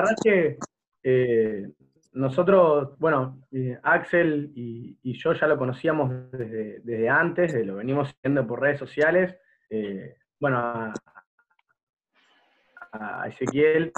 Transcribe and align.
verdad 0.00 0.16
es 0.16 0.22
que 0.22 0.58
eh, 1.02 1.68
nosotros, 2.12 2.98
bueno, 2.98 3.42
eh, 3.52 3.78
Axel 3.82 4.52
y, 4.54 4.96
yo 5.02 5.32
ya 5.32 5.46
lo 5.46 5.58
conocíamos 5.58 6.30
desde, 6.32 7.08
antes, 7.08 7.54
lo 7.66 7.76
venimos 7.76 8.08
siguiendo 8.08 8.46
por 8.46 8.60
redes 8.60 8.78
sociales. 8.78 9.36
Eh, 9.68 10.16
bueno, 10.38 10.92
a, 12.92 13.28
Ezequiel 13.28 13.92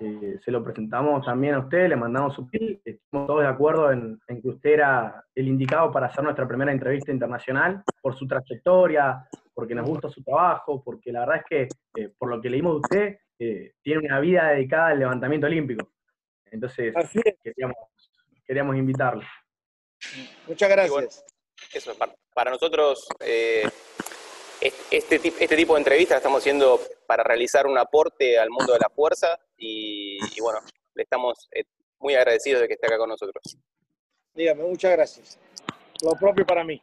se 0.00 0.52
lo 0.52 0.62
presentamos 0.62 1.26
también 1.26 1.54
a 1.54 1.58
usted, 1.58 1.88
le 1.88 1.96
mandamos 1.96 2.32
su 2.32 2.48
pil, 2.48 2.80
estamos 2.84 3.26
todos 3.26 3.40
de 3.40 3.48
acuerdo 3.48 3.90
en, 3.90 4.20
que 4.28 4.48
usted 4.48 4.70
era 4.70 5.24
el 5.34 5.48
indicado 5.48 5.90
para 5.90 6.06
hacer 6.06 6.22
nuestra 6.22 6.46
primera 6.46 6.70
entrevista 6.70 7.10
internacional, 7.10 7.82
por 8.00 8.14
su 8.14 8.24
trayectoria, 8.28 9.28
porque 9.52 9.74
nos 9.74 9.88
gusta 9.88 10.08
su 10.08 10.22
trabajo, 10.22 10.84
porque 10.84 11.10
la 11.10 11.20
verdad 11.20 11.42
es 11.48 11.68
que, 11.92 12.10
por 12.16 12.30
lo 12.30 12.40
que 12.40 12.48
leímos 12.48 12.74
de 12.74 12.78
usted, 12.78 13.18
tiene 13.38 14.06
una 14.06 14.20
vida 14.20 14.48
dedicada 14.50 14.88
al 14.88 14.98
levantamiento 14.98 15.46
olímpico. 15.46 15.90
Entonces, 16.50 16.94
queríamos, 17.42 17.76
queríamos 18.44 18.76
invitarlo. 18.76 19.22
Muchas 20.46 20.68
gracias. 20.68 21.24
eso, 21.72 21.94
para 22.34 22.50
nosotros, 22.50 23.06
eh, 23.20 23.68
este, 24.90 25.16
este 25.16 25.56
tipo 25.56 25.74
de 25.74 25.80
entrevistas 25.80 26.16
estamos 26.16 26.40
haciendo 26.40 26.80
para 27.06 27.22
realizar 27.22 27.66
un 27.66 27.78
aporte 27.78 28.38
al 28.38 28.50
mundo 28.50 28.72
de 28.72 28.78
la 28.80 28.88
fuerza 28.88 29.38
y, 29.56 30.18
bueno, 30.40 30.60
le 30.94 31.02
estamos 31.02 31.48
eh, 31.52 31.64
muy 31.98 32.14
agradecidos 32.14 32.62
de 32.62 32.68
que 32.68 32.74
esté 32.74 32.86
acá 32.86 32.98
con 32.98 33.08
nosotros. 33.08 33.42
Dígame, 34.34 34.62
muchas 34.62 34.92
gracias. 34.92 35.38
Lo 36.02 36.12
propio 36.12 36.46
para 36.46 36.64
mí. 36.64 36.80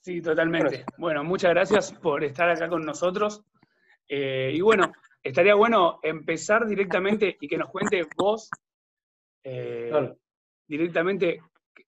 Sí, 0.00 0.20
totalmente. 0.20 0.84
Bueno, 0.98 1.24
muchas 1.24 1.50
gracias 1.50 1.92
por 1.92 2.22
estar 2.24 2.50
acá 2.50 2.68
con 2.68 2.84
nosotros. 2.84 3.42
Eh, 4.08 4.52
y 4.54 4.60
bueno, 4.60 4.92
estaría 5.22 5.54
bueno 5.54 5.98
empezar 6.02 6.66
directamente 6.66 7.36
y 7.40 7.48
que 7.48 7.56
nos 7.56 7.70
cuente 7.70 8.06
vos 8.16 8.50
eh, 9.42 9.90
directamente 10.66 11.40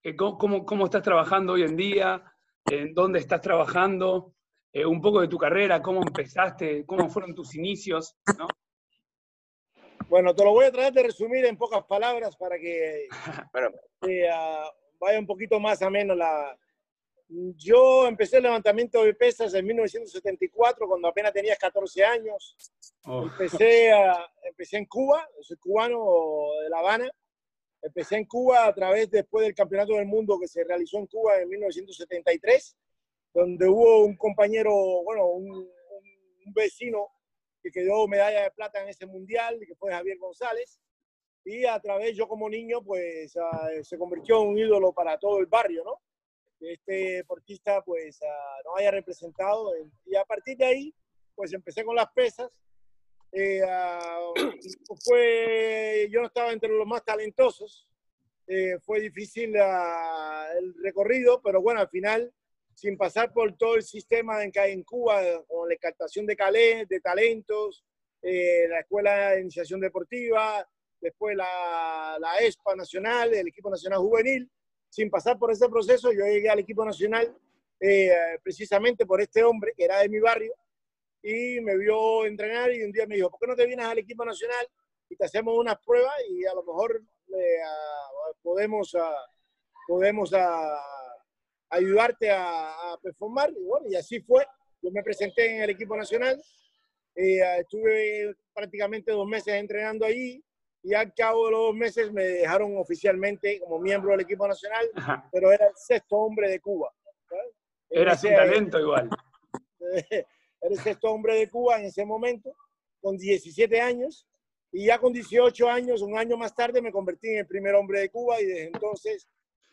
eh, 0.03 0.17
cómo, 0.17 0.64
cómo, 0.64 0.86
estás 0.86 1.03
trabajando 1.03 1.53
hoy 1.53 1.62
en 1.62 1.77
día, 1.77 2.23
en 2.64 2.95
dónde 2.95 3.19
estás 3.19 3.41
trabajando, 3.41 4.34
eh, 4.73 4.84
un 4.84 5.00
poco 5.00 5.20
de 5.20 5.28
tu 5.28 5.39
carrera, 5.39 5.83
cómo 5.83 6.03
empezaste, 6.03 6.84
cómo 6.86 7.08
fueron 7.08 7.34
tus 7.34 7.55
inicios, 7.55 8.17
¿no? 8.39 8.48
Bueno, 10.08 10.34
te 10.34 10.45
lo 10.45 10.53
voy 10.53 10.67
a 10.67 10.73
tratar 10.73 10.92
de 10.92 11.03
resumir 11.05 11.45
en 11.45 11.56
pocas 11.56 11.84
palabras 11.84 12.36
para 12.36 12.58
que 12.58 13.08
vaya 15.01 15.19
un 15.19 15.27
poquito 15.27 15.58
más 15.58 15.83
ameno 15.83 16.14
la, 16.14 16.56
yo 17.28 18.06
empecé 18.06 18.36
el 18.36 18.44
levantamiento 18.44 19.02
de 19.02 19.14
pesas 19.14 19.52
en 19.55 19.66
1974, 19.66 20.86
cuando 20.86 21.08
apenas 21.08 21.33
tenía 21.33 21.56
14 21.56 22.05
años. 22.05 22.56
Oh. 23.05 23.24
Empecé, 23.24 23.92
empecé 24.42 24.78
en 24.78 24.86
Cuba, 24.86 25.28
soy 25.41 25.56
cubano 25.56 26.05
de 26.62 26.70
La 26.70 26.78
Habana. 26.78 27.10
Empecé 27.83 28.16
en 28.16 28.24
Cuba 28.27 28.66
a 28.66 28.74
través, 28.74 29.10
después 29.10 29.44
del 29.44 29.55
Campeonato 29.55 29.94
del 29.94 30.06
Mundo 30.06 30.38
que 30.41 30.48
se 30.48 30.64
realizó 30.64 30.98
en 30.98 31.06
Cuba 31.06 31.41
en 31.41 31.48
1973, 31.48 32.77
donde 33.34 33.68
hubo 33.68 34.05
un 34.05 34.16
compañero, 34.16 34.72
bueno, 35.05 35.27
un, 35.27 35.74
vecino 36.55 37.08
que 37.61 37.72
quedó 37.72 38.06
medalla 38.06 38.44
de 38.44 38.50
plata 38.52 38.80
en 38.80 38.88
ese 38.88 39.05
mundial, 39.05 39.58
que 39.66 39.74
fue 39.74 39.90
Javier 39.90 40.16
González. 40.16 40.80
Y 41.44 41.64
a 41.64 41.78
través, 41.80 42.16
yo 42.16 42.28
como 42.28 42.48
niño, 42.48 42.83
pues 42.84 43.36
ah, 43.36 43.68
se 43.83 43.98
convirtió 43.98 44.42
en 44.42 44.48
un 44.50 44.58
ídolo 44.58 44.92
para 44.92 45.18
todo 45.18 45.40
el 45.40 45.46
barrio, 45.46 45.83
¿no? 45.84 46.00
Que 46.58 46.72
este 46.74 46.92
deportista 47.16 47.82
pues 47.82 48.20
uh, 48.22 48.68
nos 48.68 48.78
haya 48.78 48.90
representado. 48.90 49.72
Y 50.04 50.16
a 50.16 50.24
partir 50.24 50.56
de 50.56 50.64
ahí, 50.64 50.94
pues 51.34 51.52
empecé 51.52 51.84
con 51.84 51.96
las 51.96 52.10
pesas. 52.12 52.50
Eh, 53.32 53.62
uh, 53.62 54.34
fue, 55.04 56.08
yo 56.10 56.20
no 56.20 56.27
estaba 56.28 56.52
entre 56.52 56.70
los 56.70 56.86
más 56.86 57.04
talentosos. 57.04 57.88
Eh, 58.48 58.78
fue 58.84 59.00
difícil 59.00 59.56
el 59.56 60.74
recorrido, 60.82 61.42
pero 61.42 61.60
bueno, 61.60 61.80
al 61.80 61.88
final, 61.88 62.32
sin 62.74 62.96
pasar 62.96 63.33
por 63.33 63.56
todo 63.56 63.74
el 63.74 63.83
sistema 63.83 64.45
en, 64.45 64.52
en 64.55 64.84
Cuba, 64.84 65.20
con 65.48 65.68
la 65.68 65.77
captación 65.77 66.27
de 66.27 66.36
calés, 66.36 66.89
de 66.89 67.00
talentos, 67.00 67.84
la 68.22 68.80
Escuela 68.80 69.30
de 69.30 69.40
Iniciación 69.40 69.80
Deportiva, 69.80 70.66
después 71.00 71.36
la, 71.36 72.16
la 72.20 72.39
ESPA 72.39 72.77
Nacional, 72.77 73.34
el 73.34 73.48
Equipo 73.48 73.70
Nacional 73.70 73.98
Juvenil, 73.98 74.50
sin 74.89 75.11
pasar 75.11 75.39
por 75.39 75.51
ese 75.51 75.69
proceso, 75.69 76.13
yo 76.13 76.24
llegué 76.24 76.48
al 76.48 76.58
equipo 76.58 76.85
nacional 76.85 77.35
eh, 77.80 78.39
precisamente 78.42 79.05
por 79.05 79.20
este 79.20 79.45
hombre 79.45 79.74
que 79.77 79.85
era 79.85 79.98
de 79.98 80.08
mi 80.08 80.19
barrio 80.19 80.55
y 81.23 81.61
me 81.61 81.77
vio 81.77 82.24
entrenar 82.24 82.73
y 82.73 82.83
un 82.83 82.92
día 82.92 83.07
me 83.07 83.17
dijo, 83.17 83.30
¿por 83.30 83.41
qué 83.41 83.46
no 83.48 83.57
te 83.57 83.67
vienes 83.67 83.85
al 83.85 83.98
equipo 83.98 84.25
nacional 84.25 84.67
y 85.08 85.17
te 85.17 85.25
hacemos 85.25 85.58
unas 85.58 85.77
pruebas 85.85 86.14
y 86.30 86.45
a 86.46 86.55
lo 86.55 86.63
mejor 86.63 87.02
eh, 87.36 87.58
podemos, 88.42 88.96
podemos 89.86 90.33
ayudarte 91.69 92.30
a, 92.30 92.96
performar? 93.02 93.51
Y 93.51 93.64
bueno, 93.64 93.86
y 93.89 93.96
así 93.96 94.20
fue. 94.20 94.46
Yo 94.80 94.91
me 94.91 95.02
presenté 95.02 95.57
en 95.57 95.63
el 95.63 95.70
equipo 95.70 95.96
nacional, 95.96 96.41
eh, 97.17 97.41
estuve 97.61 98.36
prácticamente 98.55 99.11
dos 99.11 99.27
meses 99.27 99.55
entrenando 99.55 100.05
allí 100.05 100.45
y 100.86 100.95
al 100.95 101.13
cabo 101.14 101.47
de 101.47 101.51
los 101.51 101.61
dos 101.63 101.74
meses 101.74 102.13
me 102.13 102.23
dejaron 102.23 102.77
oficialmente 102.77 103.58
como 103.58 103.80
miembro 103.80 104.13
del 104.13 104.20
equipo 104.20 104.47
nacional, 104.47 104.89
pero 105.33 105.51
era 105.51 105.67
el 105.67 105.74
sexto 105.74 106.17
hombre 106.17 106.48
de 106.48 106.61
Cuba. 106.61 106.95
Era 107.91 108.13
un 108.13 108.20
talento 108.20 108.79
igual. 108.79 109.11
Era 109.80 110.27
el 110.61 110.79
sexto 110.79 111.11
hombre 111.11 111.35
de 111.41 111.51
Cuba 111.51 111.80
en 111.80 111.86
ese 111.86 112.05
momento, 112.05 112.55
con 113.01 113.17
17 113.17 113.80
años, 113.80 114.29
y 114.70 114.86
ya 114.86 115.01
con 115.01 115.13
18 115.13 115.69
años, 115.69 116.02
un 116.02 116.17
año 116.17 116.36
más 116.36 116.55
tarde, 116.55 116.80
me 116.80 116.92
convertí 116.92 117.30
en 117.30 117.39
el 117.39 117.46
primer 117.48 117.75
hombre 117.75 118.02
de 118.02 118.08
Cuba 118.08 118.41
y 118.41 118.45
desde 118.45 118.67
entonces, 118.67 119.27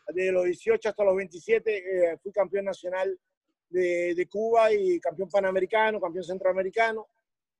de 0.08 0.32
los 0.32 0.44
18 0.46 0.88
hasta 0.88 1.04
los 1.04 1.14
27, 1.14 1.76
eh, 1.76 2.18
fui 2.20 2.32
campeón 2.32 2.64
nacional 2.64 3.16
de, 3.68 4.16
de, 4.16 4.26
Cuba 4.26 4.72
y 4.72 4.98
campeón 4.98 5.28
panamericano, 5.28 6.00
campeón 6.00 6.24
centroamericano. 6.24 7.06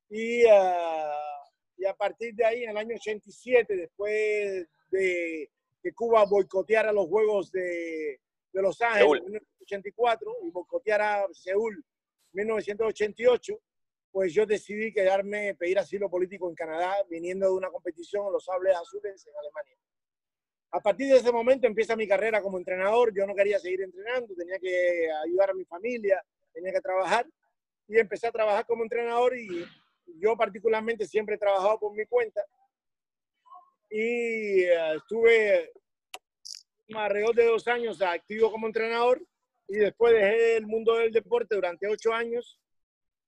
Y 0.09 0.43
uh, 0.45 1.34
y 1.77 1.85
a 1.85 1.93
partir 1.93 2.33
de 2.35 2.45
ahí, 2.45 2.63
en 2.63 2.71
el 2.71 2.77
año 2.77 2.95
87, 2.95 3.75
después 3.75 4.67
de 4.89 5.49
que 5.81 5.93
Cuba 5.93 6.25
boicoteara 6.25 6.91
los 6.91 7.07
Juegos 7.07 7.51
de, 7.51 8.19
de 8.51 8.61
Los 8.61 8.81
Ángeles 8.81 9.21
en 9.25 9.25
1984 9.25 10.31
y 10.43 10.51
boicoteara 10.51 11.27
Seúl 11.31 11.75
en 12.33 12.47
1988, 12.47 13.59
pues 14.11 14.33
yo 14.33 14.45
decidí 14.45 14.93
quedarme, 14.93 15.55
pedir 15.55 15.77
asilo 15.77 16.09
político 16.09 16.49
en 16.49 16.55
Canadá, 16.55 16.95
viniendo 17.09 17.47
de 17.47 17.53
una 17.53 17.69
competición 17.69 18.27
en 18.27 18.33
los 18.33 18.45
Sables 18.45 18.75
Azules 18.75 19.27
en 19.27 19.33
Alemania. 19.37 19.75
A 20.71 20.81
partir 20.81 21.07
de 21.11 21.17
ese 21.17 21.31
momento 21.31 21.67
empieza 21.67 21.95
mi 21.95 22.07
carrera 22.07 22.41
como 22.41 22.57
entrenador. 22.57 23.13
Yo 23.13 23.25
no 23.25 23.35
quería 23.35 23.59
seguir 23.59 23.81
entrenando, 23.81 24.33
tenía 24.35 24.59
que 24.59 25.09
ayudar 25.25 25.51
a 25.51 25.53
mi 25.53 25.65
familia, 25.65 26.23
tenía 26.53 26.71
que 26.71 26.81
trabajar. 26.81 27.27
Y 27.87 27.97
empecé 27.97 28.27
a 28.27 28.31
trabajar 28.31 28.65
como 28.65 28.83
entrenador 28.83 29.37
y 29.37 29.65
yo 30.19 30.35
particularmente 30.37 31.05
siempre 31.05 31.35
he 31.35 31.39
trabajado 31.39 31.79
por 31.79 31.93
mi 31.93 32.05
cuenta 32.05 32.41
y 33.89 34.63
eh, 34.63 34.95
estuve 34.95 35.71
alrededor 36.93 37.35
de 37.35 37.45
dos 37.45 37.67
años 37.67 38.01
activo 38.01 38.51
como 38.51 38.67
entrenador 38.67 39.21
y 39.67 39.77
después 39.77 40.13
dejé 40.13 40.57
el 40.57 40.67
mundo 40.67 40.95
del 40.95 41.11
deporte 41.11 41.55
durante 41.55 41.87
ocho 41.87 42.13
años 42.13 42.59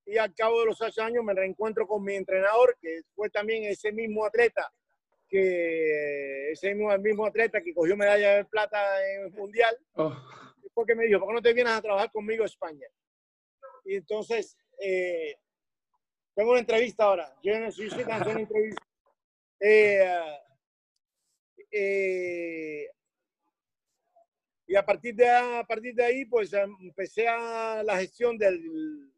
y 0.05 0.17
al 0.17 0.33
cabo 0.33 0.61
de 0.61 0.67
los 0.67 0.81
ocho 0.81 1.01
años 1.01 1.23
me 1.23 1.33
reencuentro 1.33 1.85
con 1.85 2.03
mi 2.03 2.15
entrenador, 2.15 2.77
que 2.81 3.01
fue 3.13 3.29
también 3.29 3.65
ese 3.65 3.91
mismo 3.91 4.25
atleta, 4.25 4.71
que 5.27 6.51
ese 6.51 6.73
mismo, 6.73 6.97
mismo 6.99 7.25
atleta 7.25 7.61
que 7.61 7.73
cogió 7.73 7.97
medalla 7.97 8.37
de 8.37 8.45
plata 8.45 8.79
en 9.05 9.25
el 9.25 9.31
mundial, 9.31 9.77
oh. 9.95 10.15
porque 10.73 10.95
me 10.95 11.05
dijo, 11.05 11.19
¿por 11.19 11.29
qué 11.29 11.33
no 11.33 11.41
te 11.41 11.53
vienes 11.53 11.73
a 11.73 11.81
trabajar 11.81 12.09
conmigo 12.11 12.43
a 12.43 12.45
España? 12.45 12.87
Y 13.83 13.95
entonces 13.95 14.57
eh, 14.79 15.35
tengo 16.37 16.51
una 16.51 16.59
entrevista 16.59 17.05
ahora. 17.05 17.35
Yo 17.41 17.59
no 17.59 17.71
soy 17.71 17.87
una 17.87 18.17
entrevista. 18.17 18.85
Eh, 19.59 20.07
eh, 21.71 22.87
y 24.67 24.75
a 24.75 24.85
partir, 24.85 25.15
de, 25.15 25.27
a 25.27 25.65
partir 25.67 25.95
de 25.95 26.05
ahí, 26.05 26.25
pues 26.25 26.53
empecé 26.53 27.27
a 27.27 27.81
la 27.83 27.97
gestión 27.97 28.37
del, 28.37 29.11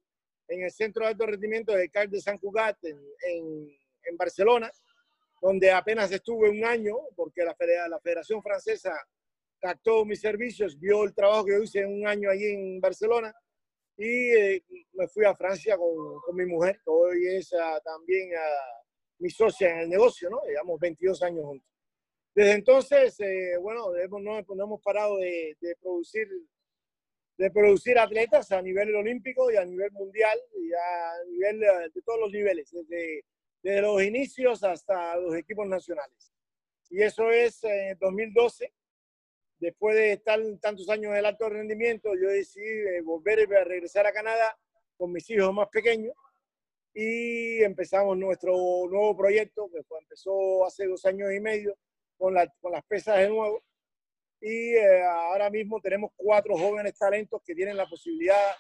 en 0.47 0.63
el 0.63 0.71
Centro 0.71 1.03
de 1.03 1.09
Alto 1.09 1.25
Rendimiento 1.25 1.73
de 1.73 1.89
Cal 1.89 2.09
de 2.09 2.21
San 2.21 2.37
Cugat 2.37 2.77
en, 2.85 2.97
en, 4.03 4.17
Barcelona, 4.17 4.71
donde 5.41 5.71
apenas 5.71 6.09
estuve 6.13 6.49
un 6.49 6.63
año, 6.63 6.95
porque 7.17 7.43
la, 7.43 7.53
la 7.89 7.99
Federación 7.99 8.41
Francesa 8.41 8.93
captó 9.59 10.05
mis 10.05 10.21
servicios, 10.21 10.79
vio 10.79 11.03
el 11.03 11.13
trabajo 11.13 11.43
que 11.43 11.51
yo 11.51 11.63
hice 11.63 11.79
en 11.81 12.01
un 12.01 12.07
año 12.07 12.29
allí 12.29 12.45
en 12.45 12.79
Barcelona 12.79 13.35
y 13.99 14.31
eh, 14.31 14.63
me 14.93 15.09
fui 15.09 15.25
a 15.25 15.35
Francia 15.35 15.77
con, 15.77 16.21
con, 16.21 16.33
mi 16.33 16.45
mujer, 16.45 16.77
que 16.77 16.89
hoy 16.89 17.27
es 17.35 17.53
ah, 17.53 17.81
también 17.83 18.29
uh, 18.31 18.83
mi 19.19 19.29
socia 19.29 19.71
en 19.71 19.79
el 19.79 19.89
negocio, 19.89 20.29
¿no? 20.29 20.41
Llevamos 20.47 20.79
22 20.79 21.21
años 21.23 21.43
juntos. 21.43 21.69
Desde 22.33 22.53
entonces, 22.53 23.19
eh, 23.19 23.57
bueno, 23.59 23.93
hemos, 23.97 24.21
no, 24.21 24.37
hemos 24.37 24.81
parado 24.81 25.17
de, 25.17 25.57
de, 25.59 25.75
producir 25.81 26.27
de 27.37 27.51
producir 27.51 27.99
atletas 27.99 28.51
a 28.53 28.61
nivel 28.61 28.95
olímpico 28.95 29.51
y 29.51 29.57
a 29.57 29.65
nivel 29.65 29.91
mundial 29.91 30.39
y 30.55 30.71
a 30.73 31.23
nivel 31.27 31.63
eh, 31.63 31.89
de 31.93 32.01
todos 32.01 32.21
los 32.21 32.31
niveles, 32.31 32.71
desde 32.71 33.25
desde 33.61 33.81
los 33.81 34.01
inicios 34.01 34.63
hasta 34.63 35.17
los 35.17 35.35
equipos 35.35 35.67
nacionales. 35.67 36.33
Y 36.89 37.01
eso 37.01 37.29
es 37.29 37.61
en 37.65 37.97
2012, 37.99 38.73
después 39.59 39.95
de 39.95 40.13
estar 40.13 40.39
tantos 40.61 40.89
años 40.89 41.11
en 41.11 41.17
el 41.17 41.25
alto 41.25 41.49
rendimiento, 41.49 42.15
yo 42.15 42.29
decidí 42.29 42.65
eh, 42.65 43.01
volver 43.01 43.41
a 43.55 43.63
regresar 43.63 44.07
a 44.07 44.13
Canadá 44.13 44.57
con 44.97 45.11
mis 45.11 45.29
hijos 45.29 45.53
más 45.53 45.67
pequeños 45.69 46.13
y 46.93 47.61
empezamos 47.63 48.17
nuestro 48.17 48.51
nuevo 48.89 49.15
proyecto 49.15 49.69
que 49.69 49.79
empezó 49.99 50.65
hace 50.65 50.85
dos 50.87 51.05
años 51.05 51.31
y 51.31 51.39
medio 51.39 51.77
con, 52.17 52.33
las 52.33 52.49
pesas 52.87 53.17
de 53.17 53.29
nuevo. 53.29 53.63
Y 54.41 54.75
eh, 54.75 55.03
ahora 55.03 55.49
mismo 55.49 55.79
tenemos 55.81 56.11
cuatro 56.15 56.57
jóvenes 56.57 56.97
talentos 56.97 57.41
que 57.45 57.53
tienen 57.53 57.77
la 57.77 57.87
posibilidad 57.87 58.55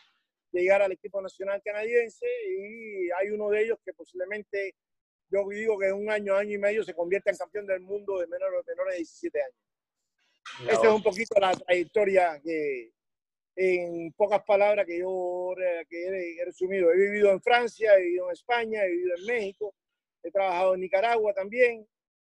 de 0.51 0.61
llegar 0.61 0.81
al 0.81 0.91
equipo 0.91 1.21
nacional 1.21 1.61
canadiense 1.63 2.25
y 2.47 3.09
hay 3.11 3.29
uno 3.29 3.49
de 3.49 3.63
ellos 3.63 3.79
que 3.83 3.93
posiblemente, 3.93 4.75
yo 5.29 5.47
digo 5.49 5.77
que 5.77 5.87
en 5.87 5.95
un 5.95 6.09
año, 6.09 6.35
año 6.35 6.55
y 6.55 6.57
medio 6.57 6.83
se 6.83 6.93
convierta 6.93 7.29
en 7.31 7.37
campeón 7.37 7.65
del 7.65 7.81
mundo 7.81 8.19
de 8.19 8.27
menores 8.27 8.65
de 8.65 8.97
17 8.97 9.41
años. 9.41 9.68
Esa 10.67 10.87
es 10.87 10.93
un 10.93 11.03
poquito 11.03 11.39
la 11.39 11.53
trayectoria 11.53 12.39
que, 12.43 12.91
en 13.55 14.13
pocas 14.13 14.41
palabras, 14.43 14.85
que 14.85 14.99
yo 14.99 15.53
que 15.89 16.37
he 16.39 16.45
resumido. 16.45 16.91
He 16.91 16.97
vivido 16.97 17.31
en 17.31 17.41
Francia, 17.41 17.95
he 17.95 18.03
vivido 18.03 18.27
en 18.27 18.33
España, 18.33 18.83
he 18.83 18.89
vivido 18.89 19.15
en 19.17 19.25
México, 19.25 19.75
he 20.23 20.31
trabajado 20.31 20.75
en 20.75 20.81
Nicaragua 20.81 21.33
también. 21.33 21.85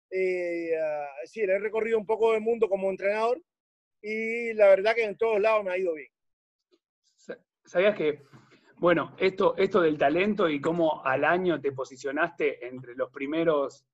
Eh, 0.10 0.72
es 0.74 1.22
decir, 1.24 1.50
he 1.50 1.60
recorrido 1.60 1.98
un 1.98 2.06
poco 2.06 2.32
del 2.32 2.42
mundo 2.42 2.70
como 2.70 2.90
entrenador 2.90 3.42
y 4.02 4.54
la 4.54 4.68
verdad 4.70 4.96
que 4.96 5.04
en 5.04 5.18
todos 5.18 5.40
lados 5.40 5.66
me 5.66 5.72
ha 5.72 5.78
ido 5.78 5.94
bien. 5.94 6.10
¿Sabías 7.66 7.96
que, 7.98 8.22
bueno, 8.78 9.14
esto, 9.20 9.58
esto 9.58 9.82
del 9.82 9.98
talento 9.98 10.48
y 10.48 10.62
cómo 10.62 11.04
al 11.04 11.26
año 11.26 11.60
te 11.60 11.74
posicionaste 11.74 12.66
entre 12.66 12.96
los 12.96 13.12
primeros, 13.12 13.86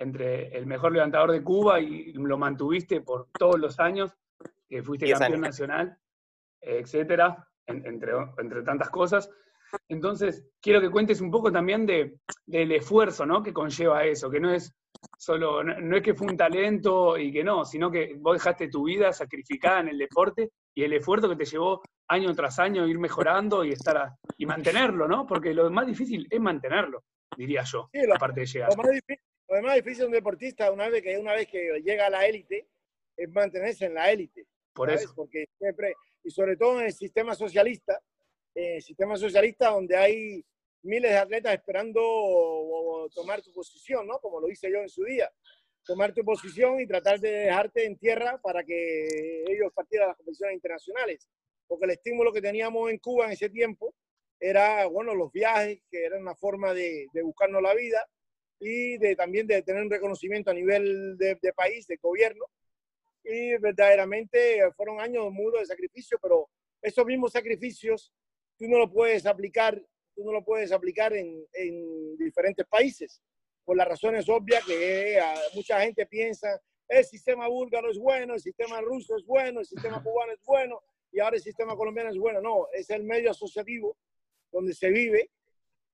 entre 0.00 0.48
el 0.56 0.66
mejor 0.66 0.92
levantador 0.92 1.30
de 1.30 1.44
Cuba 1.44 1.78
y 1.78 2.12
lo 2.14 2.38
mantuviste 2.38 3.02
por 3.02 3.28
todos 3.38 3.60
los 3.60 3.78
años, 3.78 4.16
que 4.68 4.82
fuiste 4.82 5.10
campeón 5.10 5.42
nacional, 5.42 5.96
etcétera, 6.60 7.46
entre, 7.66 8.12
entre 8.38 8.62
tantas 8.62 8.88
cosas? 8.88 9.30
Entonces, 9.88 10.44
quiero 10.60 10.80
que 10.80 10.90
cuentes 10.90 11.20
un 11.20 11.30
poco 11.30 11.52
también 11.52 11.84
de, 11.86 12.18
del 12.46 12.72
esfuerzo 12.72 13.26
¿no? 13.26 13.42
que 13.42 13.52
conlleva 13.52 14.04
eso, 14.04 14.30
que 14.30 14.40
no 14.40 14.52
es 14.52 14.74
solo, 15.18 15.62
no, 15.62 15.96
es 15.96 16.02
que 16.02 16.14
fue 16.14 16.28
un 16.28 16.36
talento 16.36 17.18
y 17.18 17.30
que 17.30 17.44
no, 17.44 17.64
sino 17.64 17.90
que 17.90 18.16
vos 18.18 18.34
dejaste 18.34 18.68
tu 18.68 18.84
vida 18.84 19.12
sacrificada 19.12 19.80
en 19.80 19.88
el 19.88 19.98
deporte 19.98 20.50
y 20.74 20.82
el 20.82 20.94
esfuerzo 20.94 21.28
que 21.28 21.36
te 21.36 21.44
llevó 21.44 21.82
año 22.08 22.34
tras 22.34 22.58
año 22.58 22.88
ir 22.88 22.98
mejorando 22.98 23.64
y 23.64 23.70
estar 23.70 24.12
y 24.36 24.46
mantenerlo, 24.46 25.06
¿no? 25.06 25.26
Porque 25.26 25.54
lo 25.54 25.70
más 25.70 25.86
difícil 25.86 26.26
es 26.28 26.40
mantenerlo, 26.40 27.04
diría 27.36 27.62
yo, 27.64 27.88
aparte 28.14 28.40
de 28.40 28.46
llegar. 28.46 28.70
Lo 28.70 28.82
más, 28.82 28.90
difícil, 29.74 30.00
de 30.00 30.06
un 30.06 30.12
deportista 30.12 30.70
una 30.70 30.88
vez 30.88 31.02
que 31.02 31.18
una 31.18 31.34
vez 31.34 31.48
que 31.48 31.80
llega 31.82 32.06
a 32.06 32.10
la 32.10 32.26
élite 32.26 32.68
es 33.16 33.28
mantenerse 33.30 33.86
en 33.86 33.94
la 33.94 34.10
élite. 34.10 34.46
Por 34.72 34.90
eso. 34.90 35.12
Porque 35.14 35.46
siempre 35.58 35.94
y 36.22 36.30
sobre 36.30 36.56
todo 36.56 36.80
en 36.80 36.86
el 36.86 36.92
sistema 36.92 37.34
socialista, 37.34 38.00
en 38.54 38.76
el 38.76 38.82
sistema 38.82 39.16
socialista 39.16 39.70
donde 39.70 39.96
hay 39.96 40.44
miles 40.82 41.10
de 41.10 41.18
atletas 41.18 41.54
esperando 41.54 42.00
tomar 43.14 43.42
tu 43.42 43.52
posición, 43.52 44.06
¿no? 44.06 44.18
Como 44.18 44.40
lo 44.40 44.48
hice 44.48 44.70
yo 44.70 44.78
en 44.78 44.88
su 44.88 45.04
día. 45.04 45.30
Tomar 45.84 46.12
tu 46.12 46.22
posición 46.24 46.80
y 46.80 46.86
tratar 46.86 47.18
de 47.20 47.30
dejarte 47.30 47.86
en 47.86 47.96
tierra 47.96 48.38
para 48.42 48.62
que 48.64 49.44
ellos 49.48 49.72
partieran 49.74 50.06
a 50.06 50.08
las 50.08 50.16
competiciones 50.16 50.54
internacionales. 50.54 51.28
Porque 51.66 51.86
el 51.86 51.92
estímulo 51.92 52.32
que 52.32 52.42
teníamos 52.42 52.90
en 52.90 52.98
Cuba 52.98 53.26
en 53.26 53.32
ese 53.32 53.48
tiempo 53.48 53.94
era, 54.38 54.86
bueno, 54.86 55.14
los 55.14 55.32
viajes, 55.32 55.80
que 55.90 56.04
eran 56.04 56.22
una 56.22 56.34
forma 56.34 56.72
de, 56.72 57.06
de 57.12 57.22
buscarnos 57.22 57.62
la 57.62 57.74
vida 57.74 58.06
y 58.60 58.98
de 58.98 59.16
también 59.16 59.46
de 59.46 59.62
tener 59.62 59.82
un 59.82 59.90
reconocimiento 59.90 60.50
a 60.50 60.54
nivel 60.54 61.16
de, 61.18 61.36
de 61.40 61.52
país, 61.52 61.86
de 61.86 61.96
gobierno. 61.96 62.44
Y 63.24 63.56
verdaderamente 63.58 64.60
fueron 64.76 65.00
años 65.00 65.32
mudos 65.32 65.60
de 65.60 65.66
sacrificio, 65.66 66.18
pero 66.22 66.48
esos 66.80 67.04
mismos 67.04 67.32
sacrificios 67.32 68.12
tú 68.56 68.68
no 68.68 68.78
lo 68.78 68.90
puedes 68.90 69.26
aplicar 69.26 69.82
tú 70.14 70.24
no 70.24 70.32
lo 70.32 70.44
puedes 70.44 70.72
aplicar 70.72 71.12
en, 71.14 71.46
en 71.52 72.16
diferentes 72.16 72.66
países, 72.66 73.22
por 73.64 73.76
las 73.76 73.88
razones 73.88 74.28
obvias 74.28 74.64
que 74.64 75.16
eh, 75.16 75.22
mucha 75.54 75.80
gente 75.80 76.06
piensa, 76.06 76.60
el 76.88 77.04
sistema 77.04 77.48
búlgaro 77.48 77.90
es 77.90 77.98
bueno, 77.98 78.34
el 78.34 78.40
sistema 78.40 78.80
ruso 78.80 79.16
es 79.16 79.24
bueno, 79.24 79.60
el 79.60 79.66
sistema 79.66 80.02
cubano 80.02 80.32
es 80.32 80.42
bueno, 80.44 80.82
y 81.12 81.20
ahora 81.20 81.36
el 81.36 81.42
sistema 81.42 81.76
colombiano 81.76 82.10
es 82.10 82.18
bueno. 82.18 82.40
No, 82.40 82.66
es 82.72 82.90
el 82.90 83.04
medio 83.04 83.30
asociativo 83.30 83.96
donde 84.50 84.74
se 84.74 84.90
vive, 84.90 85.30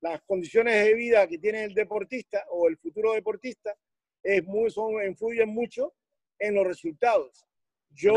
las 0.00 0.20
condiciones 0.22 0.84
de 0.84 0.94
vida 0.94 1.26
que 1.26 1.38
tiene 1.38 1.64
el 1.64 1.74
deportista 1.74 2.44
o 2.50 2.68
el 2.68 2.76
futuro 2.76 3.12
deportista 3.12 3.76
es 4.22 4.44
muy, 4.44 4.70
son, 4.70 5.02
influyen 5.04 5.48
mucho 5.48 5.94
en 6.38 6.54
los 6.54 6.66
resultados. 6.66 7.46
Yo, 7.90 8.12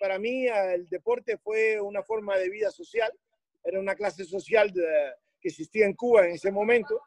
para 0.00 0.18
mí, 0.18 0.46
el 0.46 0.88
deporte 0.88 1.38
fue 1.38 1.80
una 1.80 2.02
forma 2.02 2.36
de 2.36 2.50
vida 2.50 2.70
social 2.70 3.12
era 3.64 3.78
una 3.78 3.94
clase 3.94 4.24
social 4.24 4.72
que 4.72 5.48
existía 5.48 5.86
en 5.86 5.94
Cuba 5.94 6.26
en 6.26 6.32
ese 6.32 6.50
momento, 6.50 7.00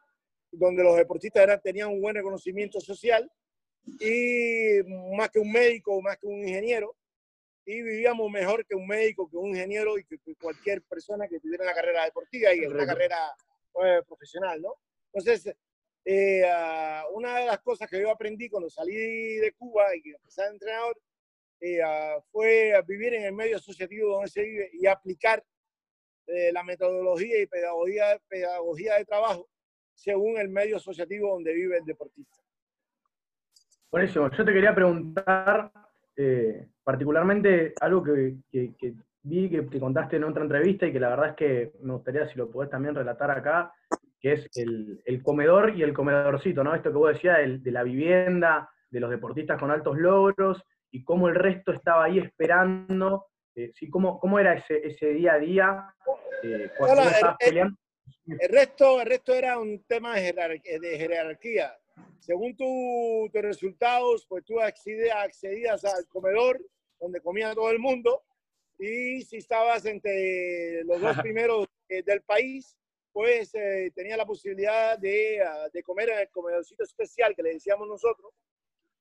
donde 0.50 0.82
los 0.82 0.96
deportistas 0.96 1.60
tenían 1.62 1.88
un 1.88 2.00
buen 2.00 2.14
reconocimiento 2.14 2.80
social 2.80 3.30
y 4.00 4.80
más 5.16 5.30
que 5.30 5.38
un 5.38 5.52
médico, 5.52 6.00
más 6.00 6.16
que 6.18 6.26
un 6.26 6.40
ingeniero, 6.40 6.96
y 7.66 7.82
vivíamos 7.82 8.30
mejor 8.30 8.64
que 8.64 8.76
un 8.76 8.86
médico, 8.86 9.28
que 9.28 9.36
un 9.36 9.48
ingeniero 9.48 9.98
y 9.98 10.04
que, 10.04 10.18
cualquier 10.40 10.82
persona 10.82 11.26
que 11.26 11.40
tuviera 11.40 11.64
una 11.64 11.74
carrera 11.74 12.04
deportiva 12.04 12.54
y 12.54 12.64
una 12.64 12.86
carrera 12.86 13.34
eh, 13.84 14.02
profesional, 14.06 14.62
¿no? 14.62 14.76
Entonces, 15.12 15.52
eh, 16.04 16.44
ah, 16.48 17.04
una 17.12 17.40
de 17.40 17.46
las 17.46 17.58
cosas 17.60 17.90
que 17.90 18.00
yo 18.00 18.10
aprendí 18.10 18.48
cuando 18.48 18.70
salí 18.70 18.94
de 18.94 19.52
Cuba 19.58 19.84
y 19.96 20.10
empecé 20.10 20.42
a 20.42 20.48
entrenador 20.48 20.96
eh, 21.60 21.82
ah, 21.82 22.22
fue 22.30 22.72
vivir 22.86 23.14
en 23.14 23.24
el 23.24 23.32
medio 23.32 23.56
asociativo 23.56 24.12
donde 24.12 24.30
se 24.30 24.42
vive 24.42 24.70
y 24.72 24.86
aplicar 24.86 25.44
la 26.28 26.64
metodología 26.64 27.40
y 27.40 27.46
pedagogía, 27.46 28.20
pedagogía 28.28 28.96
de 28.96 29.04
trabajo 29.04 29.48
según 29.94 30.38
el 30.38 30.48
medio 30.48 30.76
asociativo 30.76 31.32
donde 31.32 31.54
vive 31.54 31.78
el 31.78 31.84
deportista. 31.84 32.36
Buenísimo. 33.90 34.30
Yo 34.30 34.44
te 34.44 34.52
quería 34.52 34.74
preguntar 34.74 35.72
eh, 36.16 36.68
particularmente 36.86 37.74
algo 37.80 38.00
que, 38.04 38.36
vi 39.24 39.50
que 39.50 39.62
te 39.62 39.80
contaste 39.80 40.18
en 40.18 40.24
otra 40.24 40.44
entrevista 40.44 40.86
y 40.86 40.92
que 40.92 41.00
la 41.00 41.08
verdad 41.08 41.30
es 41.30 41.34
que 41.34 41.72
me 41.80 41.94
gustaría 41.94 42.28
si 42.28 42.38
lo 42.38 42.48
podés 42.48 42.70
también 42.70 42.94
relatar 42.94 43.28
acá, 43.28 43.72
que 44.20 44.34
es 44.34 44.48
el, 44.54 45.20
comedor 45.24 45.76
y 45.76 45.82
el 45.82 45.92
comedorcito, 45.92 46.62
¿no? 46.62 46.76
Esto 46.76 46.92
que 46.92 46.96
vos 46.96 47.12
decías 47.12 47.38
de 47.60 47.70
la 47.72 47.82
vivienda, 47.82 48.70
de 48.88 49.00
los 49.00 49.10
deportistas 49.10 49.58
con 49.58 49.72
altos 49.72 49.98
logros 49.98 50.62
y 50.92 51.02
cómo 51.02 51.26
el 51.26 51.34
resto 51.34 51.72
estaba 51.72 52.04
ahí 52.04 52.20
esperando 52.20 53.26
eh, 53.56 53.72
sí, 53.74 53.90
¿cómo, 53.90 54.20
¿cómo, 54.20 54.38
era 54.38 54.54
ese, 54.54 54.86
ese, 54.86 55.08
día 55.08 55.32
a 55.32 55.38
día 55.38 55.94
eh, 56.44 56.70
cuando 56.78 57.02
el, 57.40 57.72
El, 58.26 58.48
resto, 58.48 59.00
el 59.00 59.08
resto 59.08 59.34
era 59.34 59.58
un 59.58 59.82
tema 59.88 60.14
de 60.14 60.32
jerarquía. 60.98 61.76
Según 62.20 62.56
tus 62.56 63.30
resultados, 63.32 64.26
pues 64.28 64.44
tú 64.44 64.60
accedías, 64.60 65.16
accedías 65.16 65.84
al 65.84 66.06
comedor 66.08 66.60
donde 66.98 67.20
comía 67.20 67.54
todo 67.54 67.70
el 67.70 67.78
mundo 67.78 68.24
y 68.78 69.22
si 69.22 69.36
estabas 69.36 69.84
entre 69.86 70.84
los 70.84 71.00
dos 71.00 71.16
primeros 71.22 71.66
eh, 71.88 72.02
del 72.02 72.22
país, 72.22 72.76
pues 73.12 73.54
eh, 73.54 73.92
tenía 73.94 74.16
la 74.16 74.26
posibilidad 74.26 74.98
de, 74.98 75.40
ah, 75.40 75.68
de, 75.72 75.82
comer 75.82 76.10
en 76.10 76.18
el 76.20 76.28
comedorcito 76.30 76.82
especial 76.82 77.34
que 77.34 77.42
le 77.42 77.54
decíamos 77.54 77.88
nosotros, 77.88 78.32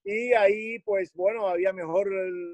y 0.06 0.34
ahí, 0.34 0.78
pues 0.80 1.12
bueno, 1.16 1.48
había 1.48 1.74
mejor, 1.74 2.08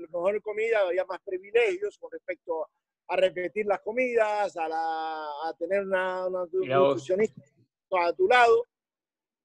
mejor 0.10 0.42
comida, 0.42 0.80
había 0.88 1.04
más 1.04 1.20
privilegios 1.22 1.98
con 1.98 2.10
respecto 2.10 2.70
a 3.10 3.16
repetir 3.18 3.66
las 3.66 3.82
comidas, 3.82 4.56
a, 4.56 4.70
la, 4.70 5.26
a 5.44 5.54
tener 5.60 5.82
una, 5.82 6.30
nutricionista 6.30 7.42
a 7.92 8.14
tu 8.14 8.26
lado. 8.30 8.68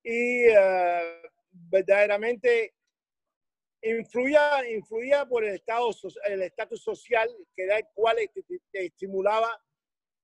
Y 0.03 0.45
eh, 0.45 1.21
verdaderamente 1.51 2.73
influía, 3.81 4.67
influía 4.69 5.25
por 5.25 5.43
el 5.43 5.55
estado 5.55 5.89
el 6.25 6.41
estatus 6.41 6.81
social 6.81 7.29
que 7.55 7.65
da 7.65 7.77
el 7.77 7.85
cual 7.93 8.17
te, 8.71 8.85
estimulaba 8.85 9.49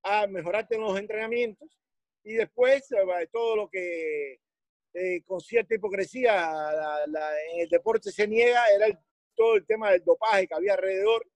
a 0.04 0.28
mejorarte 0.28 0.76
en 0.76 0.82
los 0.82 0.98
entrenamientos 0.98 1.80
y 2.24 2.34
después 2.34 2.92
eh, 2.92 3.28
todo 3.32 3.56
lo 3.56 3.70
que 3.70 4.40
eh, 4.94 5.24
con 5.26 5.42
cierta 5.42 5.76
hipocresía 5.76 6.52
en 7.54 7.62
el 7.62 7.70
deporte 7.70 8.12
se 8.12 8.28
niega 8.28 8.64
era 8.70 8.88
todo 9.36 9.56
el 9.56 9.66
tema 9.66 9.92
del 9.92 10.04
dopaje 10.04 10.48
que 10.48 10.54
había 10.54 10.74
alrededor, 10.74 11.28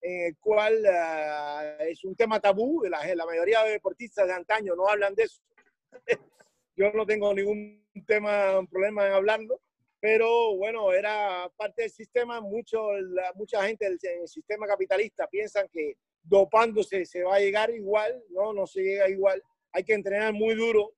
en 0.00 0.26
el 0.28 0.38
cual 0.38 0.82
ah, 0.86 1.76
es 1.80 2.04
un 2.04 2.14
tema 2.14 2.40
tabú, 2.40 2.84
la, 2.84 3.14
la 3.14 3.26
mayoría 3.26 3.64
de 3.64 3.72
deportistas 3.72 4.26
de 4.26 4.32
antaño 4.32 4.74
no 4.76 4.88
hablan 4.88 5.14
de 5.14 5.24
eso. 5.24 5.42
Yo 6.76 6.92
no 6.92 7.06
tengo 7.06 7.34
ningún 7.34 7.84
tema, 8.06 8.64
problema 8.70 9.06
en 9.06 9.12
hablarlo, 9.12 9.60
pero 10.00 10.56
bueno, 10.56 10.92
era 10.92 11.50
parte 11.56 11.82
del 11.82 11.90
sistema. 11.90 12.40
Mucho, 12.40 12.88
mucha 13.34 13.66
gente 13.66 13.88
del, 13.88 13.98
sistema 14.28 14.66
capitalista 14.66 15.26
piensan 15.26 15.68
que 15.70 15.94
dopándose 16.22 17.04
se 17.04 17.22
va 17.22 17.36
a 17.36 17.40
llegar 17.40 17.70
igual, 17.70 18.22
no, 18.30 18.52
no 18.52 18.66
se 18.66 18.82
llega 18.82 19.08
igual. 19.08 19.42
Hay 19.72 19.84
que 19.84 19.94
entrenar 19.94 20.32
muy 20.32 20.54
duro 20.54 20.92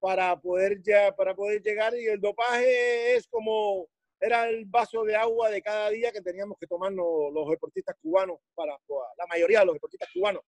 para 0.00 0.38
poder, 0.40 0.80
ya, 0.82 1.14
para 1.14 1.34
poder 1.34 1.62
llegar 1.62 1.94
y 1.96 2.06
el 2.06 2.20
dopaje 2.20 3.16
es 3.16 3.26
como 3.26 3.88
era 4.20 4.48
el 4.48 4.64
vaso 4.64 5.04
de 5.04 5.14
agua 5.14 5.50
de 5.50 5.62
cada 5.62 5.90
día 5.90 6.10
que 6.10 6.20
teníamos 6.20 6.58
que 6.58 6.66
tomarnos 6.66 7.32
los 7.32 7.48
deportistas 7.48 7.96
cubanos, 8.02 8.38
para, 8.54 8.76
la 9.16 9.26
mayoría 9.28 9.60
de 9.60 9.66
los 9.66 9.74
deportistas 9.74 10.08
cubanos. 10.12 10.42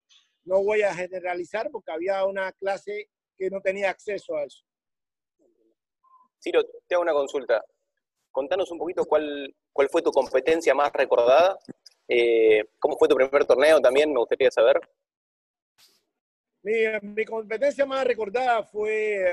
No 0.45 0.63
voy 0.63 0.83
a 0.83 0.95
generalizar 0.95 1.71
porque 1.71 1.93
había 1.93 2.25
una 2.25 2.53
clase 2.53 3.09
que 3.41 3.49
no 3.49 3.61
tenía 3.63 3.89
acceso 3.89 4.37
a 4.37 4.45
eso. 4.45 4.63
Ciro, 6.43 6.63
te 6.87 6.95
hago 6.95 7.03
una 7.03 7.15
consulta. 7.15 7.65
Contanos 8.31 8.71
un 8.71 8.79
poquito 8.79 9.07
cuál, 9.07 9.55
cuál 9.73 9.89
fue 9.89 10.03
tu 10.03 10.13
competencia 10.13 10.75
más 10.75 10.93
recordada. 10.93 11.59
Eh, 12.07 12.65
¿Cómo 12.79 12.99
fue 12.99 13.09
tu 13.09 13.17
primer 13.17 13.47
torneo 13.47 13.81
también? 13.81 14.13
Me 14.13 14.19
gustaría 14.19 14.51
saber. 14.51 14.79
Mi, 16.63 16.75
mi 17.01 17.25
competencia 17.25 17.87
más 17.87 18.07
recordada 18.07 18.63
fue, 18.65 19.25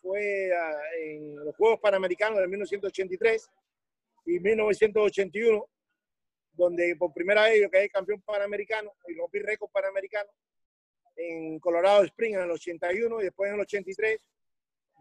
fue 0.00 0.50
ah, 0.52 0.80
en 0.98 1.36
los 1.36 1.54
Juegos 1.54 1.78
Panamericanos 1.78 2.40
de 2.40 2.48
1983 2.48 3.48
y 4.26 4.40
1981, 4.40 5.64
donde 6.54 6.96
por 6.96 7.12
primera 7.12 7.44
vez 7.44 7.62
yo 7.62 7.70
quedé 7.70 7.88
campeón 7.88 8.20
panamericano 8.22 8.92
y 9.06 9.14
rompí 9.14 9.38
récord 9.38 9.70
panamericano 9.70 10.30
en 11.16 11.58
Colorado 11.58 12.04
Springs 12.04 12.36
en 12.36 12.44
el 12.44 12.50
81 12.50 13.20
y 13.20 13.24
después 13.24 13.48
en 13.48 13.54
el 13.54 13.60
83. 13.60 14.20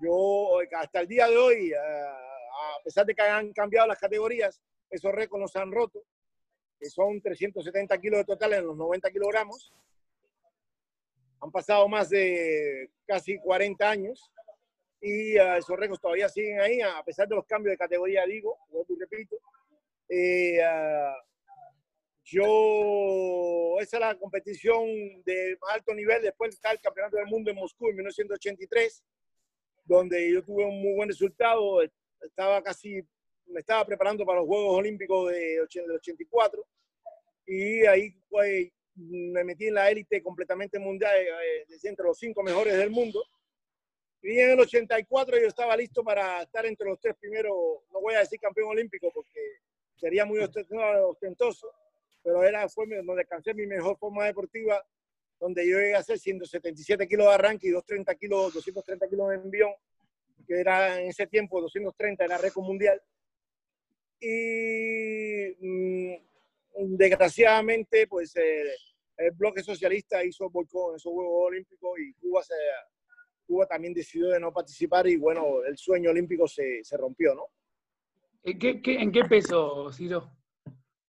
Yo 0.01 0.59
hasta 0.77 1.01
el 1.01 1.07
día 1.07 1.27
de 1.27 1.37
hoy, 1.37 1.73
ah, 1.73 2.77
a 2.79 2.83
pesar 2.83 3.05
de 3.05 3.13
que 3.13 3.21
han 3.21 3.53
cambiado 3.53 3.87
las 3.87 3.99
categorías, 3.99 4.61
esos 4.89 5.11
récords 5.11 5.41
no 5.41 5.47
se 5.47 5.59
han 5.59 5.71
roto, 5.71 6.03
que 6.79 6.89
son 6.89 7.21
370 7.21 7.97
kilos 7.99 8.19
de 8.19 8.25
total 8.25 8.53
en 8.53 8.67
los 8.67 8.75
90 8.75 9.11
kilogramos 9.11 9.71
han 11.41 11.51
pasado 11.51 11.87
más 11.87 12.09
de 12.09 12.89
casi 13.05 13.37
40 13.39 13.89
años 13.89 14.31
y 15.01 15.37
uh, 15.39 15.55
esos 15.57 15.77
récords 15.77 15.99
todavía 15.99 16.29
siguen 16.29 16.61
ahí, 16.61 16.79
a 16.81 17.03
pesar 17.03 17.27
de 17.27 17.35
los 17.35 17.45
cambios 17.45 17.73
de 17.73 17.77
categoría, 17.77 18.23
digo, 18.25 18.59
vuelvo 18.69 18.93
y 18.93 18.99
repito. 18.99 19.35
Eh, 20.07 20.59
uh, 20.59 21.30
yo, 22.31 23.79
esa 23.79 23.97
es 23.97 24.01
la 24.01 24.17
competición 24.17 24.85
de 25.23 25.57
alto 25.73 25.93
nivel 25.93 26.21
después 26.21 26.53
está 26.53 26.71
el 26.71 26.79
Campeonato 26.79 27.17
del 27.17 27.27
Mundo 27.27 27.51
en 27.51 27.57
Moscú 27.57 27.89
en 27.89 27.95
1983, 27.97 29.03
donde 29.83 30.31
yo 30.31 30.43
tuve 30.43 30.63
un 30.63 30.81
muy 30.81 30.93
buen 30.93 31.09
resultado, 31.09 31.81
estaba 32.21 32.63
casi, 32.63 33.01
me 33.47 33.59
estaba 33.59 33.85
preparando 33.85 34.25
para 34.25 34.39
los 34.39 34.47
Juegos 34.47 34.77
Olímpicos 34.77 35.31
de 35.31 35.61
84 35.61 36.65
y 37.47 37.85
ahí 37.85 38.11
fue 38.29 38.71
me 38.95 39.43
metí 39.43 39.67
en 39.67 39.75
la 39.75 39.89
élite 39.89 40.21
completamente 40.21 40.79
mundial, 40.79 41.11
eh 41.15 41.65
entre 41.83 42.05
los 42.05 42.17
cinco 42.17 42.43
mejores 42.43 42.77
del 42.77 42.91
mundo. 42.91 43.23
Y 44.21 44.37
en 44.39 44.51
el 44.51 44.59
84 44.59 45.39
yo 45.39 45.47
estaba 45.47 45.75
listo 45.75 46.03
para 46.03 46.43
estar 46.43 46.65
entre 46.65 46.87
los 46.87 46.99
tres 46.99 47.15
primeros, 47.19 47.53
no 47.91 48.01
voy 48.01 48.13
a 48.13 48.19
decir 48.19 48.39
campeón 48.39 48.69
olímpico 48.69 49.11
porque 49.11 49.39
sería 49.95 50.25
muy 50.25 50.39
ostentoso, 50.39 51.71
pero 52.23 52.43
era, 52.43 52.67
fue 52.69 52.85
donde 53.03 53.21
alcancé 53.21 53.53
mi 53.53 53.65
mejor 53.65 53.97
forma 53.97 54.25
deportiva, 54.25 54.83
donde 55.39 55.67
yo 55.67 55.77
llegué 55.77 55.95
a 55.95 55.99
hacer 55.99 56.19
177 56.19 57.07
kilos 57.07 57.27
de 57.27 57.33
arranque 57.33 57.67
y 57.67 57.71
230 57.71 58.15
kilos, 58.15 58.53
230 58.53 59.07
kilos 59.07 59.29
de 59.29 59.35
envión, 59.35 59.71
que 60.47 60.59
era 60.59 60.99
en 60.99 61.07
ese 61.07 61.25
tiempo 61.27 61.59
230 61.61 62.23
era 62.23 62.37
récord 62.37 62.65
mundial. 62.65 63.01
Y 64.19 65.55
mm, 65.59 66.15
desgraciadamente, 66.95 68.07
pues 68.07 68.35
eh, 68.35 68.71
el 69.17 69.31
bloque 69.31 69.63
socialista 69.63 70.23
hizo 70.23 70.49
boicot 70.49 70.91
en 70.91 70.95
esos 70.97 71.11
Juegos 71.11 71.47
Olímpicos 71.47 71.99
y 71.99 72.13
Cuba, 72.13 72.43
se, 72.43 72.53
Cuba 73.47 73.65
también 73.65 73.93
decidió 73.93 74.29
de 74.29 74.39
no 74.39 74.53
participar 74.53 75.07
y 75.07 75.17
bueno, 75.17 75.63
el 75.63 75.77
sueño 75.77 76.11
olímpico 76.11 76.47
se, 76.47 76.83
se 76.83 76.97
rompió, 76.97 77.33
¿no? 77.33 77.47
¿En 78.43 78.57
qué, 78.57 78.81
qué, 78.81 78.95
¿En 78.95 79.11
qué, 79.11 79.23
peso, 79.25 79.91
Ciro? 79.91 80.31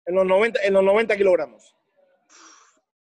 En 0.05 0.15
los 0.15 0.25
90, 0.25 0.61
en 0.63 0.73
los 0.73 0.83
90 0.83 1.17
kilogramos. 1.17 1.75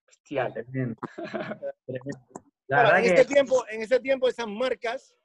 Bestial. 0.08 0.54
en, 1.88 3.06
ese 3.06 3.25
tiempo, 3.25 3.66
en 3.70 3.82
ese 3.82 4.00
tiempo 4.00 4.27
esas 4.27 4.48
marcas 4.48 5.16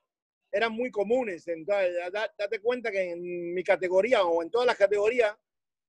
eran 0.50 0.72
muy 0.72 0.90
comunes. 0.90 1.48
Entonces, 1.48 1.96
date 2.12 2.60
cuenta 2.60 2.90
que 2.90 3.12
en 3.12 3.54
mi 3.54 3.64
categoría 3.64 4.22
o 4.22 4.42
en 4.42 4.50
todas 4.50 4.66
las 4.66 4.76
categorías 4.76 5.34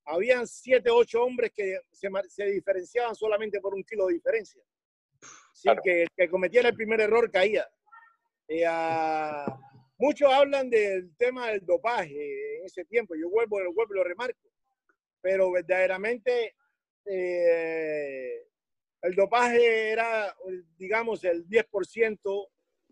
habían 0.06 0.48
siete, 0.48 0.90
ocho 0.90 1.24
hombres 1.24 1.52
que 1.54 1.80
se, 1.92 2.10
se, 2.30 2.46
diferenciaban 2.46 3.16
solamente 3.16 3.60
por 3.60 3.74
un 3.74 3.84
kilo 3.84 4.08
de 4.08 4.16
diferencia. 4.16 4.62
Sí, 5.54 5.70
que 5.84 6.08
que 6.16 6.30
cometiera 6.30 6.70
el 6.70 6.75
primer 6.75 7.00
error 7.02 7.32
caía. 7.32 7.68
Eh, 8.48 8.66
muchos 9.98 10.32
hablan 10.32 10.70
del 10.70 11.16
tema 11.16 11.48
del 11.48 11.66
dopaje 11.66 12.58
en 12.58 12.66
ese 12.66 12.86
tiempo. 12.86 13.16
Yo 13.16 13.30
vuelvo, 13.30 13.58
vuelvo 13.74 13.94
y 13.94 13.98
lo 13.98 14.04
remarco. 14.04 14.52
Pero 15.24 15.51
verdaderamente 15.51 16.53
eh, 17.06 18.46
el 19.01 19.15
dopaje 19.15 19.89
era, 19.89 20.36
digamos, 20.77 21.24
el 21.24 21.48
10% 21.48 22.48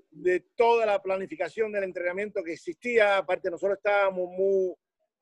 de 0.09 0.39
toda 0.55 0.87
la 0.87 0.99
planificación 0.99 1.71
del 1.71 1.83
entrenamiento 1.83 2.43
que 2.43 2.53
existía. 2.53 3.17
Aparte, 3.17 3.51
nosotros 3.51 3.77
estábamos 3.77 4.27
muy 4.29 4.73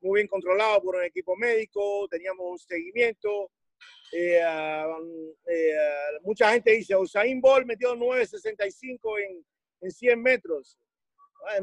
muy 0.01 0.19
bien 0.19 0.27
controlado 0.27 0.81
por 0.81 0.95
un 0.95 1.03
equipo 1.03 1.35
médico, 1.35 2.07
teníamos 2.09 2.51
un 2.51 2.59
seguimiento. 2.59 3.51
Eh, 4.11 4.41
eh, 5.45 5.75
mucha 6.21 6.51
gente 6.51 6.71
dice, 6.71 6.95
Usain 6.95 7.39
Bolt 7.39 7.65
metió 7.65 7.95
9.65 7.95 9.19
en, 9.19 9.45
en 9.81 9.91
100 9.91 10.21
metros. 10.21 10.77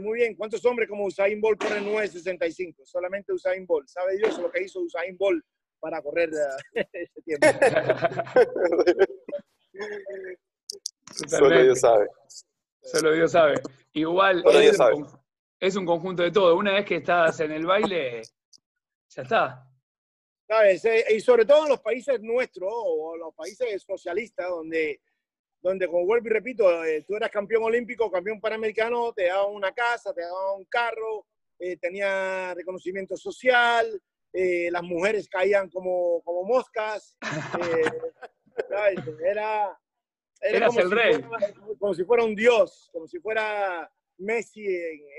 Muy 0.01 0.19
bien, 0.19 0.35
¿cuántos 0.35 0.65
hombres 0.65 0.89
como 0.89 1.07
Usain 1.07 1.41
Bolt 1.41 1.63
corren 1.63 1.85
9.65? 1.85 2.85
Solamente 2.85 3.33
Usain 3.33 3.67
Bolt. 3.67 3.89
¿Sabe 3.89 4.17
Dios 4.17 4.39
lo 4.39 4.51
que 4.51 4.63
hizo 4.63 4.81
Usain 4.81 5.17
Bolt 5.17 5.45
para 5.81 6.03
correr 6.03 6.31
ese 6.93 7.23
tiempo? 7.23 7.47
Solo 11.29 11.63
Dios 11.63 11.81
sabe. 11.81 12.07
Solo 12.83 13.13
Dios 13.13 13.33
sabe. 13.33 13.55
Igual, 13.93 14.43
Solo 14.43 14.59
Dios 14.59 14.77
sabe 14.77 14.95
es 15.61 15.77
un 15.77 15.87
conjunto 15.87 16.23
de 16.23 16.31
todo. 16.31 16.57
Una 16.57 16.73
vez 16.73 16.85
que 16.85 16.97
estás 16.97 17.41
en 17.41 17.53
el 17.53 17.67
baile, 17.67 18.23
ya 19.09 19.23
está. 19.23 19.67
¿Sabes? 20.47 20.85
Eh, 20.85 21.05
y 21.17 21.21
sobre 21.21 21.45
todo 21.45 21.65
en 21.65 21.71
los 21.71 21.81
países 21.81 22.21
nuestros, 22.23 22.71
o 22.73 23.17
los 23.17 23.35
países 23.35 23.83
socialistas, 23.83 24.49
donde, 24.49 25.01
donde 25.63 25.87
como 25.87 26.05
vuelvo 26.07 26.29
y 26.29 26.31
repito, 26.31 26.85
eh, 26.85 27.05
tú 27.07 27.17
eras 27.17 27.31
campeón 27.31 27.65
olímpico, 27.65 28.11
campeón 28.11 28.41
panamericano, 28.41 29.13
te 29.13 29.27
daban 29.27 29.55
una 29.55 29.73
casa, 29.73 30.13
te 30.15 30.23
daban 30.23 30.59
un 30.59 30.65
carro, 30.67 31.27
eh, 31.59 31.77
tenía 31.77 32.55
reconocimiento 32.55 33.17
social, 33.17 34.01
las 34.33 34.83
mujeres 34.83 35.31
caían 35.31 35.71
como, 35.71 36.21
como 36.23 36.45
moscas. 36.45 37.17
¿sabes? 38.69 38.99
Era, 39.25 39.79
era 40.41 40.67
como, 40.67 40.81
el 40.81 40.89
si 40.89 40.95
rey. 40.95 41.23
Fuera, 41.23 41.55
como 41.79 41.95
si 41.95 42.05
fuera 42.05 42.25
un 42.25 42.35
dios, 42.35 42.89
como 42.93 43.07
si 43.07 43.19
fuera 43.21 43.91
Messi 44.19 44.67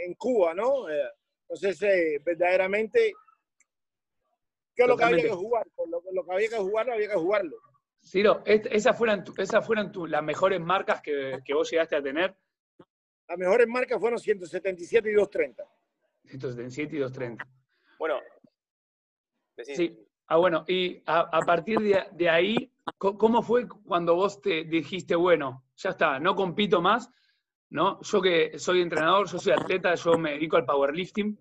en, 0.05 0.13
Cuba, 0.15 0.53
¿no? 0.53 0.89
Eh, 0.89 1.09
entonces, 1.43 1.81
eh, 1.83 2.21
verdaderamente, 2.23 3.13
¿qué 4.75 4.83
es 4.83 4.87
lo 4.87 4.97
que 4.97 5.03
había 5.03 5.23
que 5.23 5.29
jugar? 5.29 5.67
Lo, 6.11 6.25
que 6.25 6.33
había 6.33 6.49
que 6.49 6.57
jugar, 6.57 6.89
había 6.89 7.07
que 7.07 7.15
jugarlo. 7.15 7.57
Ciro, 8.07 8.41
esas 8.45 8.97
fueran, 8.97 9.25
esas 9.37 9.65
fueran 9.65 9.91
las 10.07 10.23
mejores 10.23 10.61
marcas 10.61 11.01
que, 11.01 11.39
que, 11.43 11.53
vos 11.53 11.69
llegaste 11.69 11.97
a 11.97 12.01
tener. 12.01 12.35
Las 13.27 13.37
mejores 13.37 13.67
marcas 13.67 13.99
fueron 13.99 14.17
177 14.17 15.11
y 15.11 15.13
230. 15.13 15.63
177 16.23 16.95
y 16.95 16.99
230. 16.99 17.47
Bueno, 17.99 18.19
sí. 19.61 20.07
Ah, 20.29 20.37
bueno, 20.37 20.63
y 20.67 21.01
a, 21.05 21.39
partir 21.45 21.79
de, 21.79 22.03
de, 22.11 22.29
ahí, 22.29 22.71
¿cómo 22.97 23.41
fue 23.41 23.65
cuando 23.67 24.15
vos 24.15 24.41
te 24.41 24.65
dijiste, 24.65 25.15
bueno, 25.15 25.63
ya 25.77 25.91
está, 25.91 26.19
no 26.19 26.35
compito 26.35 26.81
más, 26.81 27.09
¿no? 27.69 28.01
Yo 28.01 28.21
que 28.21 28.59
soy 28.59 28.81
entrenador, 28.81 29.27
yo 29.27 29.39
soy 29.39 29.53
atleta, 29.53 29.95
yo 29.95 30.17
me 30.17 30.31
dedico 30.31 30.57
al 30.57 30.65
powerlifting, 30.65 31.37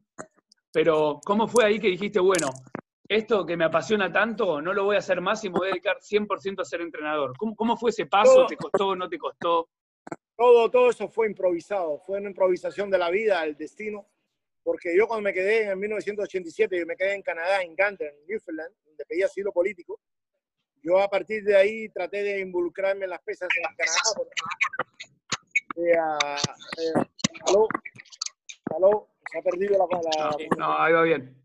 pero 0.72 1.20
¿cómo 1.24 1.48
fue 1.48 1.64
ahí 1.64 1.80
que 1.80 1.88
dijiste, 1.88 2.20
bueno, 2.20 2.48
esto 3.08 3.46
que 3.46 3.56
me 3.56 3.64
apasiona 3.64 4.12
tanto, 4.12 4.60
no 4.60 4.72
lo 4.72 4.84
voy 4.84 4.96
a 4.96 5.00
hacer 5.00 5.20
más 5.20 5.44
y 5.44 5.50
me 5.50 5.58
voy 5.58 5.68
a 5.68 5.70
dedicar 5.70 5.98
100% 5.98 6.60
a 6.60 6.64
ser 6.64 6.80
entrenador? 6.80 7.36
¿Cómo, 7.36 7.54
¿Cómo, 7.54 7.76
fue 7.76 7.90
ese 7.90 8.06
paso? 8.06 8.46
¿Te 8.46 8.56
costó, 8.56 8.96
no 8.96 9.08
te 9.08 9.18
costó? 9.18 9.68
Todo, 10.36 10.70
todo 10.70 10.90
eso 10.90 11.08
fue 11.08 11.28
improvisado, 11.28 11.98
fue 12.00 12.18
una 12.18 12.28
improvisación 12.28 12.90
de 12.90 12.98
la 12.98 13.10
vida, 13.10 13.42
el 13.44 13.56
destino, 13.56 14.06
porque 14.62 14.96
yo 14.96 15.06
cuando 15.06 15.22
me 15.22 15.32
quedé 15.32 15.70
en 15.70 15.78
1987, 15.78 16.78
yo 16.78 16.86
me 16.86 16.96
quedé 16.96 17.14
en 17.14 17.22
Canadá, 17.22 17.62
en 17.62 17.74
Gander, 17.74 18.12
en 18.12 18.26
Newfoundland, 18.26 18.74
donde 18.84 19.04
pedí 19.06 19.22
asilo 19.22 19.52
político, 19.52 20.00
yo 20.82 20.98
a 20.98 21.08
partir 21.08 21.42
de 21.42 21.56
ahí 21.56 21.88
traté 21.88 22.22
de 22.22 22.40
involucrarme 22.40 23.04
en 23.04 23.10
las 23.10 23.22
pesas 23.22 23.48
en 23.56 23.62
Canadá, 23.76 23.98
eh, 25.76 25.92
eh, 26.82 27.06
aló, 27.46 27.68
aló, 28.74 29.08
se 29.30 29.38
ha 29.38 29.42
perdido 29.42 29.78
la... 29.78 30.36
no, 30.58 30.78
ahí 30.78 30.92
va 30.92 31.02
bien. 31.02 31.42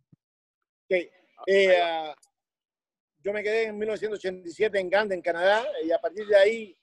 Okay. 0.85 1.09
Eh, 1.47 2.13
yo 3.23 3.33
me 3.33 3.43
quedé 3.43 3.65
en 3.65 3.77
1987 3.77 4.79
en 4.79 4.89
Gand, 4.89 5.13
en 5.13 5.21
Canadá, 5.21 5.65
y 5.83 5.91
a 5.91 5.99
partir 5.99 6.25
de 6.27 6.35
ahí 6.35 6.77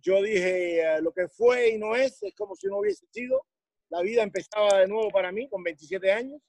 yo 0.00 0.22
dije, 0.22 1.00
lo 1.00 1.12
que 1.12 1.28
fue 1.28 1.70
y 1.70 1.78
no 1.78 1.94
es, 1.94 2.22
es 2.22 2.34
como 2.34 2.54
si 2.54 2.66
no 2.66 2.78
hubiese 2.78 3.06
sido. 3.10 3.44
la 3.90 4.00
vida 4.00 4.22
empezaba 4.22 4.78
de 4.78 4.88
nuevo 4.88 5.10
para 5.10 5.30
mí 5.32 5.48
con 5.48 5.62
27 5.62 6.12
años. 6.12 6.40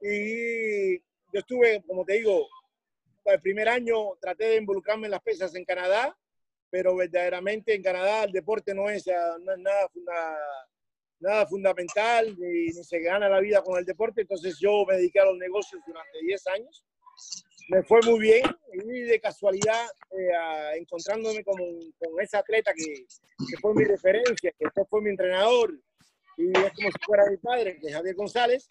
Y 0.00 0.98
yo 0.98 1.40
estuve, 1.40 1.82
como 1.86 2.04
te 2.04 2.14
digo, 2.14 2.46
el 3.24 3.40
primer 3.40 3.68
año 3.68 4.16
traté 4.20 4.48
de 4.48 4.56
involucrarme 4.56 5.06
en 5.06 5.12
las 5.12 5.22
pesas 5.22 5.54
en 5.54 5.64
Canadá, 5.64 6.16
pero 6.70 6.94
verdaderamente 6.96 7.74
en 7.74 7.82
Canadá 7.82 8.24
el 8.24 8.32
deporte 8.32 8.74
no 8.74 8.90
es, 8.90 9.06
no 9.06 9.52
es 9.52 9.58
nada, 9.58 9.88
nada 11.20 11.46
fundamental, 11.46 12.36
ni, 12.38 12.66
ni, 12.66 12.84
se 12.84 13.00
gana 13.00 13.28
la 13.28 13.40
vida 13.40 13.62
con 13.62 13.78
el 13.78 13.84
deporte. 13.84 14.22
Entonces 14.22 14.58
yo 14.60 14.84
me 14.86 14.96
dediqué 14.96 15.20
a 15.20 15.26
los 15.26 15.38
negocios 15.38 15.82
durante 15.86 16.18
10 16.22 16.46
años. 16.48 16.84
Me 17.70 17.82
fue 17.82 18.00
muy 18.02 18.20
bien 18.20 18.44
y 18.72 19.00
de 19.02 19.20
casualidad 19.20 19.86
eh, 20.10 20.78
encontrándome 20.78 21.44
con, 21.44 21.56
con 21.98 22.20
ese 22.20 22.36
atleta 22.36 22.72
que, 22.74 22.84
que, 22.84 23.56
fue 23.60 23.74
mi 23.74 23.84
referencia, 23.84 24.52
que 24.58 24.84
fue 24.88 25.02
mi 25.02 25.10
entrenador 25.10 25.74
y 26.38 26.50
es 26.50 26.72
como 26.72 26.88
si 26.88 26.98
fuera 27.04 27.28
mi 27.28 27.36
padre, 27.36 27.78
que 27.80 27.88
es 27.88 27.92
Javier 27.92 28.14
González, 28.14 28.68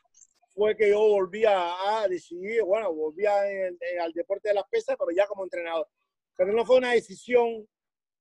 fue 0.55 0.75
que 0.75 0.89
yo 0.89 0.99
volví 0.99 1.43
a, 1.45 2.07
decidir, 2.09 2.63
bueno, 2.63 2.93
volví 2.93 3.25
al 3.25 4.13
deporte 4.13 4.49
de 4.49 4.55
las 4.55 4.63
pesas, 4.69 4.95
pero 4.97 5.11
ya 5.11 5.27
como 5.27 5.43
entrenador. 5.43 5.87
Pero 6.37 6.53
no 6.53 6.65
fue 6.65 6.77
una 6.77 6.93
decisión 6.93 7.67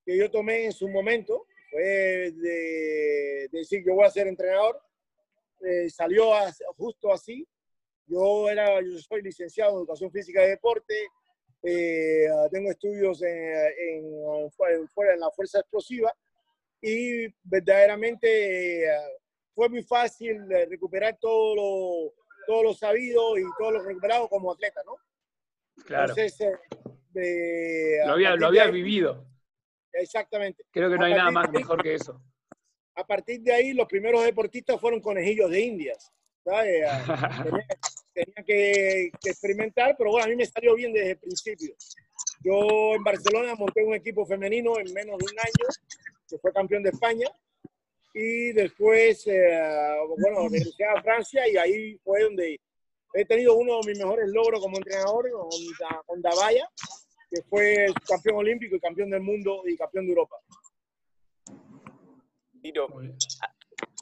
que 0.04 0.18
yo 0.18 0.30
tomé 0.30 0.64
en 0.64 0.73
su 0.73 0.88
momento, 0.88 1.47
fue 1.76 2.33
de, 2.33 3.49
decir 3.52 3.85
yo 3.87 3.95
voy 3.95 4.06
a 4.06 4.11
ser 4.11 4.26
entrenador. 4.26 4.80
Eh, 5.61 5.90
salió 5.90 6.30
justo 6.76 7.12
así. 7.12 7.47
Yo, 8.06 8.49
era, 8.49 8.80
yo 8.80 8.99
soy 8.99 9.23
licenciado 9.23 9.73
en 9.73 9.78
Educación 9.78 10.11
Física 10.11 10.45
y 10.45 10.50
Deporte, 10.50 10.95
eh, 11.62 12.28
tengo 12.52 12.71
estudios 12.71 13.21
en, 13.23 13.52
en, 13.78 14.50
fuera 14.52 15.14
en 15.14 15.21
la 15.21 15.30
Fuerza 15.33 15.59
Explosiva 15.59 16.14
y 16.80 17.26
verdaderamente 17.42 18.85
eh, 18.85 18.90
fue 19.52 19.68
muy 19.68 19.83
fácil 19.83 20.49
recuperar 20.49 21.18
todo 21.21 21.56
lo, 21.56 22.14
todo 22.47 22.62
lo 22.62 22.75
sabido 22.75 23.37
y 23.37 23.42
todo 23.59 23.73
lo 23.73 23.83
recuperado 23.83 24.28
como 24.28 24.52
atleta, 24.52 24.83
¿no? 24.87 24.95
Claro. 25.85 26.14
Entonces, 26.16 26.38
lo 28.06 28.12
había, 28.12 28.37
lo 28.37 28.47
había 28.47 28.66
vivido. 28.68 29.26
Exactamente. 29.93 30.64
Creo 30.71 30.90
que 30.90 30.97
no 30.97 31.05
hay 31.05 31.14
nada 31.14 31.31
más 31.31 31.50
mejor 31.50 31.83
que 31.83 31.95
eso. 31.95 32.21
A 32.95 33.07
partir 33.07 33.40
de 33.40 33.52
ahí, 33.52 33.73
los 33.73 33.87
primeros 33.87 34.25
deportistas 34.25 34.81
fueron 34.81 35.00
conejillos 35.00 35.50
de 35.50 35.61
indias. 35.61 36.12
Tenía, 38.14 38.45
que, 38.47 39.11
experimentar, 39.25 39.97
pero 39.99 40.11
bueno, 40.11 40.26
a 40.26 40.28
mí 40.28 40.37
me 40.37 40.47
salió 40.47 40.75
bien 40.75 40.93
desde 40.93 41.11
el 41.11 41.19
principio. 41.19 41.75
Yo 42.43 42.95
en 42.95 43.02
Barcelona 43.02 43.55
monté 43.57 43.85
un 43.85 43.95
equipo 43.95 44.25
femenino 44.25 44.78
en 44.78 44.93
menos 44.95 45.19
de 45.19 45.25
un 45.25 45.38
año, 45.38 45.69
que 46.28 46.38
fue 46.38 46.52
campeón 46.52 46.83
de 46.83 46.90
España, 46.90 47.28
y 48.14 48.52
después, 48.52 49.26
eh, 49.26 49.97
bueno, 50.19 50.49
regresé 50.49 50.85
a 50.85 51.02
Francia 51.02 51.47
y 51.49 51.57
ahí 51.57 51.99
fue 51.99 52.23
donde 52.23 52.61
he 53.12 53.25
tenido 53.25 53.57
uno 53.57 53.81
de 53.81 53.88
mis 53.88 53.99
mejores 53.99 54.28
logros 54.28 54.61
como 54.61 54.76
entrenador 54.78 55.31
con, 55.31 55.50
con 56.07 56.23
Davaya, 56.23 56.71
que 57.30 57.42
fue 57.42 57.87
campeón 58.09 58.37
olímpico 58.37 58.76
y 58.76 58.80
campeón 58.80 59.11
del 59.11 59.21
mundo 59.21 59.62
y 59.66 59.76
campeón 59.76 60.06
de 60.06 60.11
Europa. 60.11 60.37
Tiro, 62.62 62.88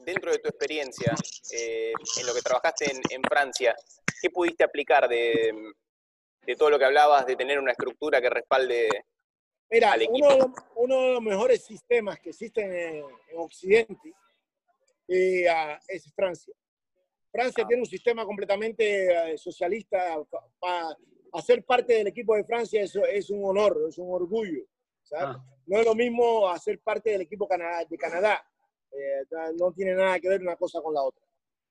dentro 0.05 0.31
de 0.31 0.39
tu 0.39 0.49
experiencia, 0.49 1.15
eh, 1.53 1.93
en 2.21 2.27
lo 2.27 2.35
que 2.35 2.43
trabajaste 2.43 2.87
en, 3.11 3.23
Francia, 3.23 3.75
¿qué 4.21 4.31
pudiste 4.31 4.65
aplicar 4.65 5.09
de, 5.09 5.73
de, 6.47 6.57
todo 6.57 6.71
lo 6.71 6.79
que 6.79 6.85
hablabas, 6.85 7.27
de 7.27 7.37
tener 7.37 7.59
una 7.59 7.73
estructura 7.73 8.21
que 8.21 8.31
respalde 8.31 8.89
Mira, 9.71 9.93
al 9.93 10.03
equipo? 10.03 10.27
Uno, 10.27 10.35
de 10.35 10.39
los, 10.39 10.51
uno 10.77 11.01
de 11.01 11.13
los 11.15 11.23
mejores 11.23 11.65
sistemas 11.65 12.19
que 12.21 12.31
existen 12.31 12.73
en, 12.75 13.05
Occidente 13.37 14.15
eh, 15.09 15.47
es 15.89 16.13
Francia. 16.15 16.55
Francia 17.33 17.65
ah. 17.65 17.67
tiene 17.67 17.83
un 17.83 17.89
sistema 17.89 18.25
completamente 18.25 19.33
eh, 19.33 19.39
socialista 19.39 20.17
para 20.61 20.97
hacer 21.35 21.65
parte 21.65 21.95
del 21.95 22.07
equipo 22.07 22.35
de 22.37 22.45
Francia 22.45 22.83
es, 22.83 22.97
es 23.13 23.31
un 23.31 23.45
honor, 23.45 23.87
es 23.89 23.99
un 23.99 24.13
orgullo. 24.15 24.65
Ah. 25.13 25.43
No 25.67 25.79
es 25.79 25.85
lo 25.85 25.95
mismo 25.95 26.49
hacer 26.49 26.81
parte 26.81 27.11
del 27.11 27.23
equipo 27.23 27.49
de 27.89 27.99
Canadá. 27.99 28.47
Eh, 28.93 29.27
no 29.59 29.73
tiene 29.73 29.95
nada 29.95 30.19
que 30.21 30.29
ver 30.29 30.41
una 30.41 30.57
cosa 30.57 30.81
con 30.81 30.95
la 30.95 31.03
otra. 31.03 31.23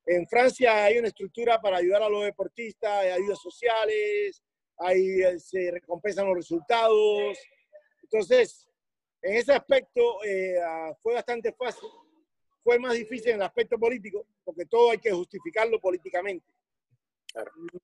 En 0.06 0.28
Francia 0.28 0.86
hay 0.86 0.98
una 0.98 1.08
estructura 1.08 1.62
para 1.62 1.78
ayudar 1.78 2.04
a 2.04 2.10
los 2.10 2.26
deportistas, 2.26 2.92
hay 2.92 3.12
ayudas 3.12 3.40
sociales, 3.40 4.44
ahí 4.78 5.22
eh, 5.22 5.40
se 5.40 5.72
recompensan 5.72 6.28
los 6.28 6.36
resultados. 6.36 7.38
Entonces, 8.02 8.68
en 9.22 9.36
ese 9.38 9.54
aspecto 9.54 10.24
eh, 10.26 10.60
ah, 10.62 10.94
fue 11.02 11.14
bastante 11.14 11.54
fácil. 11.54 11.90
Fue 12.62 12.80
más 12.80 12.94
difícil 12.94 13.30
en 13.30 13.36
el 13.36 13.44
aspecto 13.44 13.78
político, 13.78 14.26
porque 14.44 14.66
todo 14.66 14.92
hay 14.92 14.98
que 14.98 15.12
justificarlo 15.12 15.82
políticamente, 15.82 16.46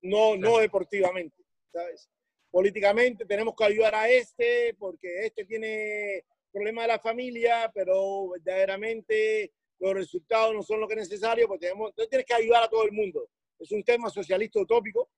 no, 0.00 0.36
no 0.36 0.56
deportivamente. 0.56 1.36
¿Sabes? 1.72 2.08
Políticamente 2.50 3.24
tenemos 3.24 3.54
que 3.56 3.64
ayudar 3.64 3.94
a 3.94 4.08
este 4.08 4.74
porque 4.78 5.26
este 5.26 5.44
tiene 5.44 6.24
problemas 6.52 6.84
de 6.84 6.88
la 6.88 6.98
familia, 6.98 7.70
pero 7.72 8.30
verdaderamente 8.30 9.52
los 9.78 9.94
resultados 9.94 10.54
no 10.54 10.62
son 10.62 10.80
lo 10.80 10.88
que 10.88 10.94
es 10.94 11.08
necesario, 11.08 11.46
porque 11.46 11.68
tenemos, 11.68 11.94
tienes 11.94 12.26
que 12.26 12.34
ayudar 12.34 12.64
a 12.64 12.68
todo 12.68 12.84
el 12.84 12.92
mundo. 12.92 13.28
Es 13.58 13.70
un 13.72 13.82
tema 13.82 14.10
socialista 14.10 14.60
utópico 14.60 15.10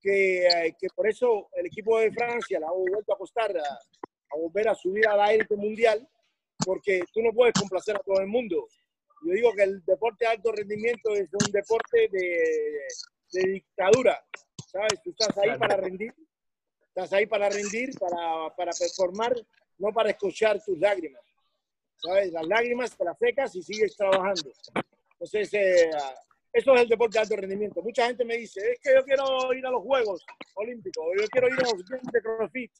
que, 0.00 0.46
eh, 0.46 0.74
que 0.78 0.88
por 0.94 1.08
eso 1.08 1.48
el 1.54 1.66
equipo 1.66 1.98
de 1.98 2.12
Francia 2.12 2.58
la 2.58 2.68
ha 2.68 2.72
vuelto 2.72 3.12
a 3.12 3.14
apostar 3.14 3.56
a, 3.56 3.78
a 4.30 4.36
volver 4.36 4.68
a 4.68 4.74
subir 4.74 5.06
a 5.06 5.16
la 5.16 5.32
élite 5.32 5.56
mundial, 5.56 6.08
porque 6.64 7.02
tú 7.12 7.22
no 7.22 7.32
puedes 7.32 7.54
complacer 7.54 7.96
a 7.96 8.00
todo 8.00 8.20
el 8.20 8.26
mundo. 8.26 8.66
Yo 9.24 9.32
digo 9.32 9.52
que 9.52 9.64
el 9.64 9.84
deporte 9.84 10.24
de 10.24 10.30
alto 10.30 10.52
rendimiento 10.52 11.14
es 11.14 11.28
un 11.32 11.52
deporte 11.52 12.08
de, 12.10 12.86
de 13.32 13.52
dictadura. 13.52 14.24
¿Sabes? 14.68 15.02
Tú 15.02 15.10
estás 15.10 15.36
ahí 15.38 15.58
para 15.58 15.76
rendir, 15.76 16.14
estás 16.88 17.12
ahí 17.12 17.26
para 17.26 17.48
rendir, 17.48 17.90
para, 17.98 18.54
para 18.54 18.72
performar, 18.72 19.34
no 19.78 19.92
para 19.92 20.10
escuchar 20.10 20.62
tus 20.62 20.78
lágrimas, 20.78 21.22
¿sabes? 21.96 22.32
Las 22.32 22.46
lágrimas 22.46 22.96
te 22.96 23.04
las 23.04 23.18
secas 23.18 23.54
y 23.56 23.62
sigues 23.62 23.96
trabajando. 23.96 24.52
Entonces, 25.12 25.54
eh, 25.54 25.90
eso 26.52 26.74
es 26.74 26.82
el 26.82 26.88
deporte 26.88 27.14
de 27.14 27.22
alto 27.22 27.36
rendimiento. 27.36 27.82
Mucha 27.82 28.06
gente 28.06 28.24
me 28.24 28.36
dice, 28.36 28.60
es 28.72 28.78
que 28.80 28.94
yo 28.94 29.04
quiero 29.04 29.52
ir 29.54 29.66
a 29.66 29.70
los 29.70 29.82
Juegos 29.82 30.24
Olímpicos, 30.54 31.04
yo 31.18 31.26
quiero 31.28 31.48
ir 31.48 31.54
a 31.54 31.72
los 31.72 31.84
Games 31.84 32.12
de 32.12 32.20
CrossFit. 32.22 32.72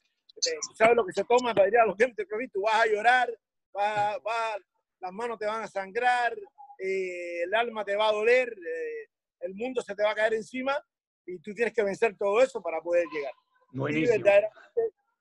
¿Sabes 0.75 0.95
lo 0.95 1.05
que 1.05 1.11
se 1.11 1.23
toma 1.25 1.53
para 1.53 1.67
ir 1.67 1.77
a 1.77 1.85
los 1.85 1.97
Games 1.97 2.15
de 2.15 2.27
CrossFit? 2.27 2.51
Tú 2.51 2.61
vas 2.61 2.75
a 2.75 2.85
llorar, 2.85 3.33
va, 3.75 4.17
va, 4.19 4.55
las 4.99 5.11
manos 5.11 5.39
te 5.39 5.47
van 5.47 5.63
a 5.63 5.67
sangrar, 5.67 6.37
eh, 6.77 7.43
el 7.43 7.53
alma 7.53 7.83
te 7.83 7.95
va 7.95 8.09
a 8.09 8.13
doler, 8.13 8.49
eh, 8.49 9.09
el 9.41 9.55
mundo 9.55 9.81
se 9.81 9.95
te 9.95 10.03
va 10.03 10.11
a 10.11 10.15
caer 10.15 10.35
encima 10.35 10.81
y 11.29 11.39
tú 11.39 11.53
tienes 11.53 11.73
que 11.73 11.83
vencer 11.83 12.15
todo 12.17 12.41
eso 12.41 12.61
para 12.61 12.81
poder 12.81 13.05
llegar. 13.11 14.49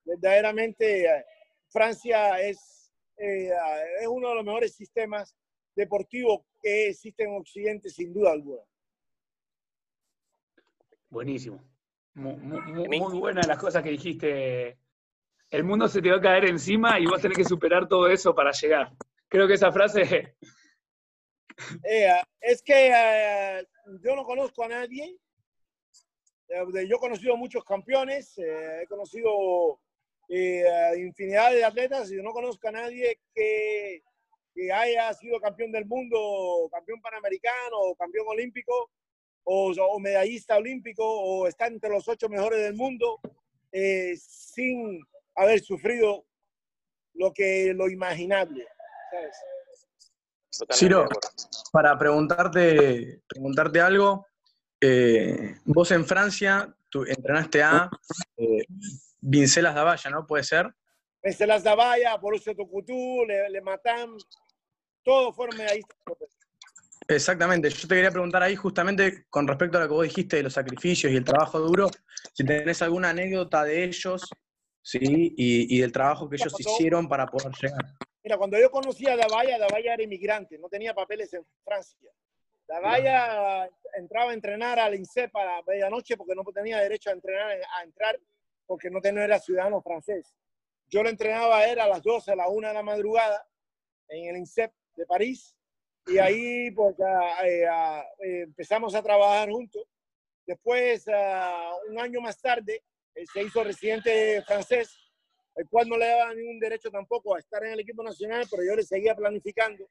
verdaderamente, 0.05 1.05
eh, 1.05 1.25
Francia 1.68 2.40
es, 2.40 2.92
eh, 3.16 3.51
es 4.01 4.07
uno 4.07 4.31
de 4.31 4.35
los 4.37 4.44
mejores 4.44 4.75
sistemas 4.75 5.37
deportivos 5.75 6.40
que 6.62 6.88
existe 6.88 7.25
en 7.25 7.37
Occidente, 7.37 7.90
sin 7.90 8.12
duda 8.12 8.33
alguna. 8.33 8.62
Buenísimo. 11.11 11.62
Muy, 12.14 12.37
muy, 12.37 13.18
buenas 13.18 13.47
las 13.47 13.59
cosas 13.59 13.83
que 13.83 13.90
dijiste. 13.90 14.79
El 15.51 15.64
mundo 15.64 15.88
se 15.88 16.03
te 16.03 16.11
va 16.11 16.16
a 16.16 16.21
caer 16.21 16.47
encima 16.47 16.99
y 16.99 17.07
vos 17.07 17.23
tenés 17.23 17.38
que 17.38 17.44
superar 17.44 17.87
todo 17.87 18.09
eso 18.09 18.35
para 18.35 18.51
llegar. 18.53 18.92
Creo 19.29 19.47
que 19.47 19.55
esa 19.55 19.73
frase... 19.73 20.37
Eh, 21.83 22.09
es 22.40 22.62
que 22.62 23.66
yo 24.05 24.14
no 24.14 24.23
conozco 24.23 24.62
a 24.62 24.68
nadie 24.68 25.18
yo 26.49 26.97
he 26.97 27.01
conocido 27.01 27.37
muchos 27.37 27.65
campeones, 27.65 28.37
eh, 28.39 28.83
he 28.83 28.87
conocido 28.87 29.81
eh, 30.29 30.65
infinidad 30.99 31.53
de 31.53 31.65
atletas 31.65 32.11
y 32.11 32.17
no 32.17 32.33
conozco 32.33 32.69
a 32.69 32.73
nadie 32.73 33.21
que, 33.35 34.03
que, 34.55 34.73
haya 34.73 35.13
sido 35.15 35.41
campeón 35.41 35.73
del 35.73 35.87
mundo, 35.87 36.69
campeón 36.71 37.01
panamericano, 37.01 37.79
o 37.79 37.97
campeón 37.97 38.27
olímpico, 38.29 38.91
o, 39.45 39.99
medallista 40.01 40.57
olímpico, 40.57 41.05
o 41.05 41.47
está 41.47 41.67
entre 41.67 41.91
los 41.91 42.07
ocho 42.09 42.29
mejores 42.29 42.61
del 42.61 42.75
mundo, 42.75 43.21
eh, 43.73 44.15
sin 44.17 45.01
haber 45.35 45.61
sufrido 45.61 46.27
lo 47.15 47.33
que 47.33 47.73
lo 47.75 47.89
imaginable. 47.89 48.67
Ciro, 50.73 51.07
para 51.73 51.97
preguntarte, 51.97 53.23
preguntarte 53.29 53.81
algo, 53.81 54.27
eh, 54.81 55.57
vos 55.64 55.91
en 55.91 56.05
Francia 56.05 56.75
tú 56.88 57.05
entrenaste 57.05 57.62
a 57.62 57.91
eh, 58.37 58.64
Vincelas 59.21 59.75
Davalla, 59.75 60.11
¿no? 60.11 60.27
¿Puede 60.27 60.45
ser? 60.45 60.73
Vincelas 61.23 61.62
Davalla, 61.62 62.17
Borussia 62.17 62.55
Tocutú, 62.55 63.25
Le, 63.27 63.51
Le 63.51 63.61
Matan, 63.61 64.17
todos 65.03 65.35
fueron 65.35 65.57
medallistas. 65.57 65.97
Exactamente, 67.07 67.71
yo 67.71 67.88
te 67.88 67.95
quería 67.95 68.11
preguntar 68.11 68.43
ahí 68.43 68.55
justamente 68.55 69.25
con 69.31 69.49
respecto 69.49 69.79
a 69.79 69.81
lo 69.81 69.88
que 69.88 69.95
vos 69.95 70.05
dijiste 70.05 70.37
de 70.37 70.43
los 70.43 70.53
sacrificios 70.53 71.11
y 71.11 71.17
el 71.17 71.25
trabajo 71.25 71.59
duro, 71.59 71.88
si 72.35 72.45
tenés 72.45 72.83
alguna 72.83 73.11
anécdota 73.11 73.64
de 73.64 73.85
ellos, 73.85 74.29
¿sí? 74.83 74.99
Y, 75.01 75.75
y 75.75 75.81
del 75.81 75.91
trabajo 75.91 76.29
que 76.29 76.37
ellos 76.37 76.55
hicieron 76.59 77.09
para 77.09 77.27
poder 77.27 77.53
llegar. 77.61 77.95
Mira, 78.23 78.37
cuando 78.37 78.59
yo 78.59 78.71
conocí 78.71 79.07
a 79.09 79.17
Davalla, 79.17 79.59
Davalla 79.59 79.95
era 79.95 80.03
inmigrante, 80.03 80.59
no 80.59 80.69
tenía 80.69 80.93
papeles 80.95 81.33
en 81.33 81.47
Francia. 81.64 82.11
La 82.68 82.81
Valla 82.81 83.68
entraba 83.94 84.31
a 84.31 84.35
entrenar 84.35 84.78
al 84.78 84.94
INSEP 84.94 85.35
a 85.37 85.44
la 85.44 85.62
medianoche 85.66 86.16
porque 86.16 86.35
no 86.35 86.44
tenía 86.44 86.78
derecho 86.78 87.11
a 87.11 87.14
entrenar 87.14 87.59
a 87.76 87.83
entrar 87.83 88.18
porque 88.66 88.90
no 88.90 89.00
tenía 89.00 89.38
ciudadano 89.38 89.81
francés. 89.81 90.35
Yo 90.88 91.02
lo 91.02 91.09
entrenaba 91.09 91.59
a 91.59 91.70
él 91.70 91.81
a 91.81 91.88
las 91.88 92.02
12, 92.02 92.33
a 92.33 92.37
la 92.37 92.48
1 92.48 92.68
de 92.68 92.74
la 92.74 92.83
madrugada 92.83 93.46
en 94.09 94.28
el 94.28 94.37
INSEP 94.37 94.72
de 94.96 95.07
París 95.07 95.57
y 96.07 96.18
ahí 96.18 96.70
pues 96.70 96.94
eh, 97.44 97.64
eh, 98.24 98.40
empezamos 98.42 98.94
a 98.94 99.02
trabajar 99.02 99.50
juntos. 99.50 99.85
Después, 100.46 101.07
un 101.90 102.00
año 102.00 102.22
más 102.22 102.40
tarde, 102.40 102.83
se 103.14 103.42
hizo 103.42 103.62
residente 103.62 104.42
francés, 104.42 104.88
el 105.54 105.68
cual 105.68 105.88
no 105.88 105.98
le 105.98 106.07
daba 106.07 106.33
ningún 106.35 106.59
derecho 106.59 106.90
tampoco 106.90 107.35
a 107.35 107.38
estar 107.38 107.62
en 107.64 107.72
el 107.72 107.81
equipo 107.81 108.02
nacional, 108.02 108.46
pero 108.50 108.62
yo 108.64 108.74
le 108.74 108.83
seguía 108.83 109.14
planificando, 109.14 109.87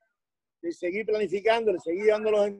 le 0.62 0.72
seguí 0.72 1.04
planificando, 1.04 1.72
le 1.72 1.80
seguí 1.80 2.06
dando 2.06 2.32
los 2.32 2.52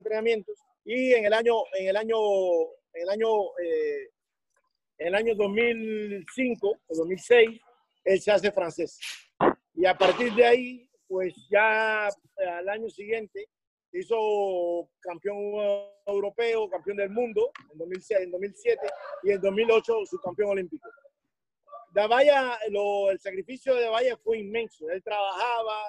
entrenamientos 0.00 0.58
y 0.84 1.12
en 1.14 1.24
el 1.24 1.32
año, 1.32 1.54
en 1.76 1.88
el 1.88 1.96
año, 1.96 2.16
en 2.92 3.02
el 3.02 3.08
año, 3.08 3.28
eh, 3.58 4.08
en 4.98 5.08
el 5.08 5.14
año 5.16 5.34
2005 5.34 6.68
o 6.68 6.94
2006, 6.94 7.60
él 8.04 8.20
se 8.20 8.30
hace 8.30 8.52
francés. 8.52 9.00
Y 9.74 9.84
a 9.84 9.98
partir 9.98 10.32
de 10.34 10.46
ahí, 10.46 10.88
pues 11.08 11.34
ya 11.50 12.06
al 12.06 12.68
año 12.68 12.88
siguiente 12.88 13.48
hizo 13.92 14.88
campeón 15.00 15.36
europeo, 16.06 16.70
campeón 16.70 16.98
del 16.98 17.10
mundo 17.10 17.50
en 17.72 17.78
2006, 17.78 18.20
en 18.20 18.30
2007 18.30 18.80
y 19.24 19.32
en 19.32 19.40
2008 19.40 20.06
subcampeón 20.06 20.50
olímpico. 20.50 20.88
Davaya, 21.96 22.58
lo, 22.68 23.10
el 23.10 23.18
sacrificio 23.18 23.74
de 23.74 23.84
Davaya 23.84 24.18
fue 24.18 24.38
inmenso. 24.38 24.90
Él 24.90 25.02
trabajaba, 25.02 25.82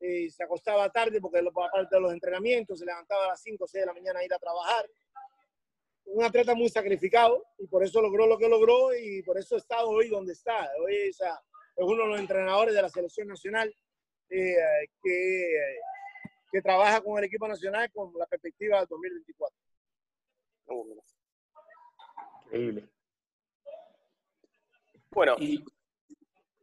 eh, 0.00 0.28
se 0.28 0.42
acostaba 0.42 0.90
tarde 0.90 1.20
porque 1.20 1.38
aparte 1.38 1.94
de 1.94 2.00
los 2.00 2.12
entrenamientos, 2.12 2.80
se 2.80 2.84
levantaba 2.84 3.26
a 3.26 3.28
las 3.28 3.40
5 3.40 3.62
o 3.62 3.68
6 3.68 3.82
de 3.82 3.86
la 3.86 3.94
mañana 3.94 4.18
a 4.18 4.24
ir 4.24 4.34
a 4.34 4.38
trabajar. 4.40 4.90
Un 6.06 6.24
atleta 6.24 6.56
muy 6.56 6.68
sacrificado 6.68 7.46
y 7.58 7.68
por 7.68 7.84
eso 7.84 8.02
logró 8.02 8.26
lo 8.26 8.36
que 8.36 8.48
logró 8.48 8.96
y 8.96 9.22
por 9.22 9.38
eso 9.38 9.56
está 9.56 9.84
hoy 9.84 10.08
donde 10.08 10.32
está. 10.32 10.68
Hoy 10.84 10.96
es, 11.08 11.20
es 11.20 11.84
uno 11.84 12.02
de 12.02 12.08
los 12.08 12.18
entrenadores 12.18 12.74
de 12.74 12.82
la 12.82 12.88
selección 12.88 13.28
nacional 13.28 13.72
eh, 14.30 14.56
que, 15.04 15.76
que 16.50 16.62
trabaja 16.62 17.00
con 17.00 17.16
el 17.18 17.26
equipo 17.26 17.46
nacional 17.46 17.92
con 17.92 18.12
la 18.18 18.26
perspectiva 18.26 18.80
del 18.80 18.88
2024. 18.88 19.56
Increíble. 22.46 22.93
Bueno, 25.14 25.36
y, 25.38 25.64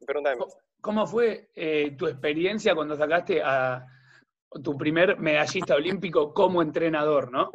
pregúntame. 0.06 0.44
¿Cómo 0.82 1.06
fue 1.06 1.52
eh, 1.56 1.96
tu 1.98 2.08
experiencia 2.08 2.76
cuando 2.76 2.96
sacaste 2.96 3.42
a 3.44 3.86
tu 4.64 4.76
primer 4.78 5.18
medallista 5.18 5.76
olímpico 5.76 6.34
como 6.34 6.62
entrenador, 6.62 7.32
no? 7.32 7.52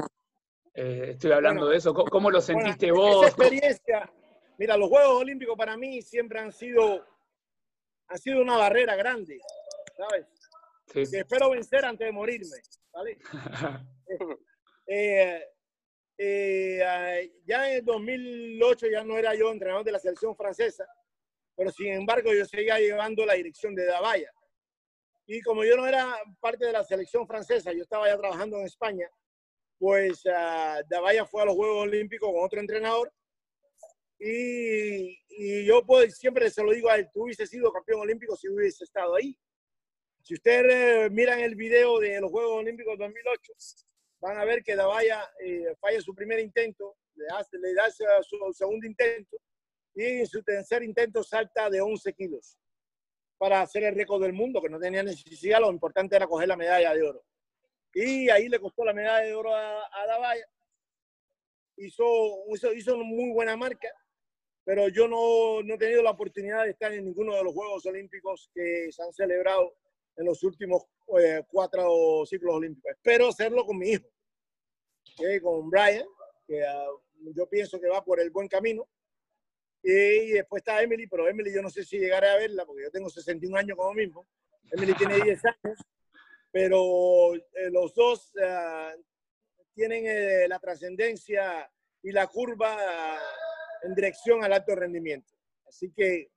Eh, 0.73 1.11
estoy 1.13 1.33
hablando 1.33 1.69
de 1.69 1.77
eso. 1.77 1.93
¿Cómo, 1.93 2.31
lo 2.31 2.41
sentiste 2.41 2.93
vos? 2.93 3.27
Esa 3.27 3.29
experiencia, 3.29 4.13
mira, 4.59 4.77
los 4.77 4.89
Juegos 4.89 5.23
Olímpicos 5.23 5.57
para 5.57 5.77
mí 5.77 6.03
siempre 6.03 6.39
han 6.39 6.53
sido, 6.53 7.05
han 8.09 8.19
sido 8.19 8.41
una 8.41 8.57
barrera 8.57 8.95
grande, 8.95 9.41
¿sabes? 9.97 10.27
Sí. 10.87 11.03
Que 11.11 11.19
espero 11.21 11.51
vencer 11.51 11.85
antes 11.85 12.07
de 12.07 12.13
morirme, 12.13 12.57
¿vale? 12.93 13.19
Eh, 14.89 15.43
ya 16.19 17.71
en 17.71 17.77
el 17.77 17.85
2008 17.85 18.87
ya 18.89 19.05
no 19.05 19.19
era 19.19 19.35
yo 19.35 19.53
entrenador 19.53 19.85
de 19.85 19.93
la 19.93 19.99
selección 19.99 20.35
francesa, 20.35 20.87
pero 21.55 21.71
sin 21.71 21.89
embargo 21.89 22.33
yo 22.33 22.45
seguía 22.45 22.79
llevando 22.79 23.25
la 23.27 23.35
dirección 23.35 23.75
de 23.75 23.87
Davaya. 23.87 24.31
Y 25.27 25.41
como 25.43 25.65
yo 25.65 25.77
no 25.77 25.87
era 25.87 26.17
parte 26.41 26.67
de 26.67 26.73
la 26.73 26.85
selección 26.85 27.27
francesa, 27.27 27.73
yo 27.73 27.83
estaba 27.83 28.07
ya 28.09 28.17
trabajando 28.17 28.59
en 28.59 28.67
España, 28.67 29.11
pues 29.79 30.25
uh, 30.25 30.83
Davaya 30.89 31.27
fue 31.27 31.43
a 31.43 31.47
los 31.47 31.57
Juegos 31.57 31.83
Olímpicos 31.83 32.31
con 32.33 32.45
otro 32.45 32.61
entrenador. 32.61 33.13
Y, 34.19 35.19
y 35.29 35.67
yo 35.67 35.85
pues, 35.85 36.17
siempre 36.17 36.49
se 36.51 36.63
lo 36.63 36.73
digo 36.73 36.89
a 36.89 36.97
él, 36.97 37.09
tú 37.13 37.25
hubiese 37.25 37.47
sido 37.47 37.73
campeón 37.73 38.01
olímpico 38.01 38.37
si 38.37 38.49
hubiese 38.49 38.85
estado 38.85 39.17
ahí. 39.17 39.37
Si 40.23 40.35
ustedes 40.35 41.11
miran 41.11 41.41
el 41.41 41.55
video 41.55 41.99
de 42.01 42.21
los 42.21 42.31
Juegos 42.31 42.59
Olímpicos 42.59 42.99
2008, 42.99 43.53
van 44.21 44.39
a 44.39 44.45
ver 44.45 44.63
que 44.63 44.77
Davaya 44.77 45.31
eh, 45.45 45.75
falla 45.81 46.01
su 46.01 46.15
primer 46.15 46.41
intento, 46.41 46.97
le, 47.15 47.27
hace, 47.29 47.59
le 47.59 47.75
da 47.75 47.91
su 47.91 48.37
segundo 48.53 48.87
intento 48.87 49.37
y 49.95 50.05
en 50.05 50.27
su 50.27 50.43
tercer 50.43 50.83
intento 50.83 51.23
salta 51.23 51.71
de 51.71 51.81
11 51.81 52.13
kilos 52.13 52.59
para 53.39 53.63
hacer 53.63 53.85
el 53.85 53.95
récord 53.95 54.23
del 54.23 54.33
mundo, 54.33 54.63
que 54.63 54.69
no 54.69 54.79
tenía 54.79 55.03
necesidad, 55.03 55.61
lo 55.61 55.71
importante 55.71 56.17
era 56.17 56.27
coger 56.27 56.49
la 56.49 56.57
medalla 56.57 56.95
de 56.95 57.03
oro. 57.03 57.25
Y 57.93 58.29
ahí 58.31 58.49
le 58.49 58.59
costó 58.59 58.85
la 58.85 58.93
medalla 58.93 59.27
de 59.27 59.35
oro 59.35 59.55
a, 59.55 59.85
a 59.93 60.07
Davaya. 60.07 60.47
Hizo, 61.77 62.05
hizo, 62.75 62.97
muy 62.99 63.33
buena 63.33 63.57
marca, 63.57 63.89
pero 64.65 64.89
yo 64.89 65.07
no, 65.07 65.63
no 65.63 65.75
he 65.75 65.79
tenido 65.79 66.03
la 66.03 66.11
oportunidad 66.11 66.65
de 66.65 66.71
estar 66.71 66.93
en 66.93 67.05
ninguno 67.05 67.35
de 67.35 67.45
los 67.45 67.53
Juegos 67.53 67.85
Olímpicos 67.85 68.51
que 68.55 68.91
se 68.91 69.03
han 69.03 69.13
celebrado 69.13 69.77
en 70.17 70.25
los 70.25 70.43
últimos 70.43 70.85
eh, 71.19 71.43
cuatro 71.49 72.25
ciclos 72.27 72.55
olímpicos. 72.55 72.91
Espero 72.93 73.29
hacerlo 73.29 73.65
con 73.65 73.79
mi 73.79 73.91
hijo, 73.91 74.09
con 75.43 75.71
Brian, 75.71 76.07
que 76.47 76.63
uh, 76.63 77.33
yo 77.35 77.49
pienso 77.49 77.81
que 77.81 77.89
va 77.89 78.05
por 78.05 78.21
el 78.21 78.31
buen 78.31 78.49
camino. 78.49 78.89
Y 79.83 80.31
después 80.33 80.61
está 80.61 80.83
Emily, 80.83 81.07
pero 81.07 81.29
Emily 81.29 81.55
yo 81.55 81.63
no 81.63 81.71
sé 81.71 81.85
si 81.85 81.99
llegaré 81.99 82.29
a 82.29 82.37
verla, 82.37 82.65
porque 82.65 82.83
yo 82.83 82.91
tengo 82.91 83.09
61 83.09 83.57
años 83.57 83.77
como 83.77 83.95
mismo. 83.95 84.27
Emily 84.73 84.95
tiene 84.95 85.21
10 85.21 85.45
años, 85.45 85.79
pero 86.51 87.35
eh, 87.35 87.71
los 87.71 87.95
dos 87.95 88.33
uh, 88.35 89.01
tienen 89.75 90.05
eh, 90.07 90.49
la 90.49 90.59
trascendencia 90.59 91.71
y 92.03 92.11
la 92.11 92.27
curva 92.27 92.77
en 93.83 93.95
dirección 93.95 94.43
al 94.43 94.55
alto 94.55 94.75
rendimiento. 94.75 95.35
Así 95.69 95.93
que 95.93 96.31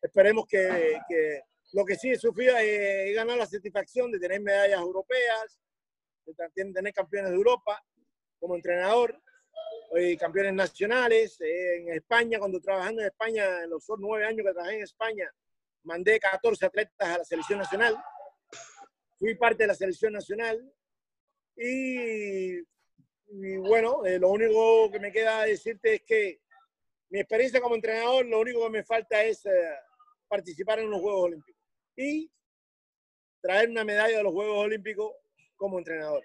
esperemos 0.00 0.46
que, 0.46 1.00
que 1.08 1.42
lo 1.72 1.84
que 1.84 1.96
sí 1.96 2.10
he 2.10 2.18
sufrido 2.18 2.56
es 2.58 3.14
ganar 3.14 3.38
la 3.38 3.46
satisfacción 3.46 4.10
de 4.12 4.18
tener 4.18 4.40
medallas 4.40 4.80
europeas, 4.80 5.60
de 6.26 6.72
tener 6.72 6.92
campeones 6.92 7.30
de 7.30 7.36
Europa 7.36 7.82
como 8.38 8.56
entrenador, 8.56 9.20
y 9.94 10.16
campeones 10.16 10.54
nacionales. 10.54 11.38
En 11.40 11.92
España, 11.92 12.38
cuando 12.38 12.60
trabajando 12.60 13.02
en 13.02 13.08
España, 13.08 13.62
en 13.62 13.70
los 13.70 13.84
nueve 13.98 14.24
años 14.24 14.46
que 14.46 14.52
trabajé 14.52 14.76
en 14.76 14.82
España, 14.82 15.30
mandé 15.84 16.18
14 16.18 16.66
atletas 16.66 17.08
a 17.08 17.18
la 17.18 17.24
selección 17.24 17.58
nacional. 17.58 17.96
Fui 19.18 19.34
parte 19.34 19.64
de 19.64 19.68
la 19.68 19.74
selección 19.74 20.12
nacional. 20.12 20.72
Y, 21.56 22.60
bueno, 23.58 24.04
eh, 24.04 24.18
lo 24.18 24.30
único 24.30 24.90
que 24.90 25.00
me 25.00 25.12
queda 25.12 25.44
decirte 25.44 25.96
es 25.96 26.02
que 26.02 26.40
mi 27.10 27.20
experiencia 27.20 27.60
como 27.60 27.74
entrenador, 27.74 28.24
lo 28.26 28.40
único 28.40 28.64
que 28.64 28.70
me 28.70 28.84
falta 28.84 29.22
es 29.22 29.44
eh, 29.46 29.50
participar 30.28 30.78
en 30.80 30.90
los 30.90 31.00
Juegos 31.00 31.24
Olímpicos 31.24 31.61
y 31.96 32.30
traer 33.40 33.70
una 33.70 33.84
medalla 33.84 34.18
de 34.18 34.22
los 34.22 34.32
Juegos 34.32 34.64
Olímpicos 34.64 35.12
como 35.56 35.78
entrenador. 35.78 36.24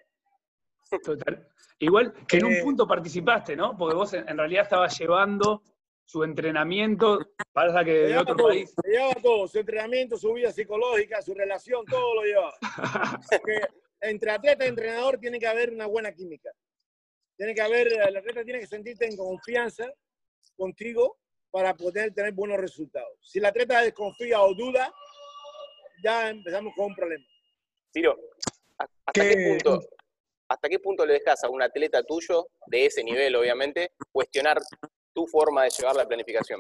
Total. 1.04 1.48
Igual 1.80 2.14
que 2.28 2.38
en 2.38 2.46
un 2.46 2.54
eh, 2.54 2.62
punto 2.64 2.88
participaste, 2.88 3.56
¿no? 3.56 3.78
Porque 3.78 3.96
vos 3.96 4.14
en 4.14 4.38
realidad 4.38 4.64
estabas 4.64 4.98
llevando 4.98 5.62
su 6.08 6.24
entrenamiento, 6.24 7.20
para 7.52 7.84
que 7.84 7.92
de 7.92 8.18
otro 8.18 8.36
país. 8.36 8.74
llevaba 8.86 9.14
todo, 9.16 9.48
su 9.48 9.60
entrenamiento, 9.60 10.18
su 10.18 10.32
vida 10.34 10.54
psicológica, 10.54 11.22
su 11.22 11.34
relación, 11.34 11.86
todo 11.86 12.16
lo 12.16 12.22
llevaba. 12.24 12.54
entre 14.02 14.32
atleta 14.32 14.66
y 14.66 14.70
entrenador 14.70 15.18
tiene 15.20 15.38
que 15.38 15.48
haber 15.48 15.72
una 15.72 15.86
buena 15.86 16.14
química. 16.14 16.50
Tiene 17.36 17.54
que 17.54 17.62
haber, 17.62 17.92
el 17.92 18.18
atleta 18.18 18.44
tiene 18.46 18.62
que 18.62 18.68
sentirte 18.68 19.06
en 19.06 19.18
confianza 19.18 19.86
contigo 20.56 21.18
para 21.52 21.76
poder 21.76 22.14
tener 22.14 22.32
buenos 22.32 22.58
resultados. 22.58 23.12
Si 23.22 23.40
el 23.40 23.46
atleta 23.46 23.82
desconfía 23.82 24.42
o 24.42 24.54
duda, 24.56 24.94
ya 26.04 26.30
empezamos 26.30 26.74
con 26.76 26.88
un 26.88 26.96
problema. 26.96 27.26
Tiro, 27.92 28.18
¿hasta 28.78 29.12
qué, 29.14 29.48
punto, 29.48 29.88
¿hasta 30.48 30.70
qué 30.70 30.80
punto 30.80 31.06
le 31.06 31.14
dejas 31.14 31.44
a 31.44 31.50
un 31.50 31.62
atleta 31.62 32.04
tuyo, 32.04 32.48
de 32.68 32.86
ese 32.86 33.04
nivel 33.04 33.36
obviamente, 33.36 33.92
cuestionar 34.12 34.60
tu 35.14 35.26
forma 35.28 35.64
de 35.64 35.70
llevar 35.70 35.96
la 35.96 36.08
planificación? 36.08 36.60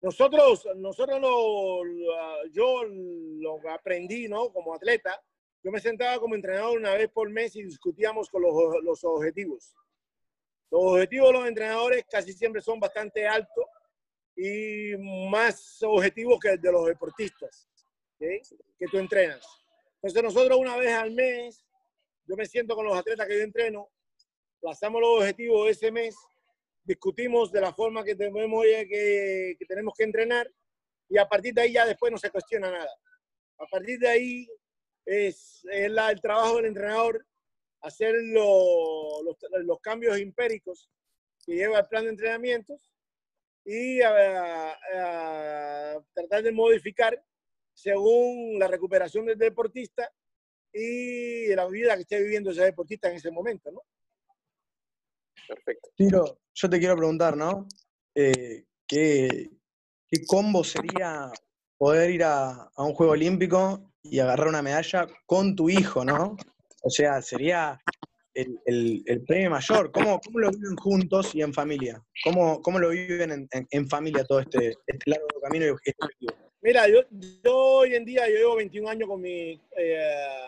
Nosotros, 0.00 0.66
nosotros 0.76 1.20
lo, 1.20 1.82
yo 2.52 2.84
lo 2.84 3.58
aprendí, 3.70 4.28
¿no? 4.28 4.52
Como 4.52 4.74
atleta, 4.74 5.20
yo 5.62 5.72
me 5.72 5.80
sentaba 5.80 6.20
como 6.20 6.36
entrenador 6.36 6.78
una 6.78 6.94
vez 6.94 7.08
por 7.10 7.28
mes 7.30 7.56
y 7.56 7.64
discutíamos 7.64 8.30
con 8.30 8.42
los, 8.42 8.54
los 8.84 9.02
objetivos. 9.02 9.74
Los 10.70 10.82
objetivos 10.84 11.28
de 11.28 11.38
los 11.38 11.48
entrenadores 11.48 12.04
casi 12.08 12.32
siempre 12.32 12.60
son 12.60 12.78
bastante 12.78 13.26
altos 13.26 13.64
y 14.36 14.96
más 15.28 15.82
objetivos 15.82 16.38
que 16.38 16.50
el 16.50 16.60
de 16.60 16.70
los 16.70 16.86
deportistas 16.86 17.68
que 18.18 18.86
tú 18.90 18.98
entrenas. 18.98 19.46
Entonces 19.96 20.22
nosotros 20.22 20.58
una 20.58 20.76
vez 20.76 20.92
al 20.92 21.12
mes, 21.12 21.64
yo 22.26 22.36
me 22.36 22.46
siento 22.46 22.74
con 22.74 22.86
los 22.86 22.96
atletas 22.96 23.26
que 23.26 23.38
yo 23.38 23.42
entreno, 23.42 23.88
pasamos 24.60 25.00
los 25.00 25.18
objetivos 25.20 25.66
de 25.66 25.70
ese 25.72 25.90
mes, 25.90 26.16
discutimos 26.84 27.50
de 27.52 27.60
la 27.60 27.72
forma 27.72 28.04
que 28.04 28.14
tenemos 28.14 28.62
que, 28.64 29.56
que 29.58 29.66
tenemos 29.66 29.94
que 29.96 30.04
entrenar 30.04 30.50
y 31.08 31.18
a 31.18 31.28
partir 31.28 31.54
de 31.54 31.62
ahí 31.62 31.72
ya 31.72 31.86
después 31.86 32.12
no 32.12 32.18
se 32.18 32.30
cuestiona 32.30 32.70
nada. 32.70 32.90
A 33.58 33.66
partir 33.66 33.98
de 33.98 34.08
ahí 34.08 34.48
es, 35.04 35.64
el 35.70 35.96
trabajo 36.20 36.56
del 36.56 36.66
entrenador 36.66 37.24
hacer 37.80 38.14
los, 38.20 39.22
los, 39.64 39.80
cambios 39.80 40.18
empíricos 40.18 40.90
que 41.46 41.54
lleva 41.54 41.78
el 41.78 41.86
plan 41.86 42.04
de 42.04 42.10
entrenamientos 42.10 42.92
y 43.64 44.00
tratar 46.14 46.42
de 46.42 46.52
modificar 46.52 47.22
según 47.78 48.58
la 48.58 48.66
recuperación 48.66 49.26
del 49.26 49.38
deportista 49.38 50.10
y 50.72 51.54
la 51.54 51.66
vida 51.68 51.94
que 51.94 52.02
esté 52.02 52.20
viviendo 52.20 52.50
ese 52.50 52.64
deportista 52.64 53.08
en 53.08 53.16
ese 53.16 53.30
momento, 53.30 53.70
¿no? 53.70 53.82
Perfecto. 55.46 55.90
Tiro, 55.96 56.40
yo 56.52 56.68
te 56.68 56.78
quiero 56.78 56.96
preguntar, 56.96 57.36
¿no? 57.36 57.68
Eh, 58.14 58.64
¿qué, 58.86 59.50
¿Qué 60.08 60.26
combo 60.26 60.64
sería 60.64 61.30
poder 61.78 62.10
ir 62.10 62.24
a, 62.24 62.68
un 62.76 62.94
juego 62.94 63.12
olímpico 63.12 63.92
y 64.02 64.18
agarrar 64.18 64.48
una 64.48 64.62
medalla 64.62 65.06
con 65.24 65.54
tu 65.54 65.70
hijo, 65.70 66.04
¿no? 66.04 66.36
O 66.82 66.90
sea, 66.90 67.22
sería 67.22 67.80
el, 68.34 69.24
premio 69.24 69.50
mayor. 69.50 69.92
¿Cómo, 69.92 70.20
¿Cómo, 70.20 70.40
lo 70.40 70.50
viven 70.50 70.76
juntos 70.76 71.32
y 71.32 71.42
en 71.42 71.54
familia? 71.54 72.04
¿Cómo, 72.24 72.60
cómo 72.60 72.80
lo 72.80 72.90
viven 72.90 73.48
en, 73.50 73.88
familia 73.88 74.24
todo 74.24 74.40
este, 74.40 74.74
este, 74.84 75.10
largo 75.10 75.26
camino 75.40 75.66
y 75.66 75.70
objetivo? 75.70 76.47
Mira, 76.68 76.86
yo, 76.86 77.00
yo, 77.42 77.56
hoy 77.56 77.94
en 77.94 78.04
día 78.04 78.28
yo 78.28 78.36
llevo 78.36 78.56
21 78.56 78.90
años 78.90 79.08
con 79.08 79.22
mi... 79.22 79.58
Eh, 79.74 80.46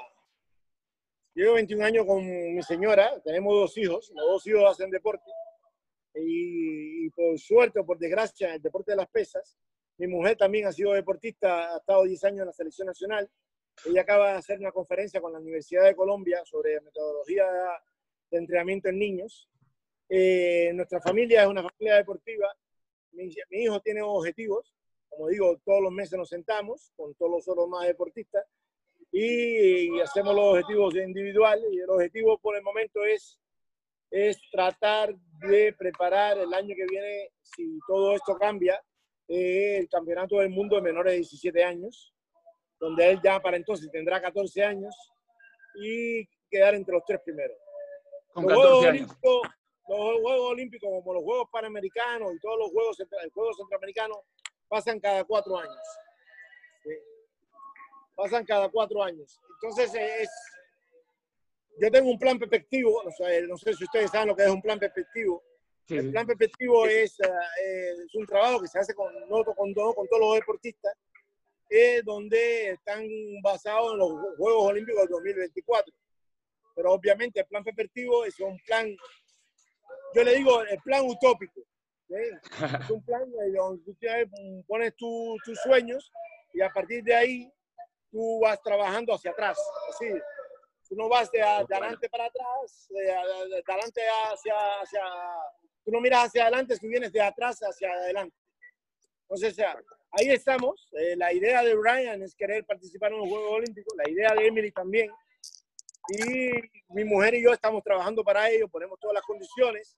llevo 1.35 1.55
21 1.55 1.83
años 1.83 2.05
con 2.05 2.55
mi 2.55 2.63
señora, 2.63 3.19
tenemos 3.25 3.55
dos 3.55 3.79
hijos, 3.79 4.13
los 4.15 4.27
dos 4.27 4.47
hijos 4.47 4.71
hacen 4.71 4.91
deporte 4.91 5.31
y, 6.15 7.07
y 7.07 7.11
por 7.11 7.39
suerte 7.39 7.81
o 7.81 7.87
por 7.87 7.99
desgracia 7.99 8.55
el 8.55 8.61
deporte 8.61 8.93
de 8.93 8.97
las 8.99 9.09
pesas 9.09 9.57
mi 9.97 10.09
mujer 10.09 10.37
también 10.37 10.67
ha 10.67 10.73
sido 10.73 10.93
deportista, 10.93 11.75
ha 11.75 11.77
estado 11.79 12.05
10 12.05 12.25
años 12.25 12.41
en 12.41 12.47
la 12.47 12.53
selección 12.53 12.87
nacional. 12.87 13.31
Ella 13.87 14.03
acaba 14.03 14.33
de 14.33 14.39
hacer 14.39 14.59
una 14.59 14.73
conferencia 14.73 15.23
con 15.23 15.33
la 15.33 15.39
Universidad 15.39 15.85
de 15.85 15.97
Colombia 15.97 16.43
sobre 16.45 16.83
metodología 16.83 17.47
de 18.31 18.39
entrenamiento 18.39 18.91
en 18.91 18.99
niños. 18.99 19.49
Eh, 20.07 20.71
nuestra 20.75 21.01
familia 21.01 21.43
es 21.43 21.49
una 21.49 21.63
familia 21.63 21.97
deportiva. 21.97 22.55
Mi, 23.13 23.31
hijo 23.51 23.81
tiene 23.81 24.01
objetivos. 24.01 24.75
Como 25.11 25.29
digo, 25.29 25.61
todos 25.65 25.83
los 25.83 25.93
meses 25.93 26.17
nos 26.19 26.29
sentamos 26.29 26.93
con 26.97 27.15
todos 27.15 27.31
los 27.31 27.49
otros 27.49 27.69
más 27.69 27.87
deportistas 27.87 28.47
y, 29.13 30.01
hacemos 30.01 30.35
los 30.35 30.55
objetivos 30.55 30.95
individuales. 30.95 31.67
Y 31.73 31.81
el 31.81 31.91
objetivo 31.91 32.39
por 32.39 32.57
el 32.57 32.63
momento 32.63 33.05
es, 33.05 33.39
es 34.11 34.39
tratar 34.51 35.15
de 35.15 35.73
preparar 35.73 36.39
el 36.39 36.53
año 36.55 36.75
que 36.75 36.87
viene, 36.89 37.31
si 37.43 37.79
todo 37.87 38.15
esto 38.15 38.37
cambia, 38.37 38.83
el 39.29 39.89
Campeonato 39.89 40.39
del 40.39 40.51
Mundo 40.51 40.77
de 40.77 40.83
menores 40.83 41.13
de 41.13 41.19
17 41.19 41.63
años, 41.63 42.13
donde 42.79 43.11
él 43.11 43.21
ya 43.23 43.41
para 43.41 43.57
entonces 43.57 43.91
tendrá 43.91 44.21
14 44.21 44.65
años 44.65 44.95
y 45.77 46.27
quedar 46.51 46.75
entre 46.75 46.95
los 46.95 47.05
tres 47.05 47.21
primeros. 47.25 47.57
Con 48.33 48.45
los, 48.45 48.55
Juegos 48.55 48.87
Olímpicos, 48.87 49.43
los 49.89 50.21
Juegos 50.21 50.51
Olímpicos, 50.51 50.91
como 50.91 51.15
los 51.15 51.23
Juegos 51.23 51.49
Panamericanos 51.53 52.35
y 52.35 52.41
todos 52.41 52.59
los 52.59 52.71
Juegos, 52.71 52.99
Juegos 53.33 53.57
Centroamericanos, 53.57 54.19
pasan 54.71 55.01
cada 55.01 55.25
cuatro 55.25 55.59
años. 55.59 55.83
Pasan 58.15 58.45
cada 58.47 58.69
cuatro 58.69 59.03
años. 59.03 59.39
Entonces, 59.61 59.93
es, 59.95 60.31
yo 61.79 61.91
tengo 61.91 62.11
un 62.11 62.19
plan 62.19 62.39
perspectivo, 62.39 63.03
no 63.05 63.57
sé 63.59 63.75
si 63.75 63.85
ustedes 63.85 64.11
saben 64.11 64.29
lo 64.29 64.37
que 64.37 64.45
es 64.45 64.51
un 64.51 64.63
plan 64.63 64.79
perspectivo, 64.79 65.43
el 65.89 66.13
plan 66.13 66.25
perspectivo 66.25 66.87
es, 66.87 67.19
eh, 67.19 67.91
es, 68.05 68.15
un 68.15 68.25
trabajo 68.25 68.61
que 68.61 68.69
se 68.69 68.79
hace 68.79 68.95
con, 68.95 69.13
no, 69.29 69.45
con, 69.45 69.55
con 69.55 69.75
todos 69.75 70.21
los 70.21 70.35
deportistas, 70.37 70.95
eh, 71.69 72.01
donde 72.05 72.71
están 72.71 73.05
basados 73.43 73.93
en 73.93 73.99
los 73.99 74.37
Juegos 74.37 74.71
Olímpicos 74.71 75.03
del 75.03 75.11
2024. 75.11 75.93
Pero 76.77 76.93
obviamente 76.93 77.41
el 77.41 77.47
plan 77.47 77.65
perspectivo 77.65 78.25
es 78.25 78.39
un 78.39 78.57
plan, 78.61 78.89
yo 80.15 80.23
le 80.23 80.37
digo 80.37 80.63
el 80.63 80.79
plan 80.79 81.05
utópico. 81.05 81.61
Es 82.11 82.91
un 82.91 83.03
plan 83.05 83.31
donde 83.31 83.83
tú 83.83 84.65
pones 84.67 84.95
tus 84.97 85.59
sueños 85.63 86.11
y 86.53 86.61
a 86.61 86.69
partir 86.69 87.05
de 87.05 87.15
ahí 87.15 87.53
tú 88.11 88.41
vas 88.41 88.61
trabajando 88.63 89.15
hacia 89.15 89.31
atrás. 89.31 89.59
Así, 89.91 90.09
tú 90.89 90.97
no 90.97 91.09
vas 91.09 91.31
de, 91.31 91.41
adelante 91.41 92.09
para 92.09 92.25
atrás, 92.25 92.89
de, 92.91 93.13
adelante 93.13 94.03
hacia, 94.33 94.55
hacia 94.83 95.03
Tú 95.85 95.91
no 95.93 96.01
miras 96.01 96.27
hacia 96.27 96.43
adelante, 96.43 96.77
tú 96.79 96.89
vienes 96.89 97.13
de 97.13 97.21
atrás 97.21 97.59
hacia 97.61 97.93
adelante. 97.93 98.37
Entonces, 99.23 99.65
ahí 100.11 100.31
estamos. 100.31 100.89
Eh, 100.93 101.17
la 101.17 101.33
idea 101.33 101.63
de 101.63 101.75
Brian 101.75 102.23
es 102.23 102.35
querer 102.35 102.65
participar 102.67 103.13
en 103.13 103.19
los 103.19 103.29
Juegos 103.29 103.53
Olímpicos, 103.53 103.95
la 103.97 104.11
idea 104.11 104.35
de 104.35 104.47
Emily 104.47 104.73
también. 104.73 105.11
Y 106.09 106.51
mi 106.89 107.05
mujer 107.05 107.35
y 107.35 107.43
yo 107.43 107.53
estamos 107.53 107.83
trabajando 107.83 108.25
para 108.25 108.51
ello, 108.51 108.69
ponemos 108.69 108.99
todas 108.99 109.15
las 109.15 109.23
condiciones. 109.23 109.97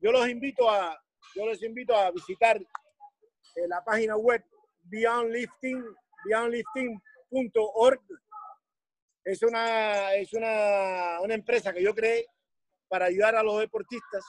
Yo 0.00 0.10
los 0.12 0.28
invito 0.28 0.68
a, 0.68 1.00
yo 1.34 1.46
les 1.46 1.62
invito 1.62 1.94
a 1.94 2.10
visitar 2.10 2.56
eh, 2.56 3.68
la 3.68 3.82
página 3.84 4.16
web 4.16 4.44
beyondlifting, 4.82 5.84
beyondlifting.org. 6.24 8.00
Es 9.24 9.42
una, 9.42 10.14
es 10.14 10.32
una, 10.32 11.20
una 11.20 11.34
empresa 11.34 11.72
que 11.72 11.82
yo 11.82 11.94
creé 11.94 12.26
para 12.88 13.06
ayudar 13.06 13.36
a 13.36 13.42
los 13.42 13.60
deportistas 13.60 14.24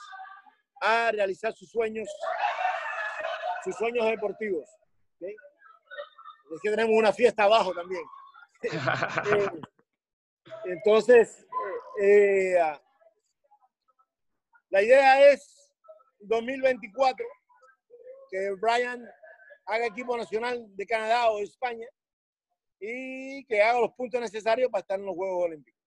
a 0.80 1.10
realizar 1.12 1.52
sus 1.54 1.70
sueños, 1.70 2.08
sus 3.64 3.74
sueños 3.76 4.06
deportivos. 4.06 4.68
Es 5.20 6.60
que 6.62 6.70
tenemos 6.70 6.94
una 6.96 7.12
fiesta 7.12 7.44
abajo 7.44 7.72
también. 7.72 8.04
Eh, 10.64 10.70
entonces, 10.76 11.44
eh, 12.00 12.54
eh, 12.54 12.78
la 14.70 14.82
idea 14.82 15.30
es 15.32 15.61
2024 16.22 17.26
que 18.30 18.50
Brian 18.60 19.04
haga 19.66 19.86
equipo 19.86 20.16
nacional 20.16 20.64
de 20.74 20.86
Canadá 20.86 21.30
o 21.30 21.38
de 21.38 21.44
España 21.44 21.86
y 22.80 23.44
que 23.44 23.62
haga 23.62 23.80
los 23.80 23.92
puntos 23.92 24.20
necesarios 24.20 24.70
para 24.70 24.80
estar 24.80 24.98
en 24.98 25.06
los 25.06 25.14
Juegos 25.14 25.44
Olímpicos. 25.44 25.80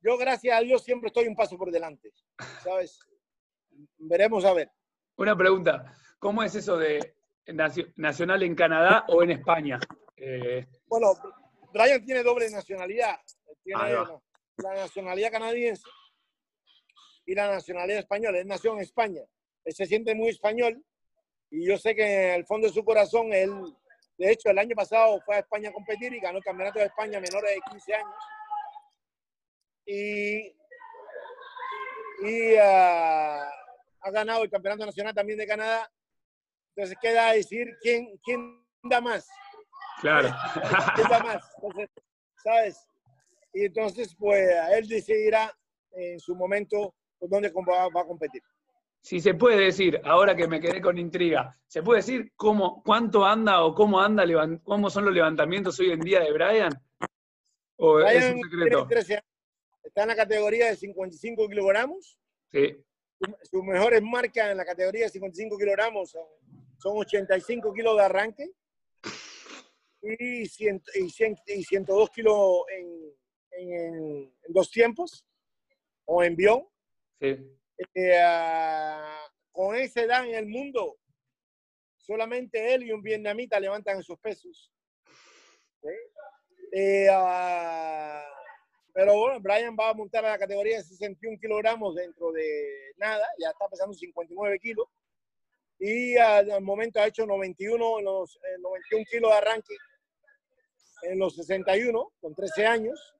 Yo, 0.00 0.16
gracias 0.18 0.56
a 0.56 0.60
Dios, 0.60 0.82
siempre 0.82 1.08
estoy 1.08 1.26
un 1.28 1.36
paso 1.36 1.56
por 1.56 1.70
delante, 1.70 2.12
¿sabes? 2.62 2.98
veremos 3.98 4.44
a 4.44 4.52
ver. 4.52 4.70
Una 5.16 5.36
pregunta, 5.36 5.96
¿cómo 6.18 6.42
es 6.42 6.54
eso 6.54 6.76
de 6.76 7.14
nacional 7.96 8.42
en 8.42 8.54
Canadá 8.54 9.04
o 9.08 9.22
en 9.22 9.30
España? 9.30 9.80
Eh, 10.16 10.66
bueno, 10.86 11.14
Brian 11.72 12.04
tiene 12.04 12.22
doble 12.22 12.50
nacionalidad. 12.50 13.16
Tiene 13.62 13.94
la 14.58 14.74
nacionalidad 14.74 15.30
canadiense 15.30 15.82
y 17.26 17.34
la 17.34 17.48
nacionalidad 17.48 18.00
española. 18.00 18.38
Él 18.38 18.46
nació 18.46 18.72
en 18.74 18.80
España. 18.80 19.22
Él 19.64 19.74
se 19.74 19.86
siente 19.86 20.14
muy 20.14 20.28
español 20.28 20.82
y 21.50 21.66
yo 21.66 21.76
sé 21.76 21.94
que 21.94 22.30
en 22.30 22.34
el 22.36 22.46
fondo 22.46 22.66
de 22.66 22.72
su 22.72 22.82
corazón, 22.82 23.32
él, 23.32 23.52
de 24.16 24.32
hecho, 24.32 24.48
el 24.48 24.58
año 24.58 24.74
pasado 24.74 25.20
fue 25.20 25.36
a 25.36 25.40
España 25.40 25.68
a 25.68 25.72
competir 25.72 26.12
y 26.14 26.20
ganó 26.20 26.38
el 26.38 26.44
Campeonato 26.44 26.78
de 26.78 26.86
España 26.86 27.20
menores 27.20 27.50
de 27.50 27.60
15 27.70 27.94
años. 27.94 28.14
Y, 29.84 30.56
y 32.26 32.54
uh, 32.54 32.60
ha 34.00 34.10
ganado 34.10 34.44
el 34.44 34.50
Campeonato 34.50 34.86
Nacional 34.86 35.14
también 35.14 35.38
de 35.38 35.46
Canadá. 35.46 35.92
Entonces 36.74 36.96
queda 37.00 37.32
decir 37.32 37.68
quién, 37.82 38.18
quién 38.24 38.64
da 38.84 39.02
más. 39.02 39.28
Claro. 40.00 40.28
¿Quién 40.94 41.08
da 41.08 41.18
más? 41.22 41.50
Entonces, 41.56 41.90
¿sabes? 42.42 42.88
Y 43.52 43.66
entonces, 43.66 44.14
pues, 44.18 44.50
él 44.72 44.88
decidirá 44.88 45.54
en 45.90 46.18
su 46.18 46.34
momento 46.34 46.94
dónde 47.28 47.50
va, 47.50 48.00
a 48.00 48.06
competir. 48.06 48.42
Si 49.00 49.20
se 49.20 49.34
puede 49.34 49.64
decir, 49.64 50.00
ahora 50.04 50.36
que 50.36 50.46
me 50.46 50.60
quedé 50.60 50.80
con 50.80 50.96
intriga, 50.98 51.58
¿se 51.66 51.82
puede 51.82 51.98
decir 51.98 52.32
cómo, 52.36 52.82
cuánto 52.84 53.24
anda 53.24 53.64
o 53.64 53.74
cómo 53.74 54.00
anda, 54.00 54.24
cómo 54.62 54.90
son 54.90 55.06
los 55.06 55.14
levantamientos 55.14 55.78
hoy 55.80 55.90
en 55.90 56.00
día 56.00 56.20
de 56.20 56.32
Brian? 56.32 56.72
¿O 57.76 58.00
es 58.00 58.32
un 58.32 58.40
secreto? 58.42 58.88
está 59.82 60.02
en 60.02 60.08
la 60.08 60.16
categoría 60.16 60.66
de 60.66 60.76
55 60.76 61.48
kilogramos. 61.48 62.16
Sí 62.52 62.76
sus 63.42 63.64
mejores 63.64 64.02
marcas 64.02 64.50
en 64.50 64.56
la 64.56 64.64
categoría 64.64 65.04
de 65.04 65.10
55 65.10 65.56
kilogramos 65.58 66.10
son, 66.10 66.26
son 66.78 66.96
85 66.96 67.72
kilos 67.72 67.96
de 67.96 68.02
arranque 68.02 68.50
y, 70.02 70.46
100, 70.46 70.82
y, 71.46 71.62
102 71.62 72.10
kilos 72.10 72.62
en, 72.76 73.14
en, 73.52 74.32
dos 74.48 74.70
tiempos 74.70 75.24
o 76.04 76.24
en 76.24 76.34
bión. 76.34 76.66
Sí. 77.22 77.38
Eh, 77.94 78.18
ah, 78.20 79.30
con 79.52 79.76
esa 79.76 80.02
edad 80.02 80.26
en 80.26 80.34
el 80.34 80.46
mundo, 80.46 80.98
solamente 81.96 82.74
él 82.74 82.82
y 82.82 82.90
un 82.90 83.00
vietnamita 83.00 83.60
levantan 83.60 84.00
esos 84.00 84.18
pesos. 84.18 84.72
Eh, 86.72 87.06
ah, 87.12 88.26
pero 88.92 89.16
bueno, 89.16 89.38
Brian 89.40 89.76
va 89.78 89.90
a 89.90 89.94
montar 89.94 90.24
a 90.24 90.30
la 90.30 90.38
categoría 90.38 90.78
de 90.78 90.82
61 90.82 91.38
kilogramos 91.40 91.94
dentro 91.94 92.32
de 92.32 92.92
nada, 92.96 93.24
ya 93.38 93.50
está 93.50 93.68
pesando 93.68 93.94
59 93.94 94.58
kilos. 94.58 94.88
Y 95.78 96.16
al 96.16 96.60
momento 96.60 96.98
ha 96.98 97.06
hecho 97.06 97.24
91, 97.24 98.00
los, 98.00 98.36
91 98.58 99.00
eh, 99.00 99.06
kilos 99.08 99.30
de 99.30 99.36
arranque. 99.36 99.76
en 101.02 101.20
los 101.20 101.36
61, 101.36 102.12
con 102.20 102.34
13 102.34 102.66
años, 102.66 103.14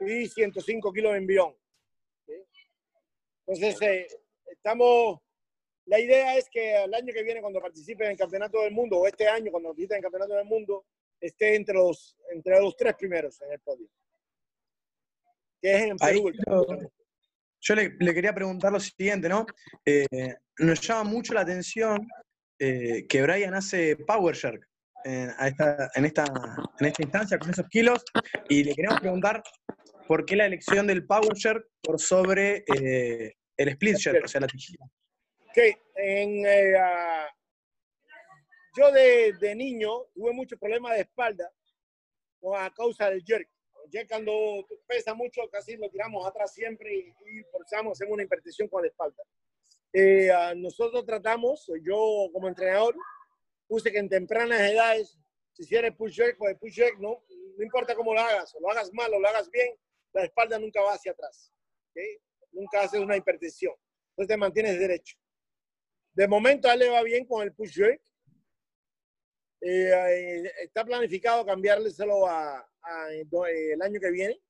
y 0.00 0.28
105 0.28 0.92
kilos 0.92 1.12
de 1.12 1.18
envión. 1.18 1.54
Entonces, 3.48 3.80
eh, 3.80 4.06
estamos, 4.46 5.20
la 5.86 5.98
idea 5.98 6.36
es 6.36 6.48
que 6.50 6.84
el 6.84 6.92
año 6.92 7.14
que 7.14 7.22
viene, 7.22 7.40
cuando 7.40 7.62
participe 7.62 8.04
en 8.04 8.10
el 8.10 8.16
Campeonato 8.18 8.60
del 8.60 8.72
Mundo, 8.72 8.98
o 8.98 9.06
este 9.06 9.26
año, 9.26 9.50
cuando 9.50 9.70
participe 9.70 9.94
en 9.94 9.98
el 9.98 10.02
Campeonato 10.02 10.34
del 10.34 10.44
Mundo, 10.44 10.84
esté 11.18 11.56
entre 11.56 11.74
los, 11.74 12.14
entre 12.30 12.60
los 12.60 12.76
tres 12.76 12.94
primeros 12.94 13.40
en 13.40 13.52
el 13.52 13.60
podio. 13.60 13.88
Que 15.62 15.76
es 15.76 15.82
en 15.84 15.96
Perú. 15.96 16.30
yo 17.60 17.74
le, 17.74 18.14
quería 18.14 18.34
preguntar 18.34 18.70
lo 18.70 18.80
siguiente, 18.80 19.30
¿no? 19.30 19.46
Eh, 19.84 20.34
nos 20.58 20.80
llama 20.82 21.04
mucho 21.04 21.32
la 21.32 21.40
atención 21.40 22.06
eh, 22.58 23.06
que 23.08 23.22
Brian 23.22 23.54
hace 23.54 23.96
Power 23.96 24.36
Shark 24.36 24.60
en, 25.04 25.30
esta, 25.40 25.90
en, 25.94 26.04
esta, 26.04 26.24
en 26.80 26.86
esta 26.86 27.02
instancia 27.02 27.38
con 27.38 27.50
esos 27.50 27.66
kilos 27.68 28.04
y 28.48 28.64
le 28.64 28.74
queremos 28.74 29.00
preguntar 29.00 29.42
por 30.08 30.24
qué 30.24 30.36
la 30.36 30.46
elección 30.46 30.86
del 30.86 31.06
Power 31.06 31.34
Shark 31.34 31.64
por 31.82 32.00
sobre 32.00 32.64
eh, 32.74 33.34
el 33.58 33.68
Split 33.70 33.96
Shark, 33.96 34.24
o 34.24 34.28
sea, 34.28 34.40
la 34.40 34.46
tijera. 34.46 34.84
Okay. 35.50 35.74
En, 35.96 36.46
uh, 36.46 37.26
yo 38.76 38.92
de, 38.92 39.32
de, 39.40 39.54
niño 39.54 40.06
tuve 40.14 40.32
muchos 40.32 40.58
problemas 40.58 40.94
de 40.94 41.00
espalda 41.00 41.50
a 42.56 42.72
causa 42.72 43.10
del 43.10 43.22
jerk. 43.24 43.48
El 43.84 43.90
jerk 43.90 44.08
cuando 44.08 44.66
pesa 44.86 45.14
mucho 45.14 45.42
casi 45.50 45.76
lo 45.76 45.90
tiramos 45.90 46.26
atrás 46.26 46.54
siempre 46.54 46.94
y, 46.94 47.08
y 47.08 47.42
forzamos, 47.50 47.92
hacemos 47.92 48.14
una 48.14 48.22
hipertensión 48.22 48.68
con 48.68 48.82
la 48.82 48.88
espalda. 48.88 49.22
Eh, 49.92 50.30
nosotros 50.56 51.04
tratamos, 51.04 51.70
yo 51.82 52.28
como 52.32 52.46
entrenador, 52.46 52.94
puse 53.66 53.90
que 53.90 53.98
en 53.98 54.08
tempranas 54.08 54.60
edades, 54.60 55.18
si 55.52 55.64
hicieras 55.64 55.96
push 55.96 56.14
jerk, 56.14 56.36
pues 56.38 56.56
push 56.58 56.74
jerk 56.74 56.98
no, 56.98 57.24
no 57.56 57.64
importa 57.64 57.96
cómo 57.96 58.14
lo 58.14 58.20
hagas, 58.20 58.54
o 58.54 58.60
lo 58.60 58.70
hagas 58.70 58.92
mal 58.92 59.12
o 59.12 59.18
lo 59.18 59.28
hagas 59.28 59.50
bien, 59.50 59.74
la 60.12 60.24
espalda 60.24 60.58
nunca 60.58 60.80
va 60.82 60.94
hacia 60.94 61.12
atrás. 61.12 61.52
Nunca 62.52 62.82
haces 62.82 63.00
una 63.00 63.16
hipertensión. 63.16 63.74
Entonces 64.10 64.28
te 64.28 64.36
mantienes 64.36 64.78
derecho. 64.78 65.16
De 66.12 66.26
momento 66.26 66.68
a 66.68 66.74
él 66.74 66.80
le 66.80 66.90
va 66.90 67.02
bien 67.02 67.24
con 67.26 67.42
el 67.42 67.52
push 67.52 67.74
jerk. 67.74 68.00
Eh, 69.60 69.90
eh, 69.92 70.52
está 70.62 70.84
planificado 70.84 71.44
cambiárselo 71.44 72.26
a, 72.26 72.58
a, 72.58 73.08
el 73.12 73.82
año 73.82 74.00
que 74.00 74.10
viene 74.10 74.40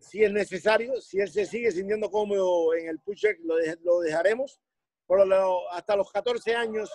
si 0.00 0.22
es 0.22 0.32
necesario, 0.32 1.00
si 1.00 1.20
él 1.20 1.28
se 1.28 1.46
sigue 1.46 1.70
sintiendo 1.70 2.10
cómodo 2.10 2.74
en 2.74 2.88
el 2.88 2.98
push 3.00 3.24
lo, 3.44 3.56
lo 3.82 4.00
dejaremos. 4.00 4.60
Pero 5.06 5.70
hasta 5.70 5.96
los 5.96 6.10
14 6.12 6.54
años 6.54 6.90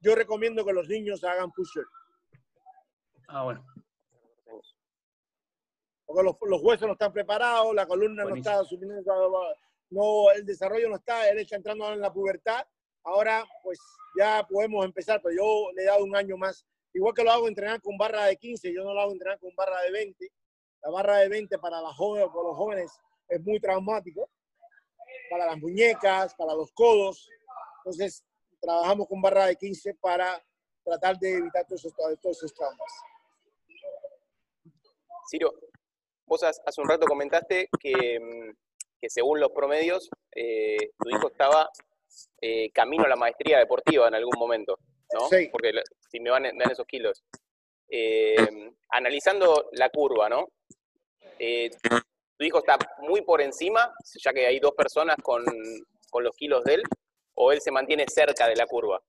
yo 0.00 0.14
recomiendo 0.14 0.64
que 0.64 0.72
los 0.72 0.88
niños 0.88 1.22
hagan 1.24 1.52
push 1.52 1.78
Ah, 3.28 3.44
bueno. 3.44 3.64
Porque 6.08 6.22
los, 6.24 6.36
los, 6.40 6.62
huesos 6.62 6.88
no 6.88 6.94
están 6.94 7.12
preparados, 7.12 7.72
la 7.74 7.86
columna 7.86 8.24
no 8.24 8.34
está 8.34 8.64
subiendo, 8.64 9.00
no, 9.90 10.30
el 10.32 10.44
desarrollo 10.44 10.88
no 10.88 10.96
está, 10.96 11.28
él 11.28 11.38
está 11.38 11.56
entrando 11.56 11.92
en 11.92 12.00
la 12.00 12.12
pubertad. 12.12 12.66
Ahora, 13.04 13.46
pues 13.62 13.78
ya 14.18 14.44
podemos 14.50 14.84
empezar, 14.84 15.20
pero 15.22 15.36
yo 15.36 15.70
le 15.76 15.82
he 15.82 15.86
dado 15.86 16.02
un 16.02 16.16
año 16.16 16.36
más. 16.36 16.66
Igual 16.94 17.14
que 17.14 17.22
lo 17.22 17.30
hago 17.30 17.46
entrenar 17.46 17.80
con 17.82 17.96
barra 17.96 18.24
de 18.24 18.36
15, 18.36 18.72
yo 18.72 18.82
no 18.82 18.94
lo 18.94 19.00
hago 19.02 19.12
entrenar 19.12 19.38
con 19.38 19.54
barra 19.54 19.82
de 19.82 19.92
20 19.92 20.32
la 20.82 20.90
barra 20.90 21.16
de 21.18 21.28
20 21.28 21.58
para, 21.58 21.80
la 21.80 21.92
joven, 21.92 22.28
para 22.28 22.42
los 22.42 22.56
jóvenes 22.56 23.00
es 23.28 23.40
muy 23.42 23.60
traumático, 23.60 24.28
para 25.30 25.46
las 25.46 25.58
muñecas, 25.58 26.34
para 26.34 26.54
los 26.54 26.72
codos. 26.72 27.28
Entonces, 27.78 28.24
trabajamos 28.60 29.08
con 29.08 29.20
barra 29.20 29.46
de 29.46 29.56
15 29.56 29.94
para 29.94 30.42
tratar 30.84 31.18
de 31.18 31.34
evitar 31.34 31.66
todos 31.66 31.84
esos, 31.84 31.94
todos 31.94 32.36
esos 32.36 32.54
traumas. 32.54 32.92
Ciro, 35.30 35.52
vos 36.28 36.42
hace 36.42 36.80
un 36.80 36.88
rato 36.88 37.06
comentaste 37.06 37.68
que, 37.80 38.20
mm, 38.20 38.56
que 39.00 39.10
según 39.10 39.40
los 39.40 39.50
promedios, 39.50 40.08
eh, 40.34 40.90
tu 40.98 41.08
hijo 41.10 41.28
estaba 41.28 41.70
eh, 42.40 42.70
camino 42.70 43.04
a 43.04 43.08
la 43.08 43.16
maestría 43.16 43.58
deportiva 43.58 44.08
en 44.08 44.14
algún 44.14 44.38
momento, 44.38 44.78
¿no? 45.12 45.28
Sí. 45.28 45.48
Porque 45.50 45.72
si 46.10 46.20
me 46.20 46.30
van, 46.30 46.42
me 46.42 46.52
dan 46.64 46.70
esos 46.70 46.86
kilos. 46.86 47.24
Eh, 47.90 48.36
analizando 48.90 49.68
la 49.72 49.88
curva, 49.90 50.28
¿no? 50.28 50.48
Eh, 51.38 51.70
¿Tu 52.36 52.44
hijo 52.44 52.58
está 52.58 52.78
muy 52.98 53.22
por 53.22 53.40
encima, 53.40 53.92
ya 54.22 54.32
que 54.32 54.46
hay 54.46 54.60
dos 54.60 54.72
personas 54.72 55.16
con, 55.22 55.44
los 55.44 56.36
kilos 56.36 56.62
de 56.64 56.74
él, 56.74 56.82
o 57.34 57.52
él 57.52 57.60
se 57.60 57.70
mantiene 57.70 58.06
cerca 58.08 58.46
de 58.46 58.56
la 58.56 58.66
curva? 58.66 59.02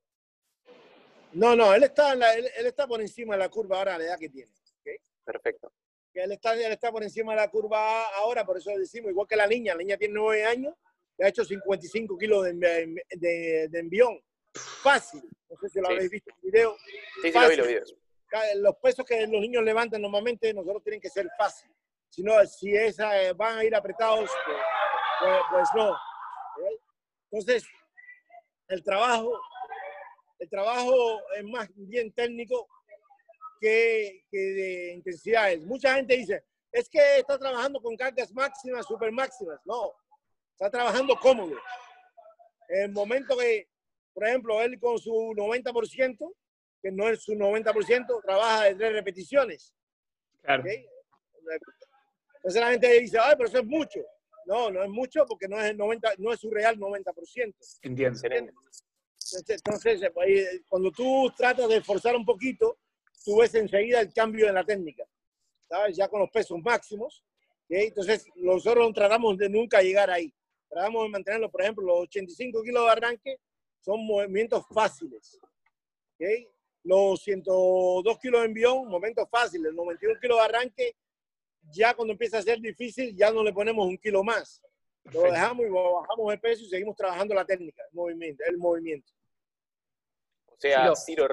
No, 1.33 1.55
no, 1.55 1.73
él 1.73 1.83
está, 1.83 2.13
él, 2.13 2.49
está 2.57 2.87
por 2.87 3.01
encima 3.01 3.35
de 3.35 3.39
la 3.39 3.49
curva 3.49 3.77
ahora 3.77 3.95
a 3.95 3.97
la 3.99 4.05
edad 4.05 4.19
que 4.19 4.29
tiene. 4.29 4.51
Perfecto. 5.23 5.71
Él 6.23 6.31
está, 6.31 6.53
él 6.53 6.71
está 6.71 6.91
por 6.91 7.03
encima 7.03 7.33
de 7.33 7.41
la 7.41 7.49
curva 7.49 8.05
ahora, 8.17 8.45
por 8.45 8.57
eso 8.57 8.71
decimos, 8.77 9.11
igual 9.11 9.27
que 9.27 9.35
la 9.35 9.47
niña, 9.47 9.73
la 9.73 9.79
niña 9.79 9.97
tiene 9.97 10.13
nueve 10.15 10.45
años, 10.45 10.73
le 11.17 11.25
ha 11.25 11.29
hecho 11.29 11.43
55 11.43 12.17
kilos 12.17 12.45
de, 12.45 13.03
de, 13.11 13.79
envión. 13.79 14.19
Fácil. 14.53 15.23
No 15.49 15.57
sé 15.57 15.69
si 15.69 15.79
lo 15.79 15.89
habéis 15.89 16.09
visto 16.09 16.29
en 16.31 16.35
el 16.37 16.51
video. 16.51 16.77
Sí, 17.21 17.31
sí, 17.31 17.39
lo 17.39 17.49
vi 17.49 17.55
los 17.55 17.67
videos. 17.67 17.95
Los 18.57 18.75
pesos 18.77 19.05
que 19.05 19.21
los 19.21 19.41
niños 19.41 19.63
levantan 19.63 20.01
normalmente, 20.01 20.53
nosotros 20.53 20.83
tienen 20.83 21.01
que 21.01 21.09
ser 21.09 21.27
fácil 21.37 21.69
sino 22.09 22.45
si 22.45 22.75
esa, 22.75 23.21
eh, 23.21 23.33
van 23.33 23.59
a 23.59 23.63
ir 23.63 23.75
apretados, 23.75 24.29
pues, 24.45 24.57
pues, 25.19 25.41
pues 25.51 25.69
no. 25.75 25.95
Entonces, 27.31 27.67
el 28.67 28.83
trabajo, 28.83 29.39
el 30.39 30.49
trabajo 30.49 31.19
es 31.37 31.43
más 31.43 31.69
bien 31.75 32.11
técnico 32.11 32.67
que, 33.59 34.25
que 34.31 34.37
de 34.37 34.93
intensidades. 34.93 35.65
Mucha 35.65 35.95
gente 35.95 36.15
dice, 36.15 36.43
es 36.71 36.89
que 36.89 37.19
está 37.19 37.37
trabajando 37.37 37.81
con 37.81 37.95
cargas 37.95 38.31
máximas, 38.33 38.85
super 38.85 39.11
máximas. 39.11 39.59
No, 39.65 39.93
está 40.51 40.69
trabajando 40.69 41.15
cómodo. 41.15 41.55
En 42.69 42.83
el 42.83 42.91
momento 42.91 43.37
que, 43.37 43.67
por 44.13 44.27
ejemplo, 44.27 44.61
él 44.61 44.79
con 44.79 44.97
su 44.99 45.11
90%, 45.11 46.33
que 46.81 46.91
no 46.91 47.09
es 47.09 47.23
su 47.23 47.33
90%, 47.33 48.21
trabaja 48.23 48.65
de 48.65 48.75
tres 48.75 48.93
repeticiones. 48.93 49.73
Claro. 50.41 50.63
Entonces 52.35 52.61
la 52.61 52.71
gente 52.71 52.99
dice, 52.99 53.17
ay, 53.21 53.33
pero 53.37 53.49
eso 53.49 53.59
es 53.59 53.65
mucho. 53.65 53.99
No, 54.45 54.71
no 54.71 54.83
es 54.83 54.89
mucho 54.89 55.25
porque 55.25 55.47
no 55.47 55.59
es, 55.59 55.71
el 55.71 55.77
90, 55.77 56.13
no 56.19 56.31
es 56.31 56.39
su 56.39 56.49
real 56.49 56.77
90%. 56.77 57.53
Entiendo. 57.81 58.19
Entonces, 59.47 60.01
eh, 60.01 60.61
cuando 60.67 60.91
tú 60.91 61.31
tratas 61.37 61.67
de 61.69 61.81
forzar 61.81 62.15
un 62.15 62.25
poquito, 62.25 62.79
tú 63.23 63.37
ves 63.37 63.53
enseguida 63.55 64.01
el 64.01 64.13
cambio 64.13 64.47
en 64.47 64.55
la 64.55 64.63
técnica, 64.63 65.05
¿sabes? 65.67 65.95
Ya 65.95 66.07
con 66.07 66.19
los 66.19 66.29
pesos 66.29 66.59
máximos. 66.63 67.23
Entonces, 67.67 68.25
nosotros 68.35 68.91
tratamos 68.93 69.37
de 69.37 69.49
nunca 69.49 69.81
llegar 69.81 70.09
ahí. 70.09 70.33
Tratamos 70.67 71.03
de 71.03 71.09
mantenerlo, 71.09 71.49
por 71.49 71.61
ejemplo, 71.61 71.85
los 71.85 71.99
85 72.01 72.63
kilos 72.63 72.85
de 72.85 72.91
arranque 72.91 73.39
son 73.79 74.05
movimientos 74.05 74.65
fáciles. 74.73 75.39
Los 76.83 77.21
102 77.23 78.19
kilos 78.19 78.41
de 78.41 78.47
envión, 78.47 78.87
momentos 78.87 79.27
fáciles. 79.29 79.73
Los 79.73 79.75
91 79.75 80.19
kilos 80.19 80.37
de 80.37 80.43
arranque, 80.43 80.95
ya 81.71 81.93
cuando 81.93 82.13
empieza 82.13 82.39
a 82.39 82.41
ser 82.41 82.59
difícil, 82.59 83.15
ya 83.15 83.31
no 83.31 83.43
le 83.43 83.53
ponemos 83.53 83.85
un 83.85 83.97
kilo 83.97 84.23
más. 84.23 84.61
Lo 85.05 85.21
dejamos 85.23 85.65
y 85.65 85.69
bajamos 85.69 86.33
el 86.33 86.39
peso 86.39 86.63
y 86.63 86.69
seguimos 86.69 86.95
trabajando 86.95 87.33
la 87.33 87.45
técnica, 87.45 87.83
el 87.89 87.95
movimiento. 87.95 88.43
El 88.47 88.57
movimiento. 88.57 89.11
O 90.45 90.55
sea, 90.57 90.95
Ciro, 90.95 91.27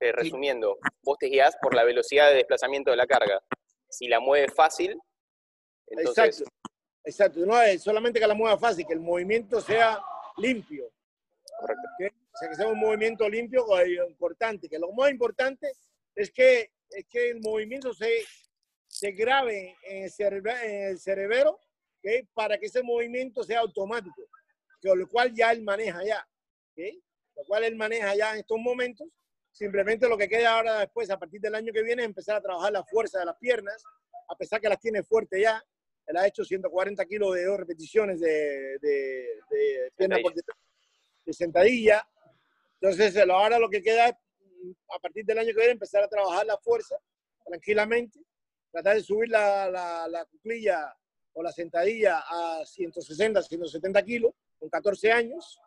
eh, 0.00 0.12
resumiendo, 0.12 0.78
vos 1.02 1.18
te 1.18 1.26
guías 1.26 1.56
por 1.60 1.74
la 1.74 1.84
velocidad 1.84 2.28
de 2.30 2.36
desplazamiento 2.36 2.90
de 2.90 2.96
la 2.96 3.06
carga. 3.06 3.42
Si 3.88 4.08
la 4.08 4.20
mueve 4.20 4.48
fácil, 4.48 4.98
entonces... 5.86 6.40
Exacto, 6.40 6.52
exacto. 7.04 7.40
No 7.46 7.60
es 7.60 7.82
solamente 7.82 8.18
que 8.18 8.26
la 8.26 8.34
mueva 8.34 8.58
fácil, 8.58 8.86
que 8.86 8.94
el 8.94 9.00
movimiento 9.00 9.60
sea 9.60 10.00
limpio. 10.36 10.90
Correcto. 11.58 12.16
O 12.32 12.38
sea, 12.38 12.48
que 12.48 12.54
sea 12.54 12.68
un 12.68 12.78
movimiento 12.78 13.28
limpio 13.28 13.66
importante. 14.06 14.68
Que 14.68 14.78
lo 14.78 14.92
más 14.92 15.10
importante 15.10 15.72
es 16.14 16.30
que, 16.30 16.70
es 16.90 17.06
que 17.06 17.30
el 17.30 17.40
movimiento 17.40 17.92
se 17.92 18.24
se 18.90 19.12
grabe 19.12 19.76
en 19.84 20.04
el, 20.04 20.98
cerebro 20.98 21.60
para 22.34 22.58
que 22.58 22.66
ese 22.66 22.82
movimiento 22.82 23.44
sea 23.44 23.60
automático, 23.60 24.28
con 24.82 24.98
lo 24.98 25.08
cual 25.08 25.32
ya 25.32 25.52
él 25.52 25.62
maneja 25.62 26.04
ya. 26.04 26.28
Lo 27.36 27.44
cual 27.44 27.64
él 27.64 27.76
maneja 27.76 28.14
ya 28.16 28.32
en 28.32 28.40
estos 28.40 28.58
momentos. 28.58 29.06
Simplemente 29.50 30.08
lo 30.08 30.16
que 30.16 30.28
queda 30.28 30.56
ahora 30.56 30.80
después, 30.80 31.10
a 31.10 31.18
partir 31.18 31.40
del 31.40 31.54
año 31.54 31.72
que 31.72 31.82
viene, 31.82 32.02
es 32.02 32.08
empezar 32.08 32.36
a 32.36 32.40
trabajar 32.40 32.72
la 32.72 32.84
fuerza 32.84 33.18
de 33.18 33.26
las 33.26 33.36
piernas, 33.36 33.82
a 34.28 34.36
pesar 34.36 34.60
que 34.60 34.68
las 34.68 34.78
tiene 34.78 35.02
fuerte 35.02 35.40
ya. 35.40 35.62
Él 36.06 36.16
ha 36.16 36.26
hecho 36.26 36.44
140 36.44 37.04
kilos 37.06 37.34
de 37.34 37.44
dos 37.44 37.58
repeticiones 37.58 38.20
de, 38.20 38.78
de, 38.80 39.28
de 39.50 39.92
pierna 39.96 40.18
por 40.22 40.34
de 40.34 41.32
sentadilla. 41.32 42.06
Entonces, 42.80 43.16
ahora 43.28 43.58
lo 43.58 43.68
que 43.68 43.82
queda 43.82 44.08
es, 44.08 44.14
a 44.94 44.98
partir 44.98 45.24
del 45.24 45.38
año 45.38 45.48
que 45.48 45.60
viene, 45.60 45.72
empezar 45.72 46.02
a 46.02 46.08
trabajar 46.08 46.46
la 46.46 46.58
fuerza 46.58 46.96
tranquilamente 47.44 48.20
tratar 48.70 48.96
de 48.96 49.02
subir 49.02 49.28
la, 49.28 49.68
la, 49.70 50.08
la 50.08 50.24
cuclilla 50.26 50.94
o 51.32 51.42
la 51.42 51.52
sentadilla 51.52 52.22
a 52.28 52.64
160, 52.64 53.42
170 53.42 54.02
kilos 54.04 54.32
con 54.58 54.68
14 54.68 55.12
años. 55.12 55.60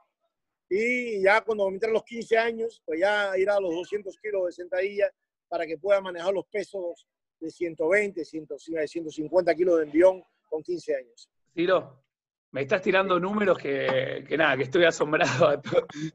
Y 0.70 1.22
ya 1.22 1.42
cuando 1.42 1.68
entren 1.68 1.94
los 1.94 2.04
15 2.04 2.38
años, 2.38 2.82
pues 2.86 3.00
ya 3.00 3.38
irá 3.38 3.56
a 3.56 3.60
los 3.60 3.74
200 3.76 4.18
kilos 4.18 4.46
de 4.48 4.52
sentadilla 4.52 5.12
para 5.48 5.68
que 5.68 5.78
pueda 5.78 6.02
manejar 6.02 6.34
los 6.34 6.46
pesos 6.48 7.08
de 7.40 7.52
120, 7.52 8.24
150 8.26 9.56
kilos 9.56 9.78
de 9.78 9.84
envión 9.84 10.24
con 10.50 10.64
15 10.64 10.96
años. 10.96 11.30
Tiro, 11.54 12.04
me 12.52 12.62
estás 12.62 12.82
tirando 12.82 13.20
números 13.20 13.58
que, 13.58 14.26
nada, 14.38 14.56
que 14.58 14.64
estoy 14.64 14.86
asombrado 14.86 15.48
a 15.48 15.62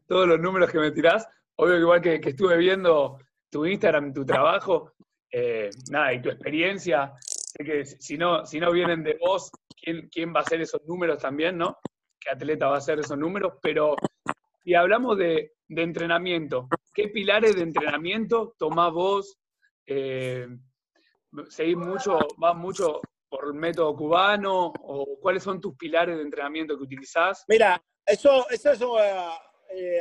todos 0.07 0.27
los 0.27 0.41
números 0.41 0.71
que 0.71 0.79
me 0.79 0.91
tirás. 0.91 1.27
Obvio, 1.57 1.79
igual 1.79 2.01
que, 2.01 2.21
estuve 2.23 2.57
viendo 2.57 3.19
tu 3.51 3.67
Instagram, 3.67 4.13
tu 4.13 4.25
trabajo, 4.25 4.93
eh, 5.31 5.69
nada, 5.91 6.13
y 6.15 6.23
tu 6.23 6.31
experiencia. 6.31 7.13
Sé 7.21 7.65
que 7.65 7.85
si 7.85 8.17
no, 8.17 8.47
si 8.47 8.61
no 8.61 8.73
vienen 8.73 9.03
de 9.03 9.19
vos, 9.21 9.51
¿quién, 9.81 10.09
¿quién 10.09 10.33
va 10.33 10.41
a 10.41 10.43
hacer 10.43 10.61
esos 10.61 10.85
números 10.85 11.21
también, 11.21 11.59
no? 11.59 11.79
¿Qué 12.21 12.31
atleta 12.31 12.69
va 12.69 12.77
a 12.77 12.79
hacer 12.79 13.01
esos 13.01 13.19
números? 13.19 13.55
Pero 13.61 13.97
si 14.69 14.75
hablamos 14.75 15.17
de, 15.17 15.55
entrenamiento, 15.71 16.69
¿qué 16.93 17.09
pilares 17.09 17.57
de 17.57 17.63
entrenamiento 17.63 18.55
tomás 18.59 18.93
vos? 18.93 19.39
Eh, 19.87 20.47
¿Seguís 21.49 21.79
mucho, 21.79 22.19
vas 22.37 22.55
mucho 22.55 23.01
por 23.31 23.47
el 23.47 23.55
método 23.55 23.97
cubano? 23.97 24.67
¿O 24.83 25.19
cuáles 25.21 25.43
son 25.43 25.59
tus 25.59 25.75
pilares 25.75 26.19
de 26.19 26.23
entrenamiento 26.23 26.77
que 26.77 26.83
utilizás? 26.83 27.47
Mira, 27.49 27.83
eso, 28.05 28.47
eso, 28.51 28.73
eso 28.73 29.03
eh, 29.03 29.31
eh, 29.71 30.01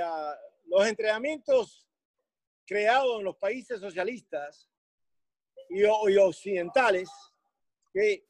los 0.65 0.85
entrenamientos 0.85 1.87
creados 2.65 3.19
en 3.19 3.23
los 3.23 3.37
países 3.37 3.79
socialistas 3.79 4.69
y, 5.69 5.85
occidentales, 5.85 7.09
que 7.93 8.25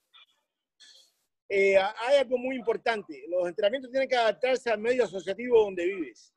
eh, 1.49 1.77
hay 1.77 2.17
algo 2.17 2.37
muy 2.37 2.55
importante. 2.55 3.23
Los 3.27 3.47
entrenamientos 3.47 3.91
tienen 3.91 4.09
que 4.09 4.15
adaptarse 4.15 4.69
al 4.69 4.79
medio 4.79 5.05
asociativo 5.05 5.61
donde 5.63 5.85
vives. 5.85 6.33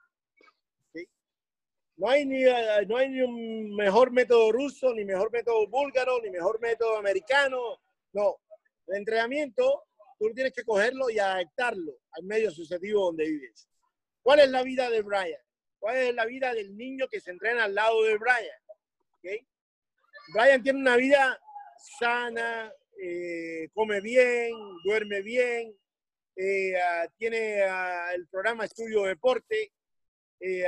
No 1.96 2.08
hay, 2.08 2.24
ni, 2.24 2.44
eh, 2.44 2.86
no 2.88 2.96
hay 2.96 3.10
ni 3.10 3.20
un 3.20 3.76
mejor 3.76 4.10
método 4.10 4.50
ruso, 4.52 4.94
ni 4.94 5.04
mejor 5.04 5.30
método 5.30 5.66
búlgaro, 5.68 6.18
ni 6.22 6.30
mejor 6.30 6.58
método 6.58 6.96
americano. 6.96 7.78
No, 8.14 8.38
el 8.86 8.96
entrenamiento 8.96 9.84
tú 10.18 10.32
tienes 10.32 10.52
que 10.54 10.64
cogerlo 10.64 11.10
y 11.10 11.18
adaptarlo 11.18 11.92
al 12.12 12.24
medio 12.24 12.48
asociativo 12.48 13.06
donde 13.06 13.28
vives. 13.28 13.68
¿Cuál 14.22 14.40
es 14.40 14.48
la 14.48 14.62
vida 14.62 14.88
de 14.88 15.02
Brian? 15.02 15.40
¿Cuál 15.78 15.96
es 15.96 16.14
la 16.14 16.24
vida 16.24 16.54
del 16.54 16.74
niño 16.76 17.06
que 17.08 17.20
se 17.20 17.32
entrena 17.32 17.64
al 17.64 17.74
lado 17.74 18.02
de 18.02 18.16
Brian? 18.16 19.40
Brian 20.32 20.62
tiene 20.62 20.78
una 20.78 20.96
vida 20.96 21.38
sana, 21.98 22.72
eh, 23.02 23.68
come 23.72 24.00
bien, 24.00 24.52
duerme 24.84 25.22
bien, 25.22 25.74
eh, 26.36 26.74
ah, 26.76 27.08
tiene 27.16 27.62
ah, 27.62 28.12
el 28.14 28.28
programa 28.28 28.64
Estudio 28.64 29.04
Deporte, 29.04 29.72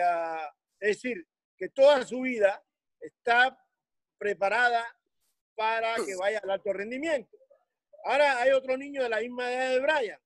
ah, 0.02 0.50
es 0.80 0.96
decir, 0.96 1.26
que 1.56 1.68
toda 1.68 2.04
su 2.04 2.22
vida 2.22 2.62
está 3.00 3.58
preparada 4.18 4.84
para 5.54 5.96
que 5.96 6.16
vaya 6.16 6.40
al 6.42 6.50
alto 6.50 6.72
rendimiento. 6.72 7.36
Ahora 8.04 8.40
hay 8.40 8.50
otro 8.50 8.76
niño 8.76 9.02
de 9.02 9.08
la 9.08 9.20
misma 9.20 9.52
edad 9.52 9.70
de 9.70 9.80
Brian, 9.80 10.20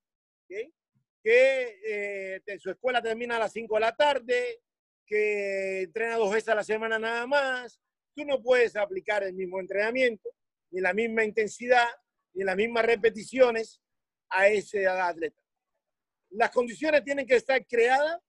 que 1.23 1.81
eh, 1.85 2.59
su 2.59 2.71
escuela 2.71 3.03
termina 3.03 3.37
a 3.37 3.41
las 3.41 3.53
5 3.53 3.75
de 3.75 3.81
la 3.81 3.97
tarde, 3.97 4.63
que 5.05 5.83
entrena 5.83 6.17
dos 6.17 6.33
veces 6.33 6.49
a 6.51 6.55
la 6.55 6.65
semana 6.65 6.99
nada 6.99 7.27
más. 7.27 7.81
Tú 8.15 8.25
no 8.25 8.41
puedes 8.41 8.77
aplicar 8.77 9.25
el 9.25 9.35
mismo 9.35 9.61
entrenamiento, 9.61 10.31
ni 10.77 10.83
la 10.83 10.93
misma 10.93 11.25
intensidad, 11.25 11.89
ni 12.35 12.45
las 12.45 12.55
mismas 12.55 12.85
repeticiones 12.85 13.81
a 14.29 14.47
ese 14.49 14.87
atleta. 14.87 15.43
Las 16.33 16.51
condiciones 16.51 17.03
tienen 17.03 17.27
que 17.27 17.37
estar 17.37 17.67
creadas 17.67 18.21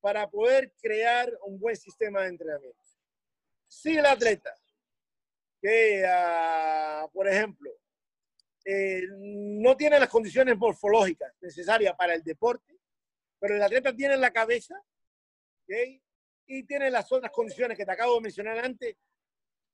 para 0.00 0.30
poder 0.30 0.72
crear 0.80 1.28
un 1.44 1.58
buen 1.58 1.74
sistema 1.74 2.22
de 2.22 2.28
entrenamiento. 2.28 2.78
Si 3.66 3.96
el 3.96 4.06
atleta, 4.06 4.54
que 5.60 6.04
ah, 6.06 7.08
por 7.12 7.26
ejemplo, 7.26 7.68
eh, 8.64 9.02
no 9.10 9.76
tiene 9.76 9.98
las 9.98 10.08
condiciones 10.08 10.56
morfológicas 10.56 11.34
necesarias 11.40 11.96
para 11.98 12.14
el 12.14 12.22
deporte, 12.22 12.78
pero 13.40 13.56
el 13.56 13.62
atleta 13.62 13.92
tiene 13.92 14.16
la 14.16 14.30
cabeza 14.30 14.80
y 16.46 16.62
tiene 16.62 16.92
las 16.92 17.10
otras 17.10 17.32
condiciones 17.32 17.76
que 17.76 17.84
te 17.84 17.90
acabo 17.90 18.14
de 18.14 18.20
mencionar 18.20 18.56
antes, 18.60 18.96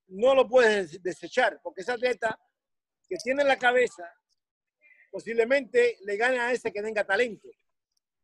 no 0.07 0.35
lo 0.35 0.47
puedes 0.47 1.01
desechar, 1.01 1.59
porque 1.63 1.81
ese 1.81 1.91
atleta 1.91 2.39
que 3.07 3.15
tiene 3.17 3.43
la 3.43 3.57
cabeza 3.57 4.11
posiblemente 5.11 5.97
le 6.01 6.17
gane 6.17 6.39
a 6.39 6.51
ese 6.51 6.71
que 6.71 6.81
tenga 6.81 7.05
talento, 7.05 7.47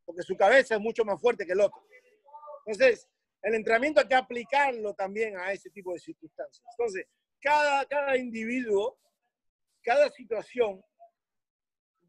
porque 0.05 0.23
su 0.23 0.35
cabeza 0.35 0.75
es 0.75 0.81
mucho 0.81 1.05
más 1.05 1.19
fuerte 1.21 1.45
que 1.45 1.53
el 1.53 1.61
otro. 1.61 1.81
Entonces, 2.65 3.07
el 3.41 3.55
entrenamiento 3.55 4.01
hay 4.01 4.07
que 4.07 4.15
aplicarlo 4.15 4.93
también 4.93 5.37
a 5.37 5.51
ese 5.51 5.69
tipo 5.69 5.93
de 5.93 5.99
circunstancias. 5.99 6.63
Entonces, 6.77 7.07
cada, 7.39 7.85
cada 7.85 8.17
individuo, 8.17 8.99
cada 9.81 10.09
situación 10.11 10.83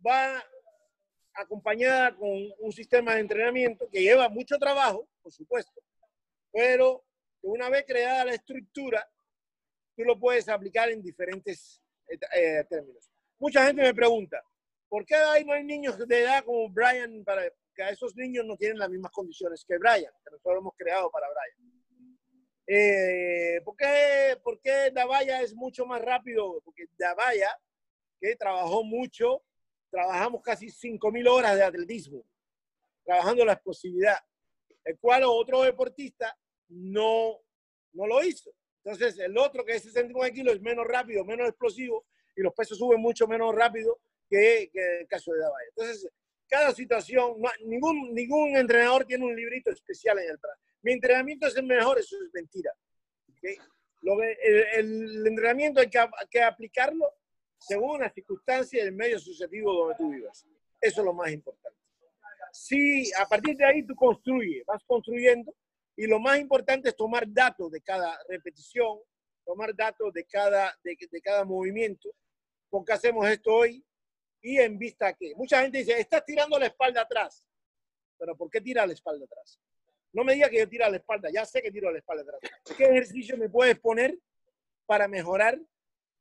va 0.07 0.45
acompañada 1.35 2.15
con 2.17 2.29
un 2.59 2.73
sistema 2.73 3.15
de 3.15 3.21
entrenamiento 3.21 3.89
que 3.91 4.03
lleva 4.03 4.29
mucho 4.29 4.59
trabajo, 4.59 5.09
por 5.23 5.33
supuesto, 5.33 5.81
pero 6.53 7.05
una 7.41 7.71
vez 7.71 7.85
creada 7.87 8.27
la 8.27 8.35
estructura, 8.35 9.09
tú 9.97 10.05
lo 10.05 10.19
puedes 10.19 10.49
aplicar 10.49 10.91
en 10.91 11.03
diferentes 11.03 11.83
eh, 12.09 12.19
eh, 12.35 12.65
términos. 12.69 13.11
Mucha 13.39 13.67
gente 13.67 13.83
me 13.83 13.95
pregunta, 13.95 14.43
¿por 14.89 15.05
qué 15.05 15.15
ahí 15.17 15.45
no 15.45 15.53
hay 15.53 15.65
niños 15.65 15.99
de 15.99 16.21
edad 16.21 16.45
como 16.45 16.69
Brian 16.69 17.25
para 17.25 17.43
que 17.75 17.89
esos 17.89 18.15
niños 18.17 18.45
no 18.45 18.57
tienen 18.57 18.79
las 18.79 18.91
mismas 18.91 19.13
condiciones 19.13 19.65
que 19.67 19.79
Brian, 19.79 20.13
que 20.25 20.31
nosotros 20.31 20.59
hemos 20.59 20.75
creado 20.77 21.11
para 21.11 21.27
Brian. 21.29 21.73
Eh, 22.67 23.61
¿por, 23.65 23.77
qué, 23.77 24.39
¿Por 24.43 24.61
qué 24.61 24.91
Davaya 24.93 25.43
es 25.43 25.55
mucho 25.55 25.85
más 25.87 26.01
rápido? 26.01 26.61
Porque 26.65 26.85
Davaya, 26.97 27.51
que 28.21 28.37
trabajó 28.37 28.85
mucho, 28.85 29.43
trabajamos 29.91 30.43
casi 30.43 30.67
5.000 30.67 31.29
horas 31.29 31.57
de 31.57 31.65
atletismo, 31.65 32.25
trabajando 33.05 33.45
la 33.45 33.55
explosividad, 33.55 34.19
el 34.85 34.99
cual 34.99 35.25
otro 35.25 35.63
deportista 35.63 36.37
no, 36.69 37.41
no 37.93 38.07
lo 38.07 38.23
hizo. 38.23 38.51
Entonces, 38.85 39.19
el 39.19 39.37
otro 39.39 39.65
que 39.65 39.77
es 39.77 39.83
69 39.83 40.33
kilos 40.33 40.55
es 40.55 40.61
menos 40.61 40.87
rápido, 40.87 41.25
menos 41.25 41.49
explosivo, 41.49 42.05
y 42.35 42.43
los 42.43 42.53
pesos 42.55 42.79
suben 42.79 43.01
mucho 43.01 43.27
menos 43.27 43.55
rápido 43.55 44.01
que, 44.29 44.71
que 44.73 45.01
el 45.01 45.07
caso 45.07 45.33
de 45.33 45.41
Davaya. 45.41 45.69
Entonces, 45.69 46.11
cada 46.49 46.73
situación, 46.73 47.37
ningún, 47.65 48.13
ningún 48.13 48.57
entrenador 48.57 49.07
tiene 49.07 49.25
un 49.25 49.35
librito 49.35 49.71
especial 49.71 50.19
en 50.19 50.31
el 50.31 50.39
plan. 50.39 50.55
Mi 50.83 50.93
entrenamiento 50.93 51.47
es 51.47 51.57
el 51.57 51.65
mejor, 51.65 51.99
eso 51.99 52.17
es 52.17 52.31
mentira. 52.35 52.71
Lo 54.03 54.21
el, 54.23 55.27
entrenamiento 55.27 55.81
hay 55.81 55.89
que, 56.29 56.43
aplicarlo 56.43 57.07
según 57.59 58.01
las 58.01 58.13
circunstancias 58.13 58.85
del 58.85 58.95
medio 58.95 59.19
sucesivo 59.19 59.73
donde 59.73 59.95
tú 59.97 60.11
vivas. 60.11 60.45
Eso 60.81 61.01
es 61.01 61.05
lo 61.05 61.15
más 61.15 61.31
importante. 61.31 61.79
Si 62.53 63.11
a 63.15 63.27
partir 63.27 63.57
de 63.57 63.65
ahí 63.65 63.87
tú 63.87 63.95
construyes, 63.95 64.67
vas 64.67 64.83
construyendo, 64.85 65.55
y 65.97 66.07
lo 66.07 66.19
más 66.19 66.39
importante 66.39 66.89
es 66.89 66.97
tomar 66.97 67.25
datos 67.27 67.71
de 67.71 67.81
cada 67.81 68.19
repetición, 68.29 68.99
tomar 69.45 69.75
datos 69.75 70.13
de 70.13 70.25
cada, 70.25 70.77
de, 70.83 70.97
de 71.11 71.21
cada 71.21 71.45
movimiento. 71.45 72.11
¿Por 72.71 72.85
qué 72.85 72.93
hacemos 72.93 73.29
esto 73.29 73.53
hoy? 73.55 73.85
y 74.43 74.59
en 74.59 74.77
vista 74.77 75.15
que 75.15 75.35
mucha 75.37 75.63
gente 75.63 75.79
dice, 75.79 75.99
estás 75.99 76.25
tirando 76.25 76.59
la 76.59 76.67
espalda 76.67 77.03
atrás. 77.03 77.45
Pero 78.19 78.37
¿por 78.37 78.51
qué 78.51 78.61
tira 78.61 78.85
la 78.87 78.93
espalda 78.93 79.25
atrás? 79.25 79.61
No 80.13 80.25
me 80.25 80.35
diga 80.35 80.51
que 80.51 80.59
yo 80.59 80.69
tiro 80.69 80.89
la 80.91 80.97
espalda, 80.97 81.31
ya 81.33 81.47
sé 81.47 81.63
que 81.63 81.71
tiro 81.71 81.91
la 81.91 81.99
espalda 81.99 82.23
atrás. 82.23 82.41
¿Qué 82.77 82.85
ejercicio 82.85 83.37
me 83.37 83.49
puedes 83.49 83.79
poner 83.79 84.19
para 84.85 85.09
mejorar 85.09 85.59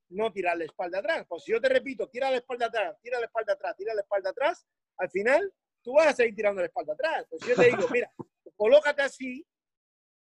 no 0.10 0.32
tirar 0.32 0.56
la 0.58 0.66
espalda 0.66 1.00
atrás? 1.00 1.26
Pues 1.28 1.44
si 1.44 1.52
yo 1.52 1.60
te 1.60 1.68
repito, 1.68 2.08
tira 2.08 2.30
la 2.30 2.38
espalda 2.38 2.68
atrás, 2.68 2.96
tira 3.02 3.20
la 3.20 3.26
espalda 3.26 3.54
atrás, 3.54 3.76
tira 3.76 3.94
la 3.94 4.02
espalda 4.02 4.30
atrás, 4.30 4.66
al 4.98 5.10
final 5.10 5.54
tú 5.82 5.94
vas 5.94 6.08
a 6.08 6.14
seguir 6.14 6.36
tirando 6.36 6.62
la 6.62 6.68
espalda 6.68 6.94
atrás. 6.94 7.26
Pues 7.30 7.42
si 7.42 7.50
yo 7.50 7.56
te 7.56 7.66
digo, 7.66 7.88
mira, 7.92 8.14
colócate 8.56 9.02
así, 9.02 9.46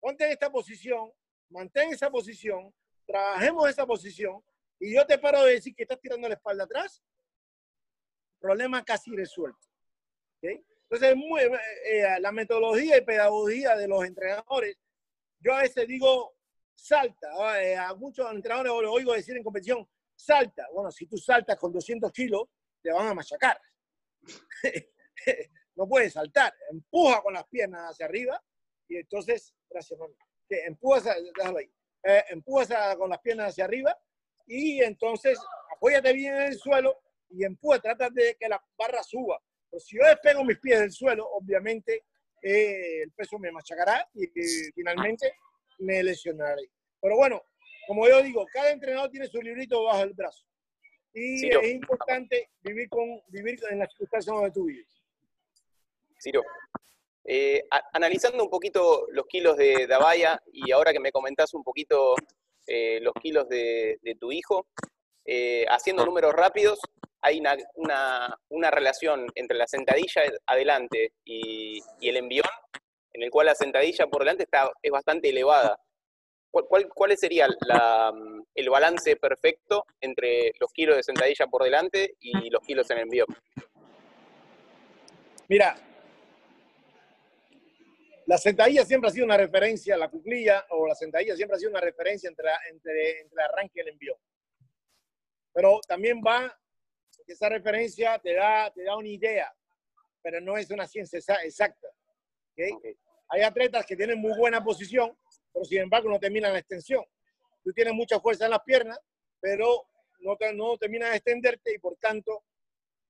ponte 0.01 0.25
en 0.25 0.33
esta 0.33 0.51
posición, 0.51 1.13
mantén 1.51 1.93
esa 1.93 2.11
posición, 2.11 2.75
trabajemos 3.07 3.69
esa 3.69 3.87
posición, 3.87 4.43
y 4.79 4.95
yo 4.95 5.07
te 5.07 5.19
paro 5.19 5.45
de 5.45 5.55
decir 5.55 5.75
que 5.75 5.83
estás 5.83 6.01
tirando 6.01 6.27
la 6.27 6.35
espalda 6.35 6.65
atrás, 6.65 7.03
problema 8.41 8.83
casi 8.85 9.15
resuelto. 9.15 9.69
Entonces, 10.43 11.15
muy, 11.15 11.43
eh, 11.43 11.51
eh, 11.85 12.21
la 12.21 12.33
metodología 12.33 12.97
y 12.97 13.05
pedagogía 13.05 13.77
de 13.77 13.87
los 13.87 14.05
entrenadores, 14.05 14.77
yo 15.39 15.55
a 15.55 15.63
veces 15.63 15.87
digo, 15.87 16.35
salta. 16.75 17.63
Eh, 17.63 17.77
a 17.77 17.95
muchos 17.95 18.31
entrenadores 18.33 18.83
lo 18.83 18.93
oigo 18.93 19.13
decir 19.13 19.37
en 19.37 19.45
competición, 19.45 19.89
salta. 20.17 20.67
Bueno, 20.73 20.91
si 20.91 21.07
tú 21.07 21.19
saltas 21.19 21.57
con 21.59 21.73
200 21.73 22.11
kilos, 22.11 22.49
te 22.83 22.91
van 22.91 23.07
a 23.07 23.15
machacar. 23.15 23.61
no 25.77 25.87
puedes 25.87 26.15
saltar. 26.15 26.55
Empuja 26.71 27.23
con 27.23 27.35
las 27.35 27.47
piernas 27.47 27.91
hacia 27.91 28.07
arriba 28.07 28.43
y 28.91 28.97
entonces, 28.97 29.55
gracias, 29.71 29.99
mami. 29.99 30.15
Empujas, 30.67 31.07
ahí. 31.07 31.73
empujas 32.29 32.97
con 32.97 33.09
las 33.09 33.21
piernas 33.21 33.51
hacia 33.51 33.65
arriba 33.65 33.97
y 34.49 34.83
entonces 34.83 35.39
apóyate 35.77 36.13
bien 36.13 36.35
en 36.35 36.43
el 36.43 36.59
suelo 36.59 36.99
y 37.31 37.45
empuja, 37.45 37.79
trata 37.79 38.11
de 38.11 38.37
que 38.39 38.49
la 38.49 38.61
barra 38.77 39.01
suba. 39.05 39.41
Pues 39.71 39.85
si 39.85 39.97
yo 39.97 40.05
despego 40.05 40.45
mis 40.45 40.59
pies 40.59 40.81
del 40.81 40.91
suelo, 40.91 41.25
obviamente 41.31 42.05
eh, 42.43 43.03
el 43.03 43.13
peso 43.13 43.39
me 43.39 43.53
machacará 43.53 44.09
y, 44.13 44.27
finalmente 44.75 45.33
me 45.79 46.03
lesionaré. 46.03 46.69
Pero 47.01 47.17
bueno, 47.17 47.41
como 47.87 48.09
yo 48.09 48.21
digo, 48.25 48.45
cada 48.53 48.73
entrenador 48.73 49.09
tiene 49.09 49.29
su 49.29 49.41
librito 49.41 49.85
bajo 49.85 50.03
el 50.03 50.15
brazo. 50.15 50.45
Y 51.13 51.49
es 51.49 51.71
importante 51.71 52.51
vivir, 52.63 52.89
con, 52.89 53.23
vivir 53.29 53.61
en 53.71 53.79
las 53.79 53.91
circunstancias 53.91 54.35
donde 54.35 54.51
tú 54.51 54.65
vives. 54.65 55.01
Ciro, 56.21 56.43
eh, 57.25 57.65
analizando 57.93 58.43
un 58.43 58.51
poquito 58.51 59.07
los 59.11 59.27
kilos 59.27 59.57
de 59.57 59.87
Davaya 59.87 60.41
y 60.53 60.73
ahora 60.73 60.93
que 60.93 61.01
me 61.01 61.13
comentás 61.13 61.53
un 61.55 61.63
poquito 61.63 62.15
eh, 62.67 62.99
los 63.03 63.13
kilos 63.15 63.49
de, 63.49 63.99
tu 64.19 64.33
hijo, 64.33 64.67
eh, 65.25 65.67
haciendo 65.69 66.05
números 66.05 66.33
rápidos, 66.33 66.79
hay 67.21 67.43
una, 67.75 68.71
relación 68.71 69.27
entre 69.35 69.59
la 69.59 69.67
sentadilla 69.67 70.23
adelante 70.47 71.13
y, 71.25 71.81
el 72.01 72.17
envión, 72.17 72.47
en 73.13 73.23
el 73.23 73.31
cual 73.31 73.47
la 73.47 73.55
sentadilla 73.55 74.07
por 74.07 74.23
delante 74.23 74.45
está, 74.45 74.71
es 74.83 74.91
bastante 74.91 75.29
elevada. 75.29 75.79
¿Cuál, 76.51 77.17
sería 77.17 77.47
el 78.55 78.71
balance 78.71 79.15
perfecto 79.17 79.85
entre 80.01 80.53
los 80.59 80.73
kilos 80.73 80.97
de 80.97 81.03
sentadilla 81.05 81.47
por 81.47 81.63
delante 81.63 82.15
y 82.19 82.51
los 82.51 82.61
kilos 82.63 82.91
en 82.91 82.99
envión? 82.99 83.27
Mira, 85.49 85.77
la 88.31 88.39
sentadilla 88.39 88.85
siempre 88.85 89.09
ha 89.11 89.13
sido 89.13 89.27
una 89.27 89.37
referencia, 89.37 89.97
la 89.97 90.09
cuclilla 90.09 90.65
o 90.71 90.87
la 90.87 90.95
sentadilla 90.95 91.35
siempre 91.35 91.57
ha 91.57 91.59
sido 91.59 91.73
una 91.73 91.81
referencia 91.81 92.29
entre, 92.31 92.49
entre, 92.71 93.23
entre 93.23 93.35
el 93.35 93.41
arranque 93.41 93.73
y 93.75 93.81
el 93.81 93.89
envío. 93.89 94.17
Pero 95.53 95.81
también 95.81 96.23
va, 96.25 96.57
esa 97.27 97.49
referencia 97.49 98.21
te 98.21 98.35
da, 98.35 98.71
te 98.71 98.85
da 98.85 98.97
una 98.97 99.09
idea, 99.09 99.53
pero 100.23 100.41
no 100.41 100.57
es 100.57 100.71
una 100.71 100.87
ciencia 100.87 101.19
exacta. 101.43 101.89
Hay 103.31 103.43
atletas 103.43 103.85
que 103.85 103.97
tienen 103.97 104.21
muy 104.21 104.39
buena 104.39 104.63
posición, 104.63 105.19
pero 105.53 105.65
sin 105.65 105.81
embargo 105.81 106.09
no 106.09 106.21
terminan 106.21 106.53
la 106.53 106.61
extensión. 106.61 107.05
Tú 107.65 107.73
tienes 107.73 107.95
mucha 107.95 108.21
fuerza 108.21 108.45
en 108.45 108.53
las 108.53 108.63
piernas, 108.63 109.01
pero 109.41 109.89
no, 110.21 110.37
no 110.55 110.79
terminas 110.79 111.11
de 111.11 111.17
extenderte 111.17 111.75
y 111.75 111.79
por 111.81 111.97
tanto 111.97 112.45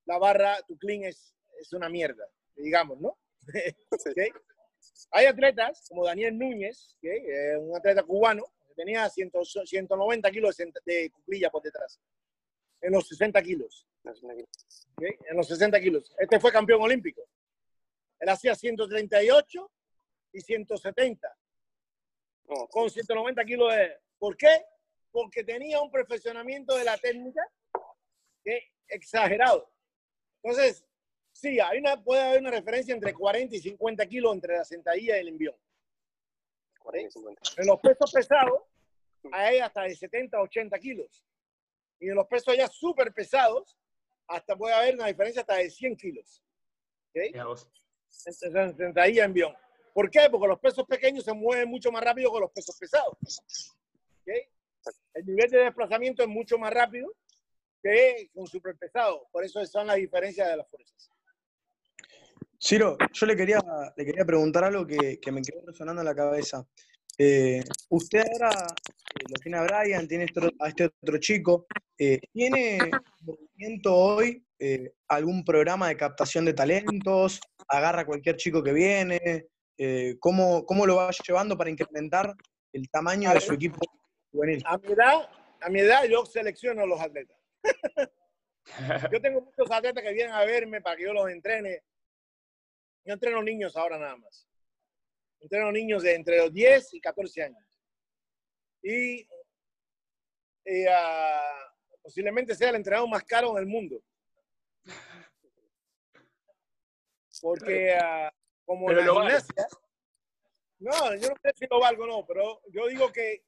la 0.05 0.17
barra, 0.17 0.57
tu 0.67 0.79
clean 0.79 1.03
es, 1.03 1.35
es 1.59 1.73
una 1.73 1.89
mierda, 1.89 2.27
digamos, 2.55 2.99
¿no? 2.99 3.19
Hay 5.11 5.25
atletas 5.25 5.85
como 5.89 6.05
Daniel 6.05 6.37
Núñez, 6.37 6.95
que 7.01 7.15
es 7.15 7.57
un 7.59 7.75
atleta 7.75 8.03
cubano, 8.03 8.43
que 8.67 8.73
tenía 8.73 9.09
190 9.09 10.31
kilos 10.31 10.57
de 10.85 11.09
cuclilla 11.11 11.49
por 11.49 11.61
detrás, 11.61 11.99
en 12.81 12.93
los 12.93 13.07
60 13.07 13.41
kilos. 13.41 13.87
En 14.03 15.37
los 15.37 15.47
60 15.47 15.79
kilos. 15.79 16.15
Este 16.17 16.39
fue 16.39 16.51
campeón 16.51 16.81
olímpico. 16.81 17.21
Él 18.19 18.29
hacía 18.29 18.55
138 18.55 19.71
y 20.33 20.41
170 20.41 21.37
con 22.69 22.89
190 22.89 23.45
kilos 23.45 23.73
de... 23.73 23.97
¿Por 24.17 24.37
qué? 24.37 24.65
Porque 25.11 25.43
tenía 25.43 25.81
un 25.81 25.91
perfeccionamiento 25.91 26.75
de 26.75 26.83
la 26.83 26.97
técnica 26.97 27.41
que 28.43 28.71
exagerado. 28.87 29.71
Entonces, 30.43 30.85
sí, 31.41 31.59
hay 31.59 31.79
una, 31.79 32.01
puede 32.01 32.21
haber 32.21 32.41
una 32.41 32.51
referencia 32.51 32.93
entre 32.93 33.13
40 33.13 33.55
y 33.55 33.59
50 33.59 34.05
kilos 34.05 34.33
entre 34.33 34.57
la 34.57 34.63
sentadilla 34.63 35.17
y 35.17 35.21
el 35.21 35.27
envión. 35.29 35.55
En 37.57 37.67
los 37.67 37.79
pesos 37.79 38.11
pesados 38.11 38.61
hay 39.31 39.59
hasta 39.59 39.83
de 39.83 39.95
70 39.95 40.37
a 40.37 40.41
80 40.41 40.79
kilos. 40.79 41.23
Y 41.99 42.09
en 42.09 42.15
los 42.15 42.27
pesos 42.27 42.55
ya 42.55 42.67
súper 42.67 43.13
pesados, 43.13 43.77
hasta 44.27 44.55
puede 44.55 44.73
haber 44.73 44.95
una 44.95 45.07
diferencia 45.07 45.41
hasta 45.41 45.55
de 45.55 45.69
100 45.69 45.95
kilos. 45.97 46.43
¿Okay? 47.09 47.31
Entre 48.25 48.73
sentadilla 48.73 49.21
y 49.21 49.25
envión. 49.25 49.55
¿Por 49.93 50.09
qué? 50.09 50.27
Porque 50.29 50.47
los 50.47 50.59
pesos 50.59 50.85
pequeños 50.87 51.23
se 51.23 51.33
mueven 51.33 51.69
mucho 51.69 51.91
más 51.91 52.03
rápido 52.03 52.31
que 52.33 52.39
los 52.39 52.51
pesos 52.51 52.77
pesados. 52.77 53.17
El 55.13 55.25
nivel 55.25 55.49
de 55.49 55.59
desplazamiento 55.59 56.23
es 56.23 56.29
mucho 56.29 56.57
más 56.57 56.73
rápido 56.73 57.13
que 57.83 58.29
un 58.33 58.47
superpesado. 58.47 59.27
Por 59.31 59.43
eso 59.43 59.63
son 59.65 59.87
las 59.87 59.97
diferencias 59.97 60.49
de 60.49 60.57
las 60.57 60.67
fuerzas. 60.67 61.11
Ciro, 62.63 62.97
yo 63.11 63.25
le 63.25 63.35
quería, 63.35 63.59
le 63.97 64.05
quería 64.05 64.23
preguntar 64.23 64.63
algo 64.63 64.85
que, 64.85 65.19
me 65.31 65.41
quedó 65.41 65.65
resonando 65.65 66.01
en 66.01 66.05
la 66.05 66.15
cabeza. 66.15 66.63
Eh, 67.17 67.63
usted 67.89 68.23
ahora 68.31 68.49
eh, 68.49 69.23
lo 69.27 69.39
tiene 69.41 69.57
a 69.57 69.63
Brian, 69.63 70.07
tiene 70.07 70.27
a 70.59 70.67
este 70.67 70.85
otro 70.85 71.17
chico. 71.17 71.65
Eh, 71.97 72.19
¿Tiene 72.31 72.79
movimiento 73.21 73.95
hoy 73.95 74.45
algún 75.07 75.43
programa 75.43 75.87
de 75.87 75.97
captación 75.97 76.45
de 76.45 76.53
talentos? 76.53 77.41
¿Agarra 77.67 78.01
a 78.01 78.05
cualquier 78.05 78.35
chico 78.35 78.61
que 78.61 78.73
viene? 78.73 79.47
Eh, 79.83 80.17
¿cómo, 80.19 80.63
lo 80.85 80.97
va 80.97 81.09
llevando 81.25 81.57
para 81.57 81.71
incrementar 81.71 82.35
el 82.71 82.87
tamaño 82.91 83.33
de 83.33 83.41
su 83.41 83.53
equipo 83.53 83.79
juvenil? 84.31 84.61
A 84.67 84.77
mi 84.77 84.91
edad, 84.91 85.27
a 85.59 85.69
mi 85.69 85.79
edad 85.79 86.03
yo 86.03 86.23
selecciono 86.23 86.83
a 86.83 86.85
los 86.85 87.01
atletas. 87.01 87.35
yo 89.11 89.19
tengo 89.19 89.41
muchos 89.41 89.71
atletas 89.71 90.03
que 90.03 90.13
vienen 90.13 90.35
a 90.35 90.45
verme 90.45 90.81
para 90.81 90.95
que 90.95 91.03
yo 91.05 91.13
los 91.13 91.27
entrene. 91.31 91.81
Yo 93.03 93.13
entreno 93.13 93.41
niños 93.41 93.75
ahora 93.75 93.97
nada 93.97 94.15
más. 94.17 94.47
Entreno 95.39 95.71
niños 95.71 96.03
de 96.03 96.15
entre 96.15 96.37
los 96.37 96.53
10 96.53 96.93
y 96.93 97.01
14 97.01 97.43
años. 97.43 97.79
Y, 98.83 99.25
ah, 100.89 101.73
posiblemente 102.01 102.55
sea 102.55 102.69
el 102.69 102.75
entrenador 102.75 103.09
más 103.09 103.23
caro 103.23 103.51
en 103.51 103.57
el 103.57 103.65
mundo. 103.65 104.03
Porque 107.41 107.97
uh, 107.97 108.29
como 108.65 108.91
la 108.91 109.03
gimnasia. 109.03 109.67
No, 110.79 111.15
yo 111.15 111.29
no 111.29 111.35
sé 111.41 111.51
si 111.55 111.67
lo 111.69 111.79
valgo 111.79 112.03
o 112.03 112.07
no, 112.07 112.25
pero 112.25 112.61
yo 112.71 112.87
digo 112.87 113.11
que 113.11 113.43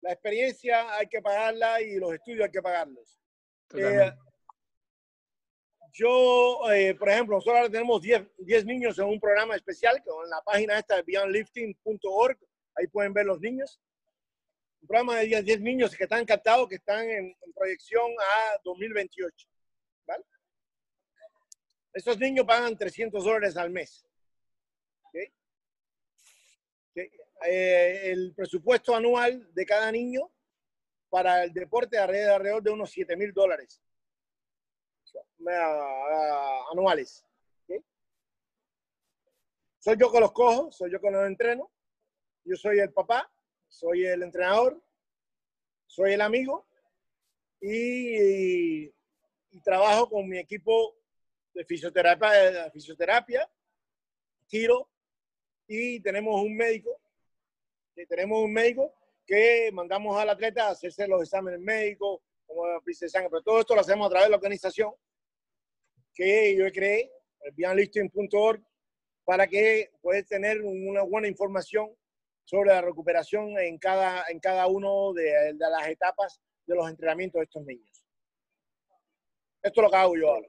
la 0.00 0.12
experiencia 0.12 0.94
hay 0.96 1.06
que 1.08 1.20
pagarla 1.20 1.80
y 1.80 1.96
los 1.96 2.12
estudios 2.12 2.44
hay 2.44 2.50
que 2.50 2.62
pagarlos. 2.62 3.18
Eh, 3.74 4.12
yo, 5.94 6.72
eh, 6.72 6.96
por 6.96 7.08
ejemplo, 7.08 7.36
nosotros 7.36 7.56
ahora 7.56 7.70
tenemos 7.70 8.02
10, 8.02 8.64
niños 8.64 8.98
en 8.98 9.04
un 9.04 9.20
programa 9.20 9.54
especial, 9.54 10.02
que 10.02 10.10
en 10.10 10.28
la 10.28 10.42
página 10.42 10.76
esta 10.76 11.00
beyondlifting.org, 11.00 12.36
ahí 12.74 12.88
pueden 12.88 13.12
ver 13.12 13.26
los 13.26 13.40
niños. 13.40 13.80
Un 14.82 14.88
programa 14.88 15.20
de 15.20 15.42
10, 15.42 15.60
niños 15.60 15.96
que 15.96 16.02
están 16.02 16.24
captados, 16.24 16.68
que 16.68 16.74
están 16.74 17.08
en, 17.08 17.36
proyección 17.54 18.10
a 18.18 18.58
2028. 18.64 19.48
¿vale? 20.04 20.24
Esos 21.92 22.18
niños 22.18 22.44
pagan 22.44 22.76
300 22.76 23.24
dólares 23.24 23.56
al 23.56 23.70
mes. 23.70 24.04
Eh, 27.46 28.10
el 28.10 28.34
presupuesto 28.34 28.96
anual 28.96 29.52
de 29.54 29.66
cada 29.66 29.92
niño 29.92 30.28
para 31.08 31.44
el 31.44 31.52
deporte 31.52 31.98
alrededor 31.98 32.62
de 32.62 32.70
unos 32.70 32.90
7 32.90 33.16
mil 33.16 33.32
dólares 33.32 33.83
anuales. 36.70 37.24
Soy 39.78 39.96
yo 39.98 40.10
que 40.10 40.20
los 40.20 40.32
cojo, 40.32 40.72
soy 40.72 40.90
yo 40.90 41.00
que 41.00 41.10
los 41.10 41.26
entreno. 41.26 41.70
Yo 42.44 42.56
soy 42.56 42.78
el 42.78 42.92
papá, 42.92 43.30
soy 43.68 44.06
el 44.06 44.22
entrenador, 44.22 44.82
soy 45.86 46.12
el 46.12 46.20
amigo 46.20 46.66
y, 47.60 48.92
trabajo 49.62 50.10
con 50.10 50.28
mi 50.28 50.38
equipo 50.38 50.96
de 51.54 51.64
fisioterapia, 51.64 52.70
fisioterapia, 52.70 53.50
tiro 54.46 54.88
y 55.66 56.00
tenemos 56.00 56.42
un 56.42 56.56
médico 56.56 57.00
tenemos 58.08 58.42
un 58.42 58.52
médico 58.52 58.92
que 59.24 59.70
mandamos 59.72 60.18
al 60.18 60.28
atleta 60.28 60.66
a 60.66 60.70
hacerse 60.70 61.06
los 61.06 61.22
exámenes 61.22 61.60
médicos, 61.60 62.20
como 62.46 62.66
la 62.66 62.80
sangre, 63.08 63.30
pero 63.30 63.42
todo 63.42 63.60
esto 63.60 63.74
lo 63.74 63.80
hacemos 63.80 64.06
a 64.06 64.10
través 64.10 64.26
de 64.26 64.30
la 64.30 64.36
organización 64.36 64.92
que 66.14 66.56
yo 66.56 66.70
creé, 66.72 67.10
el 67.40 67.52
beyondlifting.org, 67.52 68.62
para 69.24 69.46
que 69.46 69.90
puedas 70.00 70.26
tener 70.26 70.60
una 70.62 71.02
buena 71.02 71.28
información 71.28 71.94
sobre 72.44 72.70
la 72.70 72.82
recuperación 72.82 73.58
en 73.58 73.78
cada, 73.78 74.24
en 74.28 74.38
cada 74.38 74.66
uno 74.66 75.12
de, 75.12 75.54
las 75.58 75.88
etapas 75.88 76.40
de 76.66 76.74
los 76.74 76.88
entrenamientos 76.88 77.40
de 77.40 77.44
estos 77.44 77.64
niños. 77.64 78.04
Esto 79.62 79.80
es 79.80 79.84
lo 79.84 79.90
que 79.90 79.96
hago 79.96 80.16
yo 80.16 80.30
ahora. 80.30 80.48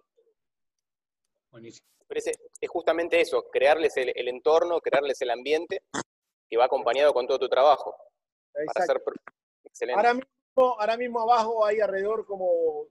Buenísimo. 1.52 1.88
Es 2.10 2.70
justamente 2.70 3.20
eso, 3.20 3.50
crearles 3.50 3.98
el 3.98 4.28
entorno, 4.28 4.80
crearles 4.80 5.22
el 5.22 5.32
ambiente 5.32 5.82
que 6.50 6.58
va 6.58 6.66
acompañado 6.66 7.14
con 7.14 7.28
todo 7.28 7.40
tu 7.40 7.50
trabajo. 7.50 7.96
excelente. 9.64 9.98
Ahora 9.98 10.14
mismo, 10.14 10.80
ahora 10.80 10.98
mismo 10.98 11.22
abajo 11.22 11.66
hay 11.66 11.80
alrededor 11.80 12.26
como 12.26 12.88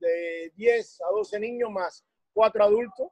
de 0.00 0.52
10 0.56 1.00
a 1.02 1.12
12 1.12 1.40
niños 1.40 1.70
más 1.70 2.04
4 2.32 2.64
adultos 2.64 3.08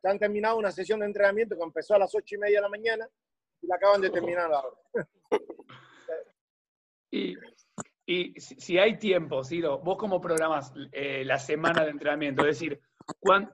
que 0.00 0.08
han 0.08 0.18
terminado 0.18 0.56
una 0.56 0.70
sesión 0.70 1.00
de 1.00 1.06
entrenamiento 1.06 1.56
que 1.56 1.64
empezó 1.64 1.94
a 1.94 1.98
las 1.98 2.14
8 2.14 2.34
y 2.34 2.38
media 2.38 2.58
de 2.58 2.62
la 2.62 2.68
mañana 2.68 3.08
y 3.60 3.66
la 3.66 3.76
acaban 3.76 4.00
de 4.00 4.10
terminar 4.10 4.52
ahora. 4.52 4.76
y, 7.10 7.36
y 8.06 8.40
si 8.40 8.78
hay 8.78 8.98
tiempo, 8.98 9.42
Ciro, 9.42 9.78
vos 9.78 9.98
cómo 9.98 10.20
programas 10.20 10.72
eh, 10.92 11.24
la 11.24 11.38
semana 11.38 11.84
de 11.84 11.90
entrenamiento, 11.90 12.42
es 12.42 12.58
decir, 12.58 12.80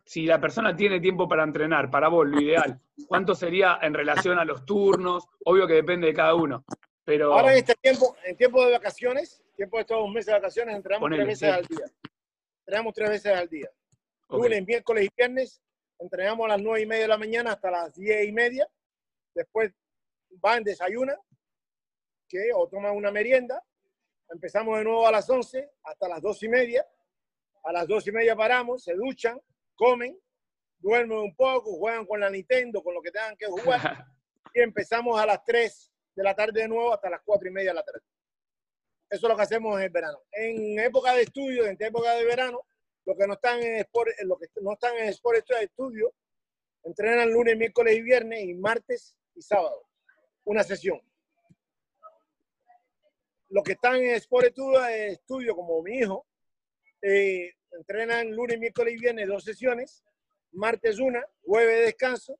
si 0.05 0.27
la 0.27 0.41
persona 0.41 0.77
tiene 0.77 1.01
tiempo 1.01 1.29
para 1.29 1.45
entrenar, 1.45 1.91
para 1.91 2.09
vos, 2.09 2.27
lo 2.27 2.41
ideal, 2.41 2.81
¿cuánto 3.07 3.35
sería 3.35 3.79
en 3.83 3.95
relación 3.95 4.39
a 4.39 4.45
los 4.45 4.65
turnos? 4.65 5.27
Obvio 5.45 5.67
que 5.67 5.75
depende 5.75 6.09
de 6.09 6.15
cada 6.15 6.35
uno. 6.35 6.65
Pero... 7.05 7.35
Ahora 7.35 7.53
en 7.53 7.59
este 7.59 7.75
tiempo, 7.75 8.17
en 8.25 8.37
tiempo 8.37 8.65
de 8.65 8.73
vacaciones, 8.73 9.43
tiempo 9.57 9.77
de 9.77 9.83
estos 9.83 10.09
meses 10.09 10.27
de 10.27 10.33
vacaciones, 10.33 10.77
entrenamos 10.77 11.11
tres 11.11 11.27
veces 11.27 11.53
al 11.53 11.65
día. 11.65 11.85
Entrenamos 12.67 12.95
tres 12.95 13.11
veces 13.11 13.33
al 13.33 13.47
día. 13.47 13.71
Lunes, 14.31 14.67
miércoles 14.67 15.05
y 15.05 15.09
viernes, 15.15 15.61
entrenamos 15.99 16.47
a 16.47 16.49
las 16.49 16.63
nueve 16.63 16.81
y 16.81 16.87
media 16.87 17.03
de 17.03 17.09
la 17.09 17.19
mañana 17.19 17.53
hasta 17.53 17.71
las 17.71 17.95
diez 17.95 18.27
y 18.27 18.33
media. 18.33 18.67
Después 19.35 19.71
van, 20.31 20.65
desayunan, 20.65 21.19
que 22.27 22.51
o 22.55 22.67
toman 22.67 22.97
una 22.97 23.11
merienda. 23.11 23.63
Empezamos 24.31 24.79
de 24.79 24.85
nuevo 24.85 25.07
a 25.07 25.13
las 25.13 25.29
once 25.29 25.73
hasta 25.83 26.09
las 26.09 26.23
dos 26.23 26.43
y 26.43 26.49
media. 26.49 26.87
A 27.65 27.73
las 27.73 27.87
dos 27.87 28.07
y 28.07 28.13
media 28.13 28.35
paramos, 28.35 28.83
se 28.83 28.95
duchan, 28.95 29.39
comen, 29.75 30.19
duermen 30.79 31.19
un 31.19 31.37
poco, 31.37 31.77
juegan 31.77 32.07
con 32.07 32.19
la 32.19 32.31
Nintendo, 32.31 32.83
con 32.83 32.95
lo 32.95 33.03
que 33.03 33.11
tengan 33.11 33.37
que 33.37 33.47
jugar. 33.47 34.07
y 34.55 34.61
empezamos 34.63 35.21
a 35.21 35.27
las 35.27 35.45
tres 35.45 35.93
de 36.17 36.23
la 36.23 36.35
tarde 36.35 36.63
de 36.63 36.69
nuevo 36.69 36.95
hasta 36.95 37.11
las 37.11 37.21
cuatro 37.23 37.47
y 37.47 37.53
media 37.53 37.73
de 37.73 37.75
la 37.75 37.83
tarde. 37.83 38.01
Eso 39.15 39.29
es 39.29 39.31
lo 39.31 39.37
que 39.37 39.43
hacemos 39.43 39.77
en 39.77 39.85
el 39.85 39.91
verano. 39.91 40.19
En 40.33 40.77
época 40.81 41.15
de 41.15 41.23
estudio, 41.23 41.67
en 41.67 41.77
época 41.79 42.15
de 42.17 42.25
verano, 42.25 42.67
los 43.05 43.17
que 43.17 43.29
no 43.29 43.35
están 43.35 43.63
en 43.63 43.77
sport, 43.77 44.11
lo 44.25 44.37
que 44.37 44.49
no 44.61 44.73
están 44.73 44.97
en 44.97 45.05
sport 45.11 45.39
estudio, 45.61 46.13
entrenan 46.83 47.31
lunes, 47.31 47.57
miércoles 47.57 47.97
y 47.97 48.03
viernes 48.03 48.43
y 48.43 48.55
martes 48.55 49.17
y 49.37 49.41
sábado. 49.41 49.87
Una 50.43 50.65
sesión. 50.65 51.01
Los 53.51 53.63
que 53.63 53.75
están 53.75 54.03
en 54.03 54.15
sport 54.17 54.47
estudio, 54.47 54.85
estudio 54.85 55.55
como 55.55 55.81
mi 55.81 55.99
hijo, 55.99 56.27
eh, 57.01 57.53
entrenan 57.71 58.35
lunes, 58.35 58.59
miércoles 58.59 58.95
y 58.95 58.99
viernes 58.99 59.29
dos 59.29 59.45
sesiones, 59.45 60.03
martes 60.51 60.99
una, 60.99 61.25
jueves 61.45 61.77
de 61.77 61.85
descanso 61.85 62.37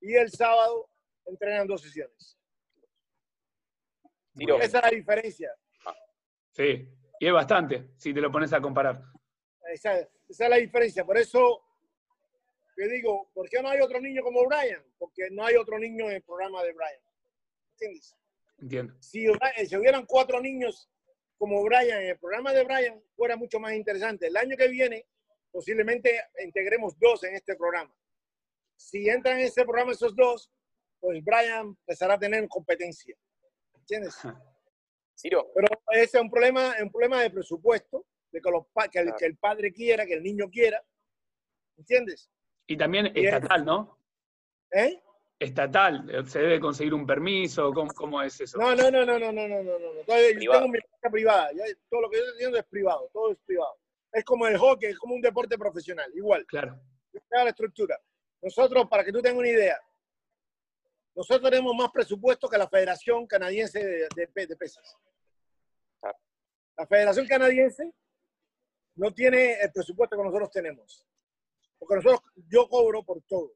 y 0.00 0.16
el 0.16 0.32
sábado 0.32 0.90
entrenan 1.26 1.68
dos 1.68 1.80
sesiones. 1.80 2.36
Esa 4.34 4.78
es 4.78 4.84
la 4.84 4.90
diferencia. 4.90 5.54
Sí, 6.58 6.92
y 7.20 7.26
es 7.28 7.32
bastante, 7.32 7.90
si 7.96 8.12
te 8.12 8.20
lo 8.20 8.32
pones 8.32 8.52
a 8.52 8.60
comparar. 8.60 9.00
Esa, 9.72 9.96
es 9.96 10.38
la 10.40 10.56
diferencia. 10.56 11.04
Por 11.04 11.16
eso 11.16 11.62
te 12.74 12.88
digo, 12.88 13.30
¿por 13.32 13.48
qué 13.48 13.62
no 13.62 13.68
hay 13.68 13.80
otro 13.80 14.00
niño 14.00 14.24
como 14.24 14.44
Brian? 14.44 14.82
Porque 14.98 15.30
no 15.30 15.44
hay 15.46 15.54
otro 15.54 15.78
niño 15.78 16.06
en 16.06 16.16
el 16.16 16.22
programa 16.22 16.64
de 16.64 16.72
Brian. 16.72 17.00
¿Entiendes? 17.74 18.16
Entiendo. 18.58 18.94
Si, 18.98 19.24
si 19.66 19.76
hubieran 19.76 20.04
cuatro 20.04 20.40
niños 20.40 20.90
como 21.36 21.62
Brian 21.62 22.02
en 22.02 22.08
el 22.08 22.18
programa 22.18 22.52
de 22.52 22.64
Brian, 22.64 23.00
fuera 23.14 23.36
mucho 23.36 23.60
más 23.60 23.74
interesante. 23.74 24.26
El 24.26 24.36
año 24.36 24.56
que 24.56 24.66
viene, 24.66 25.06
posiblemente 25.52 26.20
integremos 26.44 26.98
dos 26.98 27.22
en 27.22 27.36
este 27.36 27.54
programa. 27.54 27.94
Si 28.74 29.08
entran 29.08 29.38
en 29.38 29.44
este 29.44 29.62
programa 29.62 29.92
esos 29.92 30.16
dos, 30.16 30.50
pues 30.98 31.22
Brian 31.22 31.68
empezará 31.68 32.14
a 32.14 32.18
tener 32.18 32.48
competencia. 32.48 33.14
¿Entiendes? 33.76 34.16
Pero 35.22 35.68
ese 35.92 36.16
es 36.18 36.22
un 36.22 36.30
problema, 36.30 36.74
un 36.80 36.90
problema 36.90 37.22
de 37.22 37.30
presupuesto, 37.30 38.06
de 38.30 38.40
que, 38.40 38.50
los, 38.50 38.64
que, 38.90 38.98
el, 39.00 39.14
que 39.18 39.26
el 39.26 39.36
padre 39.36 39.72
quiera, 39.72 40.06
que 40.06 40.14
el 40.14 40.22
niño 40.22 40.48
quiera. 40.50 40.82
¿Entiendes? 41.76 42.30
Y 42.66 42.76
también 42.76 43.06
estatal, 43.14 43.64
¿no? 43.64 43.98
¿Eh? 44.70 45.00
Estatal, 45.38 46.26
se 46.26 46.40
debe 46.40 46.60
conseguir 46.60 46.92
un 46.92 47.06
permiso, 47.06 47.72
¿cómo, 47.72 47.92
cómo 47.94 48.20
es 48.22 48.40
eso? 48.40 48.58
No, 48.58 48.74
no, 48.74 48.90
no, 48.90 49.06
no, 49.06 49.18
no, 49.18 49.32
no, 49.32 49.48
no, 49.48 49.62
no. 49.62 49.78
no. 49.78 50.40
Yo 50.40 50.52
tengo 50.52 50.68
mi 50.68 50.80
casa 50.80 51.10
privada, 51.10 51.50
todo 51.88 52.00
lo 52.02 52.10
que 52.10 52.18
yo 52.18 52.24
estoy 52.24 52.58
es 52.58 52.66
privado, 52.66 53.08
todo 53.12 53.32
es 53.32 53.38
privado. 53.46 53.78
Es 54.12 54.24
como 54.24 54.46
el 54.46 54.58
hockey, 54.58 54.90
es 54.90 54.98
como 54.98 55.14
un 55.14 55.20
deporte 55.20 55.56
profesional, 55.56 56.10
igual. 56.14 56.44
Claro. 56.46 56.80
la 57.30 57.48
estructura. 57.50 57.98
Nosotros, 58.42 58.88
para 58.88 59.04
que 59.04 59.12
tú 59.12 59.22
tengas 59.22 59.38
una 59.38 59.48
idea, 59.48 59.78
nosotros 61.14 61.50
tenemos 61.50 61.74
más 61.74 61.90
presupuesto 61.90 62.48
que 62.48 62.58
la 62.58 62.68
Federación 62.68 63.26
Canadiense 63.26 63.84
de, 63.84 64.08
de, 64.14 64.46
de 64.46 64.56
Pesas. 64.56 64.96
La 66.78 66.86
Federación 66.86 67.26
Canadiense 67.26 67.92
no 68.94 69.12
tiene 69.12 69.54
el 69.60 69.72
presupuesto 69.72 70.16
que 70.16 70.22
nosotros 70.22 70.50
tenemos. 70.50 71.04
Porque 71.76 71.96
nosotros, 71.96 72.20
yo 72.48 72.68
cobro 72.68 73.04
por 73.04 73.20
todo. 73.22 73.52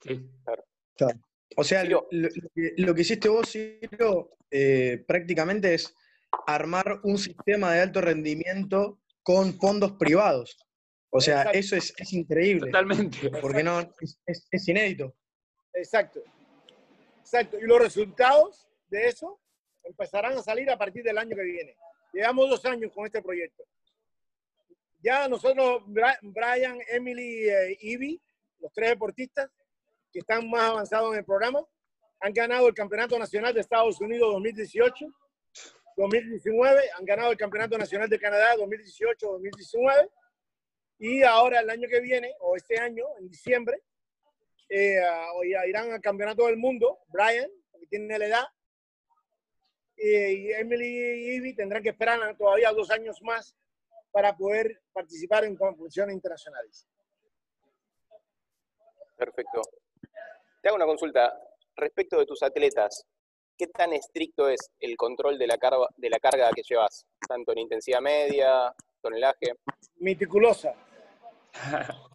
Sí, 0.00 0.30
claro. 0.44 0.64
O 1.56 1.64
sea, 1.64 1.84
lo, 1.84 2.08
que, 2.08 3.00
hiciste 3.00 3.28
vos, 3.28 3.50
Ciro, 3.50 4.30
eh, 4.50 5.04
prácticamente 5.06 5.74
es 5.74 5.94
armar 6.46 7.00
un 7.02 7.18
sistema 7.18 7.74
de 7.74 7.80
alto 7.80 8.00
rendimiento 8.00 9.00
con 9.22 9.54
fondos 9.58 9.92
privados. 9.92 10.56
O 11.10 11.20
sea, 11.20 11.42
eso 11.50 11.76
es, 11.76 11.92
increíble. 12.12 12.70
Totalmente. 12.70 13.28
Porque 13.40 13.62
no, 13.62 13.80
es 14.26 14.68
inédito. 14.68 15.14
Exacto. 15.74 16.22
Exacto. 17.20 17.58
Y 17.58 17.62
los 17.62 17.80
resultados 17.80 18.68
de 18.88 19.08
eso 19.08 19.41
empezarán 19.84 20.36
a 20.36 20.42
salir 20.42 20.70
a 20.70 20.78
partir 20.78 21.02
del 21.02 21.18
año 21.18 21.36
que 21.36 21.42
viene. 21.42 21.76
Llevamos 22.12 22.50
dos 22.50 22.64
años 22.66 22.92
con 22.92 23.06
este 23.06 23.22
proyecto. 23.22 23.64
Ya 25.02 25.26
nosotros, 25.28 25.82
Brian, 25.86 26.78
Emily 26.88 27.48
y 27.78 27.92
Ivy, 27.92 28.22
los 28.60 28.72
tres 28.72 28.90
deportistas 28.90 29.50
que 30.12 30.20
están 30.20 30.48
más 30.48 30.70
avanzados 30.70 31.12
en 31.12 31.18
el 31.18 31.24
programa, 31.24 31.64
han 32.20 32.32
ganado 32.32 32.68
el 32.68 32.74
Campeonato 32.74 33.18
Nacional 33.18 33.52
de 33.52 33.60
Estados 33.60 34.00
Unidos 34.00 34.32
2018, 34.32 35.06
2019, 35.96 36.82
han 36.96 37.04
ganado 37.04 37.32
el 37.32 37.36
Campeonato 37.36 37.76
Nacional 37.76 38.08
de 38.08 38.18
Canadá 38.18 38.54
2018, 38.56 39.26
2019, 39.26 40.08
y 40.98 41.22
ahora 41.22 41.60
el 41.60 41.70
año 41.70 41.88
que 41.88 42.00
viene, 42.00 42.32
o 42.40 42.54
este 42.54 42.78
año, 42.78 43.04
en 43.18 43.28
diciembre, 43.28 43.82
eh, 44.68 45.02
irán 45.66 45.90
al 45.90 46.00
campeonato 46.00 46.46
del 46.46 46.56
mundo, 46.56 47.00
Brian, 47.08 47.50
que 47.78 47.86
tiene 47.88 48.18
la 48.18 48.26
edad, 48.26 48.44
y 50.02 50.52
Emily 50.52 50.86
y 50.86 51.36
Ivy 51.36 51.54
tendrán 51.54 51.82
que 51.82 51.90
esperar 51.90 52.36
todavía 52.36 52.72
dos 52.72 52.90
años 52.90 53.22
más 53.22 53.54
para 54.10 54.36
poder 54.36 54.82
participar 54.92 55.44
en 55.44 55.56
competiciones 55.56 56.14
internacionales. 56.14 56.86
Perfecto. 59.16 59.62
Te 60.60 60.68
hago 60.68 60.76
una 60.76 60.86
consulta. 60.86 61.32
Respecto 61.74 62.18
de 62.18 62.26
tus 62.26 62.42
atletas, 62.42 63.06
¿qué 63.56 63.66
tan 63.68 63.92
estricto 63.94 64.48
es 64.48 64.60
el 64.78 64.96
control 64.96 65.38
de 65.38 65.46
la, 65.46 65.56
carga, 65.56 65.86
de 65.96 66.10
la 66.10 66.18
carga 66.18 66.50
que 66.54 66.62
llevas? 66.62 67.06
Tanto 67.26 67.52
en 67.52 67.58
intensidad 67.58 68.00
media, 68.00 68.74
tonelaje. 69.00 69.54
Meticulosa. 69.96 70.74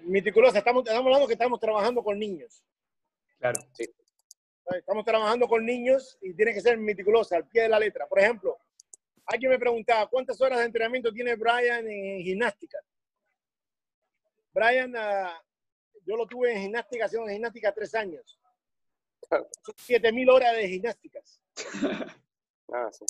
meticulosa. 0.00 0.58
Estamos, 0.58 0.84
estamos 0.84 1.06
hablando 1.06 1.26
que 1.26 1.32
estamos 1.32 1.58
trabajando 1.58 2.02
con 2.02 2.18
niños. 2.18 2.62
Claro, 3.38 3.60
sí. 3.72 3.84
Estamos 4.76 5.04
trabajando 5.04 5.48
con 5.48 5.64
niños 5.64 6.18
y 6.20 6.34
tiene 6.34 6.52
que 6.52 6.60
ser 6.60 6.76
meticulosa, 6.78 7.36
al 7.36 7.48
pie 7.48 7.62
de 7.62 7.68
la 7.68 7.78
letra. 7.78 8.06
Por 8.06 8.18
ejemplo, 8.18 8.58
alguien 9.24 9.50
me 9.50 9.58
preguntaba, 9.58 10.08
¿cuántas 10.08 10.40
horas 10.40 10.58
de 10.58 10.66
entrenamiento 10.66 11.12
tiene 11.12 11.36
Brian 11.36 11.88
en 11.88 12.22
gimnástica? 12.22 12.78
Brian, 14.52 14.94
ah, 14.96 15.42
yo 16.04 16.16
lo 16.16 16.26
tuve 16.26 16.52
en 16.52 16.62
gimnástica, 16.62 17.06
haciendo 17.06 17.28
gimnástica 17.28 17.72
tres 17.72 17.94
años. 17.94 18.38
Siete 19.76 20.12
mil 20.12 20.28
horas 20.30 20.56
de 20.56 20.68
gimnásticas. 20.68 21.40
Ah, 22.70 22.90
sí. 22.92 23.02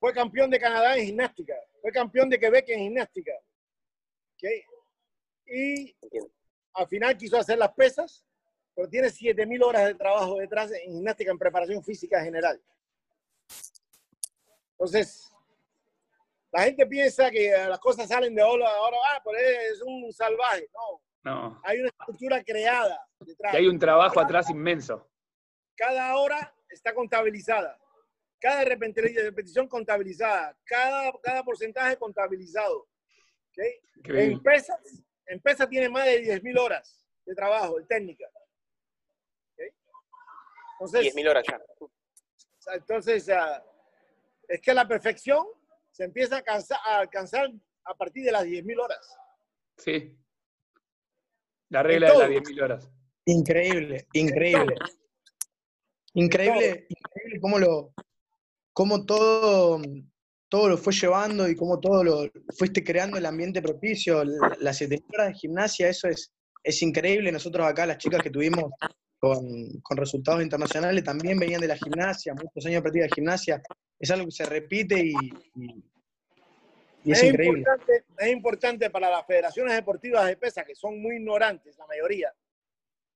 Fue 0.00 0.12
campeón 0.12 0.50
de 0.50 0.58
Canadá 0.58 0.96
en 0.96 1.06
gimnástica. 1.06 1.54
Fue 1.80 1.92
campeón 1.92 2.28
de 2.28 2.40
Quebec 2.40 2.68
en 2.70 2.80
gimnástica. 2.80 3.30
¿Okay? 4.34 4.64
y 5.46 5.94
al 6.74 6.88
final 6.88 7.16
quiso 7.16 7.36
hacer 7.36 7.58
las 7.58 7.72
pesas, 7.72 8.24
pero 8.74 8.88
tiene 8.88 9.08
7.000 9.08 9.64
horas 9.64 9.86
de 9.86 9.94
trabajo 9.94 10.38
detrás 10.38 10.70
en 10.72 10.92
gimnástica, 10.92 11.30
en 11.30 11.38
preparación 11.38 11.82
física 11.82 12.22
general. 12.22 12.60
Entonces, 14.72 15.30
la 16.50 16.62
gente 16.64 16.86
piensa 16.86 17.30
que 17.30 17.50
las 17.50 17.78
cosas 17.78 18.08
salen 18.08 18.34
de 18.34 18.42
ahora, 18.42 18.68
ahora 18.68 18.96
ah, 19.14 19.20
pues 19.22 19.36
es 19.72 19.82
un 19.82 20.12
salvaje. 20.12 20.68
No. 20.74 21.02
No. 21.24 21.60
Hay 21.64 21.78
una 21.78 21.88
estructura 21.88 22.42
creada 22.42 23.00
detrás. 23.20 23.54
Y 23.54 23.56
hay 23.58 23.66
un 23.68 23.78
trabajo 23.78 24.20
atrás 24.20 24.50
inmenso. 24.50 25.08
Cada 25.76 26.16
hora 26.16 26.52
está 26.68 26.92
contabilizada. 26.92 27.78
Cada 28.40 28.64
repetición 28.64 29.68
contabilizada. 29.68 30.56
Cada, 30.64 31.12
cada 31.22 31.44
porcentaje 31.44 31.96
contabilizado. 31.96 32.88
¿Okay? 33.50 33.80
En 34.04 34.42
pesas, 34.42 34.76
Empresa 35.26 35.68
tiene 35.68 35.88
más 35.88 36.04
de 36.06 36.22
10.000 36.22 36.58
horas 36.58 37.06
de 37.24 37.34
trabajo, 37.34 37.78
de 37.78 37.86
técnica. 37.86 38.26
Entonces, 40.84 41.14
10.000 41.14 41.30
horas 41.30 41.44
ya. 41.48 41.60
Entonces, 42.74 43.28
ah, 43.28 43.62
es 44.48 44.60
que 44.60 44.74
la 44.74 44.86
perfección 44.86 45.46
se 45.90 46.04
empieza 46.04 46.42
a, 46.46 46.98
alcanzar 46.98 47.50
a 47.84 47.94
partir 47.94 48.24
de 48.24 48.32
las 48.32 48.44
10.000 48.44 48.82
horas. 48.82 49.18
Sí. 49.76 50.16
La 51.68 51.82
regla 51.82 52.12
de 52.12 52.18
las 52.18 52.28
10.000 52.28 52.62
horas. 52.62 52.90
Increíble, 53.24 54.06
increíble. 54.12 54.74
Increíble, 56.14 56.86
increíble 56.88 57.40
cómo 57.40 57.58
lo, 57.58 57.94
cómo 58.74 59.06
todo 59.06 59.80
todo 60.52 60.68
lo 60.68 60.76
fue 60.76 60.92
llevando 60.92 61.48
y 61.48 61.56
cómo 61.56 61.80
todo 61.80 62.04
lo 62.04 62.30
fuiste 62.58 62.84
creando 62.84 63.16
el 63.16 63.24
ambiente 63.24 63.62
propicio, 63.62 64.22
las 64.60 64.76
siete 64.76 65.02
horas 65.08 65.28
de 65.28 65.34
gimnasia, 65.34 65.88
eso 65.88 66.08
es, 66.08 66.30
es 66.62 66.82
increíble. 66.82 67.32
Nosotros 67.32 67.66
acá, 67.66 67.86
las 67.86 67.96
chicas 67.96 68.22
que 68.22 68.28
tuvimos 68.28 68.70
con, 69.22 69.80
resultados 69.96 70.42
internacionales 70.42 71.04
también 71.04 71.38
venían 71.38 71.60
de 71.60 71.68
la 71.68 71.76
gimnasia, 71.76 72.34
muchos 72.34 72.66
años 72.66 72.78
de 72.78 72.82
práctica 72.82 73.04
de 73.04 73.12
gimnasia. 73.14 73.62
Es 73.96 74.10
algo 74.10 74.24
que 74.26 74.32
se 74.32 74.46
repite 74.46 74.98
y, 74.98 75.12
es, 77.04 77.22
increíble. 77.22 77.60
Importante, 77.60 78.04
es 78.18 78.28
importante 78.28 78.90
para 78.90 79.08
las 79.08 79.24
federaciones 79.24 79.74
deportivas 79.74 80.26
de 80.26 80.36
pesa, 80.36 80.64
que 80.64 80.74
son 80.74 81.00
muy 81.00 81.16
ignorantes, 81.16 81.78
la 81.78 81.86
mayoría, 81.86 82.34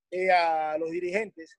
y 0.08 0.28
a 0.28 0.78
los 0.78 0.92
dirigentes, 0.92 1.58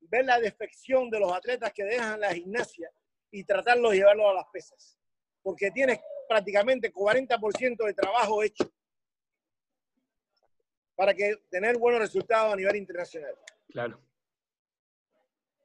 ver 0.00 0.24
la 0.24 0.40
defección 0.40 1.10
de 1.10 1.20
los 1.20 1.30
atletas 1.30 1.70
que 1.74 1.84
dejan 1.84 2.18
la 2.18 2.32
gimnasia 2.32 2.90
y 3.30 3.44
tratarlos 3.44 3.90
de 3.90 3.98
llevarlos 3.98 4.30
a 4.30 4.34
las 4.34 4.46
pesas. 4.50 4.98
Porque 5.42 5.70
tienes 5.70 6.00
prácticamente 6.26 6.90
40% 6.90 7.84
de 7.84 7.92
trabajo 7.92 8.42
hecho 8.42 8.72
para 11.00 11.14
que 11.14 11.34
tener 11.48 11.78
buenos 11.78 12.02
resultados 12.02 12.52
a 12.52 12.56
nivel 12.56 12.76
internacional. 12.76 13.32
Claro. 13.70 13.98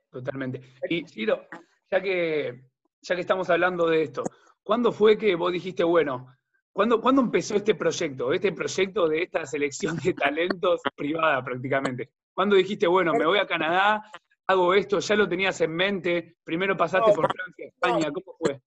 Totalmente. 0.10 0.62
Y 0.90 1.06
Ciro, 1.06 1.46
ya 1.92 2.02
que, 2.02 2.64
ya 3.02 3.16
que 3.16 3.20
estamos 3.20 3.50
hablando 3.50 3.86
de 3.90 4.04
esto, 4.04 4.24
¿cuándo 4.64 4.94
fue 4.94 5.18
que 5.18 5.36
vos 5.36 5.52
dijiste, 5.52 5.84
bueno, 5.84 6.34
¿cuándo, 6.72 7.02
¿cuándo 7.02 7.22
empezó 7.22 7.58
este 7.58 7.76
proyecto? 7.76 8.32
Este 8.32 8.54
proyecto 8.54 9.10
de 9.10 9.24
esta 9.24 9.46
selección 9.46 9.98
de 9.98 10.14
talentos 10.14 10.80
privada 10.96 11.44
prácticamente. 11.44 12.12
¿Cuándo 12.34 12.56
dijiste, 12.56 12.88
bueno, 12.88 13.12
me 13.12 13.26
voy 13.26 13.40
a 13.40 13.46
Canadá, 13.46 14.10
hago 14.48 14.74
esto, 14.74 15.00
ya 15.00 15.16
lo 15.18 15.28
tenías 15.28 15.60
en 15.60 15.76
mente, 15.76 16.38
primero 16.46 16.78
pasaste 16.78 17.12
por 17.12 17.30
Francia, 17.30 17.68
España, 17.68 18.10
¿cómo 18.10 18.38
fue? 18.40 18.62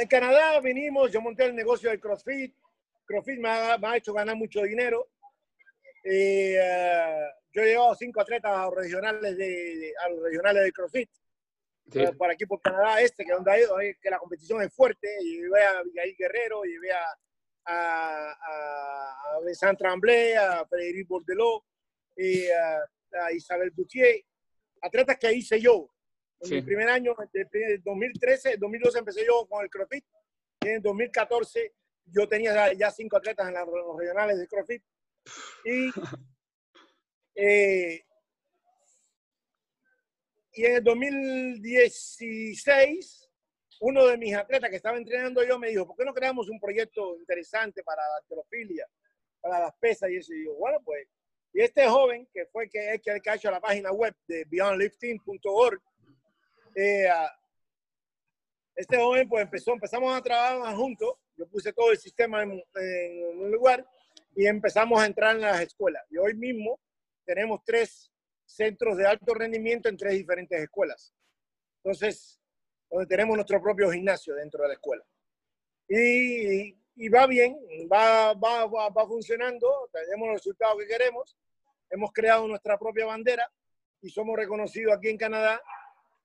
en 0.00 0.08
Canadá 0.08 0.60
vinimos, 0.60 1.12
yo 1.12 1.20
monté 1.20 1.44
el 1.44 1.54
negocio 1.54 1.90
del 1.90 2.00
CrossFit, 2.00 2.54
CrossFit 3.04 3.38
me 3.38 3.48
ha, 3.50 3.96
hecho 3.98 4.14
ganar 4.14 4.34
mucho 4.34 4.62
dinero. 4.62 5.08
Eh, 6.04 6.58
yo 7.52 7.62
he 7.62 7.66
llevado 7.66 7.94
cinco 7.94 8.20
atletas 8.20 8.52
a 8.52 8.66
los 8.66 8.74
regionales 8.74 9.36
de, 9.36 9.92
a 10.04 10.08
los 10.10 10.22
regionales 10.22 10.64
de 10.64 10.72
CrossFit. 10.72 11.10
Eh, 11.92 12.12
por 12.16 12.30
aquí 12.30 12.46
por 12.46 12.60
Canadá 12.62 13.00
Este, 13.02 13.24
que 13.24 13.32
donde 13.32 13.50
ha 13.50 13.58
ido, 13.58 13.76
que 14.00 14.10
la 14.10 14.18
competición 14.18 14.62
es 14.62 14.72
fuerte. 14.72 15.08
Y 15.22 15.40
llevé 15.40 15.64
a 15.64 15.82
Miguel 15.84 16.14
Guerrero, 16.18 16.62
llevé 16.64 16.92
a, 16.92 17.04
a, 17.66 18.32
a, 18.32 19.36
a 19.36 19.54
Sandra 19.54 19.92
Amblé, 19.92 20.36
a 20.36 20.66
Frédéric 20.66 21.08
Bordelot 21.08 21.64
y 22.16 22.46
a, 22.48 23.32
Isabel 23.32 23.70
Boutier. 23.70 24.24
Atletas 24.82 25.18
que 25.18 25.32
hice 25.32 25.60
yo. 25.60 25.88
En 26.40 26.50
mi 26.50 26.62
primer 26.62 26.88
año, 26.88 27.14
en 27.32 27.82
2013, 27.82 28.56
2012 28.58 28.98
empecé 28.98 29.24
yo 29.24 29.46
con 29.46 29.62
el 29.62 29.70
CrossFit. 29.70 30.04
Y 30.60 30.68
en 30.68 30.82
2014 30.82 31.72
yo 32.06 32.28
tenía 32.28 32.72
ya 32.74 32.90
cinco 32.90 33.16
atletas 33.16 33.48
en, 33.48 33.54
los 33.54 33.96
regionales 33.96 34.38
de 34.38 34.46
CrossFit. 34.46 34.82
Y, 35.64 35.90
eh, 37.34 38.04
y 40.52 40.64
en 40.64 40.76
el 40.76 40.84
2016, 40.84 43.24
uno 43.80 44.06
de 44.06 44.16
mis 44.16 44.34
atletas 44.34 44.70
que 44.70 44.76
estaba 44.76 44.96
entrenando 44.96 45.44
yo 45.44 45.58
me 45.58 45.68
dijo, 45.68 45.86
¿por 45.86 45.96
qué 45.96 46.04
no 46.04 46.14
creamos 46.14 46.48
un 46.48 46.60
proyecto 46.60 47.16
interesante 47.18 47.82
para 47.82 48.02
la 48.02 48.16
alterofilia, 48.18 48.86
para 49.40 49.58
las 49.60 49.74
pesas? 49.78 50.10
Y 50.10 50.16
eso, 50.16 50.32
y 50.32 50.44
yo, 50.44 50.54
bueno, 50.54 50.78
pues, 50.84 51.08
y 51.52 51.60
este 51.60 51.86
joven, 51.86 52.28
que 52.32 52.46
fue 52.46 52.68
que, 52.68 52.94
el 52.94 53.00
que 53.00 53.30
ha 53.30 53.34
hecho 53.34 53.50
la 53.50 53.60
página 53.60 53.92
web 53.92 54.14
de 54.26 54.44
beyondlifting.org, 54.48 55.82
eh, 56.74 57.08
este 58.74 58.96
joven 58.96 59.28
pues 59.28 59.44
empezó, 59.44 59.72
empezamos 59.72 60.16
a 60.16 60.22
trabajar 60.22 60.74
juntos, 60.74 61.14
yo 61.36 61.46
puse 61.46 61.72
todo 61.72 61.92
el 61.92 61.98
sistema 61.98 62.42
en, 62.42 62.50
un 62.50 63.50
lugar 63.52 63.86
y 64.34 64.46
empezamos 64.46 65.00
a 65.00 65.06
entrar 65.06 65.36
en 65.36 65.42
las 65.42 65.60
escuelas. 65.60 66.04
Y 66.10 66.16
hoy 66.18 66.34
mismo 66.34 66.80
tenemos 67.24 67.60
tres 67.64 68.10
centros 68.44 68.96
de 68.96 69.06
alto 69.06 69.34
rendimiento 69.34 69.88
en 69.88 69.96
tres 69.96 70.14
diferentes 70.14 70.60
escuelas. 70.60 71.14
Entonces, 71.82 72.40
donde 72.90 73.06
tenemos 73.06 73.36
nuestro 73.36 73.60
propio 73.60 73.90
gimnasio 73.90 74.34
dentro 74.34 74.62
de 74.62 74.68
la 74.68 74.74
escuela. 74.74 75.04
Y, 75.88 76.76
y 76.96 77.08
va 77.08 77.26
bien, 77.26 77.56
va, 77.92 78.34
va, 78.34 78.66
va, 78.66 78.88
va, 78.88 79.06
funcionando, 79.06 79.88
tenemos 79.92 80.28
los 80.28 80.36
resultados 80.36 80.78
que 80.78 80.86
queremos, 80.86 81.36
hemos 81.90 82.12
creado 82.12 82.46
nuestra 82.46 82.78
propia 82.78 83.06
bandera 83.06 83.50
y 84.00 84.08
somos 84.08 84.36
reconocidos 84.36 84.94
aquí 84.94 85.08
en 85.08 85.18
Canadá 85.18 85.60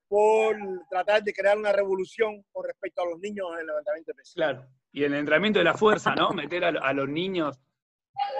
por 0.08 0.56
tratar 0.88 1.22
de 1.22 1.32
crear 1.32 1.56
una 1.56 1.72
revolución 1.72 2.44
con 2.50 2.64
respecto 2.64 3.02
a 3.02 3.06
los 3.06 3.20
niños 3.20 3.46
en 3.54 3.60
el 3.60 3.66
levantamiento 3.66 4.10
de 4.10 4.14
pesas. 4.16 4.34
Claro, 4.34 4.66
y 4.92 5.04
el 5.04 5.14
entrenamiento 5.14 5.60
de 5.60 5.64
la 5.64 5.74
fuerza, 5.74 6.14
¿no? 6.14 6.30
Meter 6.30 6.64
a, 6.64 6.92
los 6.92 7.08
niños. 7.08 7.60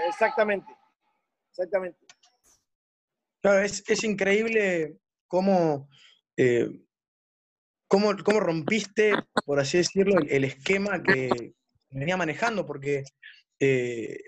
Exactamente, 0.08 0.72
exactamente. 1.50 1.98
Claro, 3.42 3.62
es, 3.62 3.82
es 3.88 4.04
increíble 4.04 4.96
cómo, 5.26 5.88
eh, 6.36 6.68
cómo, 7.88 8.14
cómo, 8.22 8.40
rompiste, 8.40 9.14
por 9.46 9.60
así 9.60 9.78
decirlo, 9.78 10.20
el, 10.28 10.44
esquema 10.44 11.02
que 11.02 11.54
venía 11.90 12.16
manejando, 12.16 12.66
porque, 12.66 13.04
eh, 13.58 14.18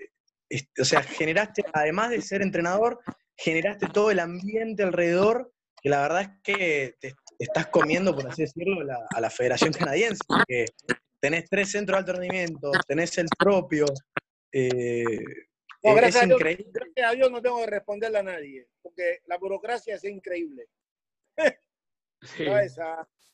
o 0.79 0.85
sea, 0.85 1.03
generaste, 1.03 1.63
además 1.73 2.09
de 2.09 2.21
ser 2.21 2.41
entrenador, 2.41 2.99
generaste 3.37 3.87
todo 3.87 4.09
el 4.11 4.19
ambiente 4.19 4.83
alrededor, 4.83 5.53
que 5.81 5.89
la 5.89 6.01
verdad 6.01 6.21
es 6.21 6.29
que 6.43 6.95
te, 6.99 7.13
estás 7.37 7.67
comiendo, 7.67 8.15
por 8.15 8.27
así 8.27 8.43
decirlo, 8.43 8.77
a 9.13 9.21
la 9.21 9.29
Federación 9.29 9.73
Canadiense, 9.73 10.23
porque 10.27 10.65
tenés 11.19 11.49
tres 11.49 11.71
centros 11.71 11.95
de 11.95 11.99
alto 11.99 12.13
rendimiento, 12.13 12.71
tenés 12.87 13.17
el 13.17 13.27
propio. 13.37 13.85
Eh, 14.53 15.17
gracias, 15.81 16.23
a 16.23 16.25
Dios, 16.27 16.39
gracias, 16.39 16.67
a 17.05 17.11
Dios, 17.11 17.31
no 17.31 17.41
tengo 17.41 17.59
que 17.59 17.65
responderle 17.65 18.19
a 18.19 18.23
nadie, 18.23 18.67
porque 18.81 19.19
la 19.25 19.37
burocracia 19.37 19.95
es 19.95 20.03
increíble. 20.03 20.67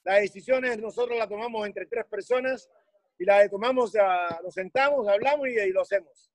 Las 0.04 0.22
decisiones 0.22 0.80
nosotros 0.80 1.16
las 1.16 1.30
tomamos 1.30 1.68
entre 1.68 1.86
tres 1.86 2.06
personas 2.06 2.68
y 3.20 3.26
las 3.26 3.48
tomamos, 3.52 3.94
nos 4.42 4.54
sentamos, 4.54 5.08
hablamos 5.08 5.48
y, 5.48 5.60
y 5.60 5.70
lo 5.72 5.82
hacemos. 5.82 6.32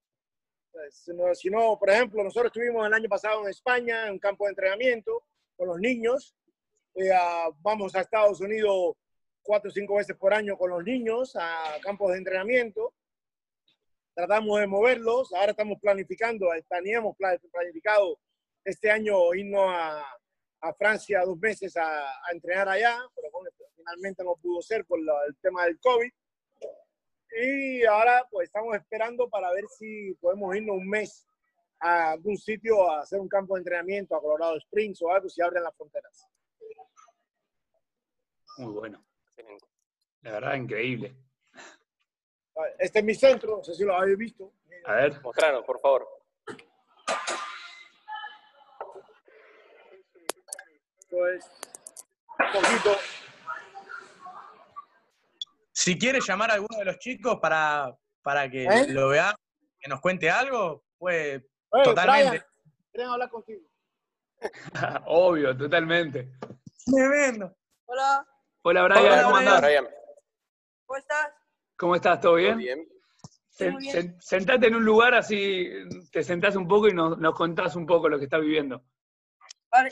Si 1.32 1.50
no, 1.50 1.78
por 1.78 1.90
ejemplo, 1.90 2.22
nosotros 2.22 2.52
estuvimos 2.54 2.86
el 2.86 2.92
año 2.92 3.08
pasado 3.08 3.42
en 3.42 3.48
España, 3.48 4.06
en 4.06 4.12
un 4.12 4.18
campo 4.18 4.44
de 4.44 4.50
entrenamiento 4.50 5.24
con 5.56 5.68
los 5.68 5.80
niños, 5.80 6.36
eh, 6.96 7.10
vamos 7.60 7.94
a 7.94 8.00
Estados 8.00 8.40
Unidos 8.40 8.96
cuatro 9.42 9.68
o 9.68 9.72
cinco 9.72 9.96
veces 9.96 10.16
por 10.16 10.32
año 10.32 10.56
con 10.56 10.70
los 10.70 10.84
niños 10.84 11.34
a 11.36 11.78
campos 11.82 12.12
de 12.12 12.18
entrenamiento. 12.18 12.94
Tratamos 14.14 14.60
de 14.60 14.66
moverlos. 14.66 15.32
Ahora 15.32 15.50
estamos 15.50 15.78
planificando, 15.80 16.48
teníamos 16.68 17.16
planificado 17.16 18.18
este 18.64 18.90
año 18.90 19.34
irnos 19.34 19.64
a, 19.66 20.06
a 20.60 20.74
Francia 20.74 21.22
dos 21.24 21.38
meses 21.38 21.76
a, 21.76 21.84
a, 21.84 22.32
entrenar 22.32 22.68
allá, 22.68 22.98
pero 23.14 23.28
finalmente 23.76 24.22
no 24.22 24.36
pudo 24.36 24.62
ser 24.62 24.84
por 24.84 25.00
el 25.00 25.36
tema 25.42 25.64
del 25.64 25.78
COVID. 25.80 26.10
Y 27.42 27.84
ahora 27.84 28.26
pues 28.30 28.46
estamos 28.46 28.76
esperando 28.76 29.28
para 29.28 29.52
ver 29.52 29.64
si 29.68 30.14
podemos 30.20 30.54
irnos 30.54 30.76
un 30.76 30.88
mes 30.88 31.26
a 31.80 32.12
algún 32.12 32.36
sitio 32.36 32.88
a 32.88 33.00
hacer 33.00 33.18
un 33.18 33.28
campo 33.28 33.54
de 33.54 33.60
entrenamiento, 33.60 34.14
a 34.14 34.20
Colorado 34.20 34.56
Springs 34.56 35.02
o 35.02 35.10
algo, 35.10 35.28
si 35.28 35.42
abren 35.42 35.64
las 35.64 35.76
fronteras. 35.76 36.28
Muy 38.58 38.72
bueno. 38.72 39.04
La 40.22 40.32
verdad, 40.32 40.54
increíble. 40.54 41.16
Este 42.78 43.00
es 43.00 43.04
mi 43.04 43.14
centro, 43.14 43.56
no 43.58 43.64
sé 43.64 43.74
si 43.74 43.84
lo 43.84 43.96
habéis 43.96 44.16
visto. 44.16 44.52
A 44.84 44.94
ver. 44.94 45.20
Mostranos, 45.22 45.64
por 45.64 45.80
favor. 45.80 46.08
Pues, 51.10 51.50
un 52.38 52.60
poquito. 52.60 52.96
Si 55.72 55.98
quieres 55.98 56.26
llamar 56.26 56.50
a 56.50 56.54
alguno 56.54 56.78
de 56.78 56.84
los 56.84 56.98
chicos 56.98 57.38
para, 57.40 57.96
para 58.22 58.50
que 58.50 58.64
¿Eh? 58.64 58.86
lo 58.88 59.08
vea, 59.08 59.34
que 59.78 59.88
nos 59.88 60.00
cuente 60.00 60.30
algo, 60.30 60.84
pues 60.98 61.42
totalmente. 61.82 62.44
quieren 62.90 63.10
hablar 63.10 63.30
contigo. 63.30 63.66
Obvio, 65.06 65.56
totalmente. 65.56 66.30
Tremendo. 66.84 67.56
Hola. 67.86 68.26
Hola, 68.62 68.84
Brian. 68.84 69.24
¿Cómo 69.24 69.36
andás? 69.36 69.62
¿Cómo 70.86 70.98
estás? 70.98 71.43
¿Cómo 71.76 71.96
estás? 71.96 72.20
¿Todo 72.20 72.34
bien? 72.34 72.58
bien. 72.58 72.86
sentate 74.20 74.66
en 74.66 74.76
un 74.76 74.84
lugar 74.84 75.14
así 75.14 75.68
te 76.10 76.22
sentás 76.22 76.56
un 76.56 76.66
poco 76.66 76.88
y 76.88 76.92
nos, 76.92 77.16
contás 77.34 77.76
un 77.76 77.86
poco 77.86 78.08
lo 78.08 78.18
que 78.18 78.24
estás 78.24 78.40
viviendo. 78.40 78.84
Vale. 79.70 79.90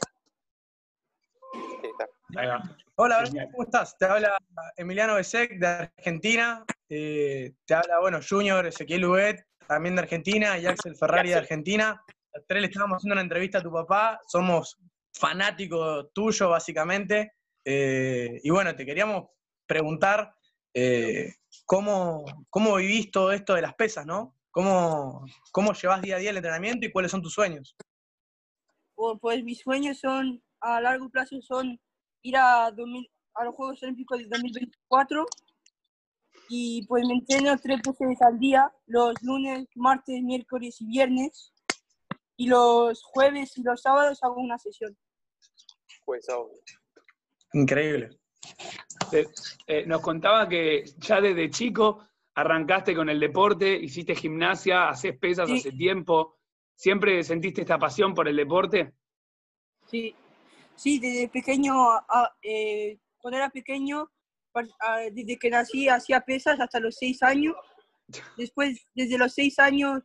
Hola, 2.94 3.24
¿cómo 3.50 3.64
estás? 3.64 3.96
Te 3.98 4.06
habla 4.06 4.36
Emiliano 4.76 5.16
Besek 5.16 5.58
de 5.58 5.66
Argentina. 5.66 6.64
Eh, 6.88 7.54
te 7.64 7.74
habla, 7.74 8.00
bueno, 8.00 8.20
Junior, 8.26 8.66
Ezequiel 8.66 9.04
Ubet, 9.04 9.46
también 9.66 9.96
de 9.96 10.02
Argentina, 10.02 10.58
y 10.58 10.66
Axel 10.66 10.96
Ferrari 10.96 11.30
de 11.30 11.36
Argentina. 11.36 12.02
Los 12.32 12.46
tres 12.46 12.62
le 12.62 12.68
estábamos 12.68 12.96
haciendo 12.96 13.14
una 13.14 13.22
entrevista 13.22 13.58
a 13.58 13.62
tu 13.62 13.72
papá. 13.72 14.20
Somos 14.26 14.78
fanáticos 15.12 16.12
tuyos, 16.12 16.48
básicamente. 16.48 17.34
Eh, 17.64 18.40
y 18.42 18.50
bueno, 18.50 18.74
te 18.74 18.86
queríamos 18.86 19.30
preguntar 19.66 20.34
eh, 20.74 21.34
¿cómo, 21.72 22.26
cómo 22.50 22.76
vivís 22.76 23.10
todo 23.10 23.32
esto 23.32 23.54
de 23.54 23.62
las 23.62 23.74
pesas, 23.74 24.04
¿no? 24.04 24.36
¿Cómo, 24.50 25.24
¿Cómo 25.52 25.72
llevas 25.72 26.02
día 26.02 26.16
a 26.16 26.18
día 26.18 26.28
el 26.28 26.36
entrenamiento 26.36 26.84
y 26.84 26.92
cuáles 26.92 27.10
son 27.10 27.22
tus 27.22 27.32
sueños? 27.32 27.74
pues 29.22 29.42
mis 29.42 29.60
sueños 29.60 29.98
son, 29.98 30.42
a 30.60 30.82
largo 30.82 31.08
plazo, 31.08 31.40
son 31.40 31.80
ir 32.20 32.36
a, 32.36 32.66
a 32.66 33.44
los 33.44 33.54
Juegos 33.54 33.82
Olímpicos 33.82 34.18
de 34.18 34.26
2024 34.26 35.24
y 36.50 36.86
pues 36.86 37.06
me 37.06 37.14
entreno 37.14 37.56
tres 37.56 37.80
veces 37.80 38.20
al 38.20 38.38
día, 38.38 38.70
los 38.84 39.14
lunes, 39.22 39.66
martes, 39.74 40.22
miércoles 40.22 40.78
y 40.78 40.86
viernes. 40.86 41.54
Y 42.36 42.48
los 42.48 43.02
jueves 43.02 43.56
y 43.56 43.62
los 43.62 43.80
sábados 43.80 44.22
hago 44.22 44.42
una 44.42 44.58
sesión. 44.58 44.94
Pues 46.04 46.26
Increíble. 47.54 48.21
Eh, 49.66 49.86
nos 49.86 50.00
contaba 50.00 50.48
que 50.48 50.84
ya 50.98 51.20
desde 51.20 51.50
chico 51.50 52.06
arrancaste 52.34 52.94
con 52.94 53.08
el 53.10 53.20
deporte, 53.20 53.74
hiciste 53.74 54.14
gimnasia, 54.14 54.88
haces 54.88 55.18
pesas 55.18 55.50
hace 55.50 55.72
tiempo. 55.72 56.38
¿Siempre 56.74 57.22
sentiste 57.22 57.60
esta 57.60 57.78
pasión 57.78 58.14
por 58.14 58.26
el 58.26 58.36
deporte? 58.36 58.94
Sí, 59.86 60.14
sí 60.74 60.98
desde 60.98 61.28
pequeño, 61.28 61.74
eh, 62.42 62.98
cuando 63.18 63.36
era 63.36 63.50
pequeño, 63.50 64.10
desde 65.12 65.38
que 65.38 65.50
nací 65.50 65.88
hacía 65.88 66.20
pesas 66.20 66.58
hasta 66.60 66.80
los 66.80 66.96
seis 66.96 67.22
años. 67.22 67.54
Después, 68.36 68.86
desde 68.94 69.18
los 69.18 69.32
seis 69.34 69.58
años, 69.58 70.02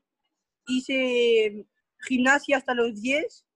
hice 0.67 1.65
gimnasia 2.07 2.57
hasta 2.57 2.73
los 2.73 3.01
diez. 3.01 3.46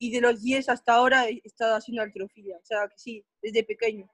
Y 0.00 0.10
de 0.10 0.20
los 0.20 0.42
diez 0.42 0.68
hasta 0.68 0.94
ahora 0.94 1.28
he 1.28 1.40
estado 1.44 1.76
haciendo 1.76 2.02
altrofía. 2.02 2.56
O 2.56 2.64
sea 2.64 2.88
que 2.88 2.98
sí, 2.98 3.24
desde 3.40 3.62
pequeño. 3.62 4.10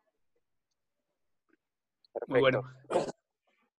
Muy 2.27 2.41
bueno. 2.41 2.63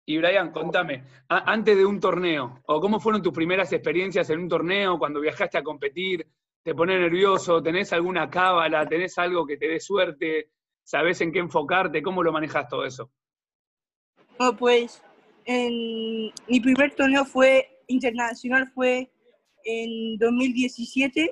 Y 0.10 0.18
Brian, 0.18 0.52
contame, 0.52 1.04
antes 1.28 1.76
de 1.76 1.86
un 1.86 2.00
torneo, 2.00 2.64
o 2.66 2.80
cómo 2.80 2.98
fueron 2.98 3.22
tus 3.22 3.34
primeras 3.34 3.74
experiencias 3.74 4.30
en 4.30 4.40
un 4.40 4.48
torneo, 4.48 4.98
cuando 4.98 5.20
viajaste 5.20 5.58
a 5.58 5.64
competir, 5.64 6.26
¿te 6.64 6.74
pones 6.74 6.98
nervioso? 6.98 7.62
¿Tenés 7.62 7.92
alguna 7.92 8.30
cábala? 8.30 8.88
¿Tenés 8.88 9.18
algo 9.18 9.46
que 9.46 9.58
te 9.58 9.68
dé 9.68 9.82
suerte? 9.82 10.52
¿Sabés 10.82 11.20
en 11.20 11.34
qué 11.34 11.40
enfocarte? 11.40 12.02
¿Cómo 12.02 12.24
lo 12.24 12.32
manejas 12.32 12.70
todo 12.70 12.86
eso? 12.86 13.12
No, 14.40 14.56
pues 14.56 15.04
en, 15.44 16.32
mi 16.48 16.60
primer 16.62 16.96
torneo 16.96 17.26
fue 17.26 17.82
internacional, 17.88 18.68
fue 18.74 19.12
en 19.66 20.18
2017, 20.18 21.32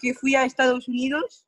que 0.00 0.14
fui 0.14 0.34
a 0.34 0.44
Estados 0.44 0.88
Unidos. 0.88 1.46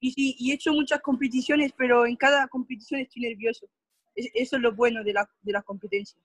Y 0.00 0.12
sí, 0.12 0.34
y 0.38 0.50
he 0.50 0.54
hecho 0.54 0.72
muchas 0.72 1.00
competiciones, 1.00 1.72
pero 1.76 2.06
en 2.06 2.16
cada 2.16 2.48
competición 2.48 3.00
estoy 3.00 3.22
nervioso. 3.22 3.68
Eso 4.14 4.56
es 4.56 4.62
lo 4.62 4.74
bueno 4.74 5.04
de, 5.04 5.12
la, 5.12 5.30
de 5.40 5.52
las 5.52 5.64
competencias. 5.64 6.20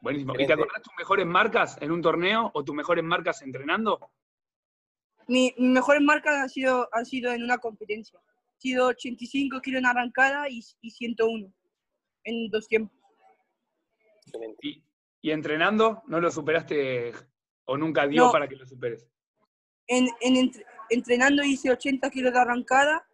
Buenísimo. 0.00 0.34
¿Y 0.38 0.46
te 0.46 0.52
acordás 0.52 0.82
tus 0.82 0.94
mejores 0.96 1.26
marcas 1.26 1.76
en 1.80 1.90
un 1.90 2.00
torneo 2.00 2.50
o 2.54 2.64
tus 2.64 2.74
mejores 2.74 3.04
marcas 3.04 3.42
entrenando? 3.42 4.10
Mi, 5.26 5.54
mis 5.58 5.70
mejores 5.70 6.00
marcas 6.02 6.36
han 6.36 6.48
sido, 6.48 6.88
han 6.92 7.04
sido 7.04 7.32
en 7.32 7.42
una 7.42 7.58
competencia. 7.58 8.18
Han 8.18 8.60
sido 8.60 8.86
85 8.86 9.60
kilos 9.60 9.80
en 9.80 9.86
arrancada 9.86 10.48
y, 10.48 10.64
y 10.80 10.90
101 10.90 11.52
en 12.24 12.50
dos 12.50 12.66
tiempos. 12.66 12.96
¿Y, 14.62 14.82
¿Y, 15.20 15.30
entrenando 15.30 16.02
no 16.06 16.20
lo 16.20 16.30
superaste 16.30 17.12
o 17.68 17.76
nunca 17.76 18.06
dio 18.06 18.32
para 18.32 18.48
que 18.48 18.56
lo 18.56 18.66
superes? 18.66 19.06
En, 19.86 20.08
en 20.20 20.50
entrenando 20.90 21.42
hice 21.44 21.70
80 21.70 22.10
kilos 22.10 22.32
de 22.32 22.38
arrancada 22.38 23.06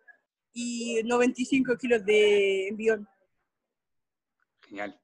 y 0.53 1.03
95 1.05 1.77
kilos 1.77 2.05
de 2.05 2.69
envión. 2.69 3.09
Genial. 4.69 4.99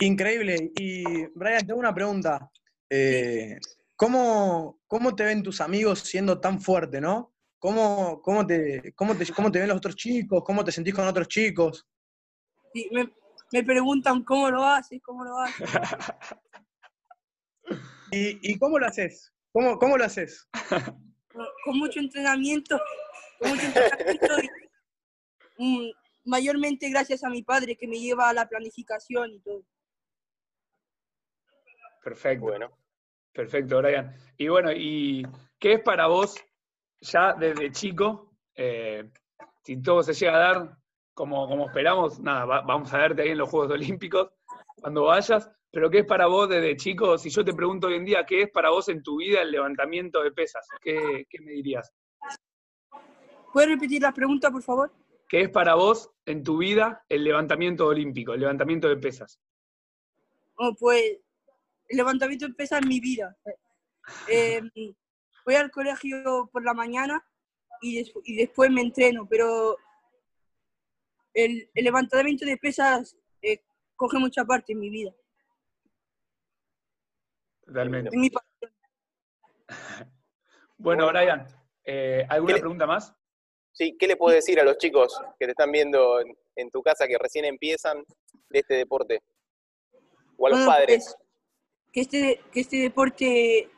Increíble. 0.00 0.72
Y 0.76 1.26
Brian, 1.34 1.66
tengo 1.66 1.78
una 1.78 1.94
pregunta. 1.94 2.50
Eh, 2.90 3.58
¿cómo, 3.94 4.80
¿Cómo 4.88 5.14
te 5.14 5.24
ven 5.24 5.42
tus 5.42 5.60
amigos 5.60 6.00
siendo 6.00 6.40
tan 6.40 6.60
fuerte, 6.60 7.00
no? 7.00 7.32
¿Cómo, 7.60 8.20
cómo, 8.22 8.44
te, 8.46 8.92
cómo, 8.94 9.16
te, 9.16 9.32
¿Cómo 9.32 9.52
te 9.52 9.60
ven 9.60 9.68
los 9.68 9.78
otros 9.78 9.94
chicos? 9.94 10.42
¿Cómo 10.44 10.64
te 10.64 10.72
sentís 10.72 10.94
con 10.94 11.06
otros 11.06 11.28
chicos? 11.28 11.86
Sí, 12.72 12.88
me, 12.92 13.08
me 13.52 13.62
preguntan 13.62 14.24
cómo 14.24 14.50
lo 14.50 14.64
haces, 14.64 15.00
cómo 15.02 15.24
lo 15.24 15.38
haces. 15.38 15.68
¿Y, 18.10 18.52
¿Y, 18.52 18.58
cómo 18.58 18.78
lo 18.78 18.86
haces? 18.86 19.32
¿Cómo, 19.52 19.78
cómo 19.78 19.96
lo 19.96 20.04
haces? 20.04 20.48
con 21.64 21.78
mucho 21.78 22.00
entrenamiento, 22.00 22.80
con 23.38 23.50
mucho 23.50 23.66
entrenamiento 23.66 24.34
mm, 25.58 25.90
mayormente 26.24 26.88
gracias 26.90 27.24
a 27.24 27.30
mi 27.30 27.42
padre 27.42 27.76
que 27.76 27.86
me 27.86 27.98
lleva 27.98 28.28
a 28.28 28.34
la 28.34 28.48
planificación 28.48 29.32
y 29.32 29.40
todo. 29.40 29.62
Perfecto. 32.02 32.46
Bueno. 32.46 32.70
Perfecto, 33.38 33.78
Brian. 33.78 34.12
Y 34.36 34.48
bueno, 34.48 34.72
¿y 34.72 35.24
qué 35.60 35.74
es 35.74 35.80
para 35.80 36.08
vos 36.08 36.44
ya 37.00 37.34
desde 37.34 37.70
chico? 37.70 38.32
Eh, 38.56 39.08
si 39.62 39.80
todo 39.80 40.02
se 40.02 40.12
llega 40.12 40.34
a 40.34 40.38
dar 40.38 40.78
como, 41.14 41.48
como 41.48 41.66
esperamos, 41.66 42.18
nada, 42.18 42.44
vamos 42.62 42.92
a 42.92 42.98
verte 42.98 43.22
ahí 43.22 43.28
en 43.28 43.38
los 43.38 43.48
Juegos 43.48 43.70
Olímpicos 43.70 44.32
cuando 44.80 45.04
vayas. 45.04 45.48
Pero 45.70 45.90
¿qué 45.90 45.98
es 45.98 46.06
para 46.06 46.26
vos 46.26 46.48
desde 46.48 46.76
chico? 46.76 47.18
Si 47.18 47.28
yo 47.30 47.44
te 47.44 47.52
pregunto 47.52 47.88
hoy 47.88 47.94
en 47.94 48.04
día, 48.04 48.24
¿qué 48.24 48.42
es 48.42 48.50
para 48.50 48.70
vos 48.70 48.88
en 48.88 49.02
tu 49.02 49.18
vida 49.18 49.42
el 49.42 49.50
levantamiento 49.50 50.22
de 50.22 50.32
pesas? 50.32 50.66
¿Qué, 50.80 51.26
me 51.40 51.52
dirías? 51.52 51.92
¿Puedes 53.52 53.70
repetir 53.70 54.02
la 54.02 54.12
pregunta, 54.12 54.50
por 54.50 54.62
favor? 54.62 54.92
¿Qué 55.28 55.42
es 55.42 55.50
para 55.50 55.74
vos 55.74 56.10
en 56.24 56.42
tu 56.42 56.58
vida 56.58 57.04
el 57.08 57.24
levantamiento 57.24 57.86
olímpico, 57.86 58.32
el 58.32 58.40
levantamiento 58.40 58.88
de 58.88 58.96
pesas? 58.96 59.38
Oh, 60.56 60.74
pues 60.78 61.18
el 61.88 61.96
levantamiento 61.96 62.48
de 62.48 62.54
pesas 62.54 62.80
en 62.82 62.88
mi 62.88 63.00
vida. 63.00 63.36
Eh, 64.26 64.62
voy 65.44 65.54
al 65.54 65.70
colegio 65.70 66.48
por 66.50 66.64
la 66.64 66.72
mañana 66.72 67.22
y, 67.82 68.02
después 68.36 68.70
me 68.70 68.80
entreno, 68.80 69.26
pero 69.28 69.76
el, 71.34 71.70
levantamiento 71.74 72.46
de 72.46 72.56
pesas 72.56 73.14
eh, 73.42 73.62
coge 73.96 74.18
mucha 74.18 74.46
parte 74.46 74.72
en 74.72 74.80
mi 74.80 74.88
vida. 74.88 75.12
Totalmente. 77.68 78.10
bueno, 80.78 81.06
Brian, 81.08 81.46
eh, 81.84 82.24
¿alguna 82.30 82.56
pregunta 82.56 82.86
más? 82.86 83.14
Sí, 83.72 83.94
¿qué 83.98 84.06
le 84.06 84.16
puedes 84.16 84.42
decir 84.42 84.58
a 84.58 84.64
los 84.64 84.78
chicos 84.78 85.20
que 85.38 85.44
te 85.44 85.50
están 85.50 85.70
viendo 85.70 86.18
en, 86.20 86.70
tu 86.70 86.82
casa 86.82 87.06
que 87.06 87.18
recién 87.18 87.44
empiezan 87.44 88.02
de 88.48 88.58
este 88.58 88.74
deporte? 88.74 89.20
O 90.38 90.46
a 90.46 90.50
los 90.50 90.60
padres. 90.60 91.14
Pues, 91.14 91.28
que, 91.92 92.00
este, 92.00 92.40
que 92.50 92.60
este 92.60 92.78
deporte, 92.78 93.68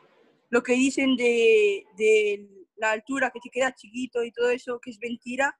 lo 0.49 0.63
que 0.63 0.73
dicen 0.73 1.17
de, 1.17 1.85
de 1.97 2.47
la 2.77 2.91
altura, 2.91 3.29
que 3.29 3.41
te 3.41 3.49
quedas 3.49 3.75
chiquito 3.75 4.23
y 4.23 4.31
todo 4.31 4.49
eso, 4.49 4.79
que 4.79 4.91
es 4.91 4.99
mentira, 5.01 5.53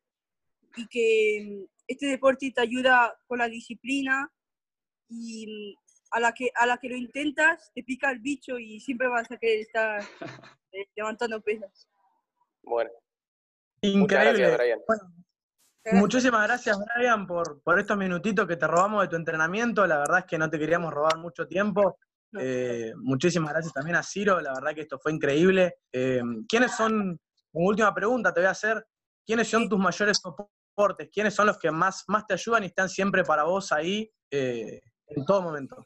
y 0.77 0.87
que 0.87 1.67
este 1.85 2.05
deporte 2.05 2.49
te 2.55 2.61
ayuda 2.61 3.13
con 3.27 3.39
la 3.39 3.49
disciplina 3.49 4.31
y 5.09 5.75
a 6.11 6.19
la 6.19 6.33
que, 6.33 6.51
a 6.55 6.65
la 6.65 6.77
que 6.77 6.89
lo 6.89 6.95
intentas, 6.95 7.71
te 7.73 7.83
pica 7.83 8.11
el 8.11 8.19
bicho 8.19 8.59
y 8.59 8.79
siempre 8.79 9.07
vas 9.07 9.31
a 9.31 9.37
querer 9.37 9.61
estar 9.61 10.01
eh, 10.73 10.85
levantando 10.95 11.41
pesas. 11.41 11.87
Bueno. 12.63 12.91
Increíble. 13.81 14.51
Gracias, 14.51 14.79
muchísimas 15.93 16.45
gracias, 16.47 16.77
Brian, 16.95 17.25
por, 17.25 17.61
por 17.63 17.79
estos 17.79 17.97
minutitos 17.97 18.47
que 18.47 18.57
te 18.57 18.67
robamos 18.67 19.01
de 19.01 19.07
tu 19.07 19.15
entrenamiento. 19.15 19.87
La 19.87 19.97
verdad 19.97 20.19
es 20.19 20.25
que 20.25 20.37
no 20.37 20.49
te 20.49 20.59
queríamos 20.59 20.93
robar 20.93 21.17
mucho 21.17 21.47
tiempo. 21.47 21.97
Eh, 22.37 22.93
muchísimas 22.97 23.51
gracias 23.51 23.73
también 23.73 23.97
a 23.97 24.03
Ciro, 24.03 24.39
la 24.39 24.53
verdad 24.53 24.75
que 24.75 24.81
esto 24.81 24.99
fue 24.99 25.11
increíble. 25.11 25.79
Eh, 25.91 26.21
¿Quiénes 26.47 26.75
son, 26.75 27.19
como 27.51 27.67
última 27.67 27.93
pregunta 27.93 28.33
te 28.33 28.41
voy 28.41 28.47
a 28.47 28.51
hacer, 28.51 28.85
quiénes 29.25 29.49
son 29.49 29.67
tus 29.67 29.79
mayores 29.79 30.19
soportes? 30.19 31.09
¿Quiénes 31.11 31.33
son 31.33 31.47
los 31.47 31.57
que 31.57 31.71
más, 31.71 32.03
más 32.07 32.25
te 32.27 32.35
ayudan 32.35 32.63
y 32.63 32.67
están 32.67 32.87
siempre 32.87 33.23
para 33.23 33.43
vos 33.43 33.71
ahí 33.71 34.09
en 34.29 35.25
todo 35.25 35.41
momento? 35.41 35.85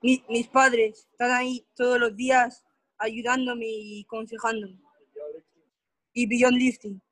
Mis 0.00 0.48
padres 0.48 1.08
están 1.10 1.32
ahí 1.32 1.66
todos 1.74 1.98
los 1.98 2.14
días 2.14 2.64
ayudándome 2.98 3.66
y 3.66 4.04
aconsejándome. 4.04 4.78
Y 6.12 6.26
Beyond 6.26 6.56
Lifting. 6.56 7.02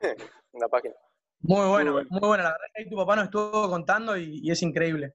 Una 0.52 0.68
página. 0.68 0.94
Muy 1.40 1.68
bueno, 1.68 1.92
muy, 1.92 2.20
bueno. 2.20 2.42
La 2.42 2.50
verdad 2.50 2.66
es 2.66 2.72
que 2.74 2.82
ahí 2.82 2.90
tu 2.90 2.96
papá 2.96 3.16
nos 3.16 3.26
estuvo 3.26 3.68
contando 3.68 4.16
y, 4.16 4.50
es 4.50 4.62
increíble. 4.62 5.14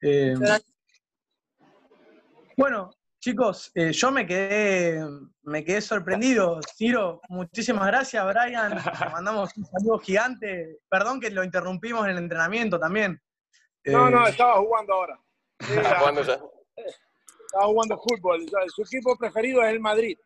Eh, 0.00 0.34
bueno, 2.56 2.90
chicos, 3.18 3.72
eh, 3.74 3.92
yo 3.92 4.10
me 4.12 4.26
quedé, 4.26 5.02
me 5.42 5.64
quedé 5.64 5.80
sorprendido. 5.80 6.60
Ciro, 6.76 7.20
muchísimas 7.28 7.86
gracias, 7.86 8.24
Brian. 8.26 8.76
Te 8.76 9.08
mandamos 9.10 9.56
un 9.56 9.64
saludo 9.64 9.98
gigante. 9.98 10.78
Perdón 10.88 11.20
que 11.20 11.30
lo 11.30 11.42
interrumpimos 11.42 12.04
en 12.04 12.12
el 12.12 12.18
entrenamiento 12.18 12.78
también. 12.78 13.20
No, 13.84 14.10
no, 14.10 14.26
eh, 14.26 14.30
estaba 14.30 14.58
jugando 14.58 14.92
ahora. 14.92 15.20
Estaba 15.58 17.66
jugando 17.66 17.98
fútbol. 17.98 18.46
Su 18.74 18.82
equipo 18.82 19.16
preferido 19.16 19.62
es 19.62 19.70
el 19.70 19.80
Madrid. 19.80 20.18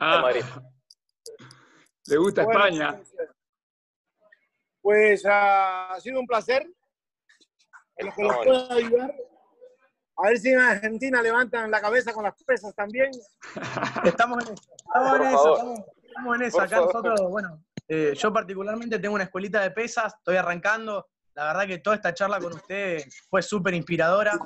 Ah, 0.00 0.22
Madrid. 0.22 0.44
Le 2.06 2.16
gusta 2.16 2.42
España. 2.42 3.00
Pues 4.80 5.24
ha 5.26 5.96
sido 6.00 6.20
un 6.20 6.26
placer. 6.26 6.66
En 7.96 8.12
que 8.12 8.22
nos 8.22 8.36
pueda 8.36 8.74
ayudar, 8.74 9.14
A 10.16 10.28
ver 10.28 10.38
si 10.38 10.50
en 10.50 10.58
Argentina 10.58 11.22
levantan 11.22 11.70
la 11.70 11.80
cabeza 11.80 12.12
con 12.12 12.24
las 12.24 12.34
pesas 12.42 12.74
también. 12.74 13.10
Estamos 14.04 14.46
en 14.46 14.54
eso. 14.54 14.74
Estamos 14.76 15.16
en 15.16 15.26
eso. 15.26 15.74
Estamos, 16.02 16.36
en 16.36 16.42
eso. 16.42 16.60
Acá 16.60 16.76
nosotros, 16.76 17.20
bueno, 17.30 17.64
eh, 17.88 18.14
yo 18.16 18.32
particularmente 18.32 18.98
tengo 18.98 19.14
una 19.14 19.24
escuelita 19.24 19.62
de 19.62 19.70
pesas, 19.70 20.14
estoy 20.14 20.36
arrancando. 20.36 21.08
La 21.34 21.46
verdad 21.46 21.66
que 21.66 21.78
toda 21.78 21.96
esta 21.96 22.14
charla 22.14 22.38
con 22.38 22.54
usted 22.54 23.02
fue 23.28 23.42
súper 23.42 23.74
inspiradora. 23.74 24.38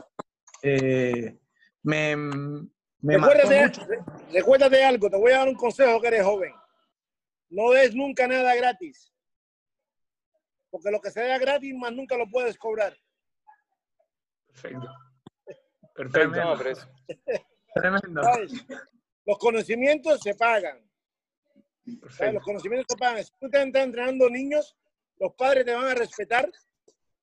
Eh, 0.62 1.38
me, 1.82 2.16
me 2.16 3.18
recuérdate, 3.18 3.86
recuérdate 4.32 4.84
algo, 4.84 5.08
te 5.08 5.16
voy 5.16 5.32
a 5.32 5.38
dar 5.38 5.48
un 5.48 5.54
consejo 5.54 6.00
que 6.00 6.08
eres 6.08 6.24
joven. 6.24 6.52
No 7.50 7.70
des 7.70 7.94
nunca 7.94 8.26
nada 8.26 8.54
gratis. 8.54 9.12
Porque 10.70 10.90
lo 10.90 11.00
que 11.00 11.10
se 11.10 11.26
da 11.26 11.38
gratis 11.38 11.74
más 11.74 11.92
nunca 11.92 12.16
lo 12.16 12.28
puedes 12.28 12.58
cobrar. 12.58 12.96
Perfecto. 14.46 14.88
Perfecto. 15.94 16.58
Tremendo. 17.74 18.22
Los 19.26 19.38
conocimientos 19.38 20.20
se 20.20 20.34
pagan. 20.34 20.78
Los 21.84 22.42
conocimientos 22.42 22.86
se 22.88 22.96
pagan. 22.96 23.24
Si 23.24 23.32
tú 23.38 23.48
te 23.50 23.62
estás 23.62 23.84
entrenando 23.84 24.28
niños, 24.28 24.76
los 25.18 25.34
padres 25.34 25.64
te 25.64 25.74
van 25.74 25.86
a 25.86 25.94
respetar 25.94 26.50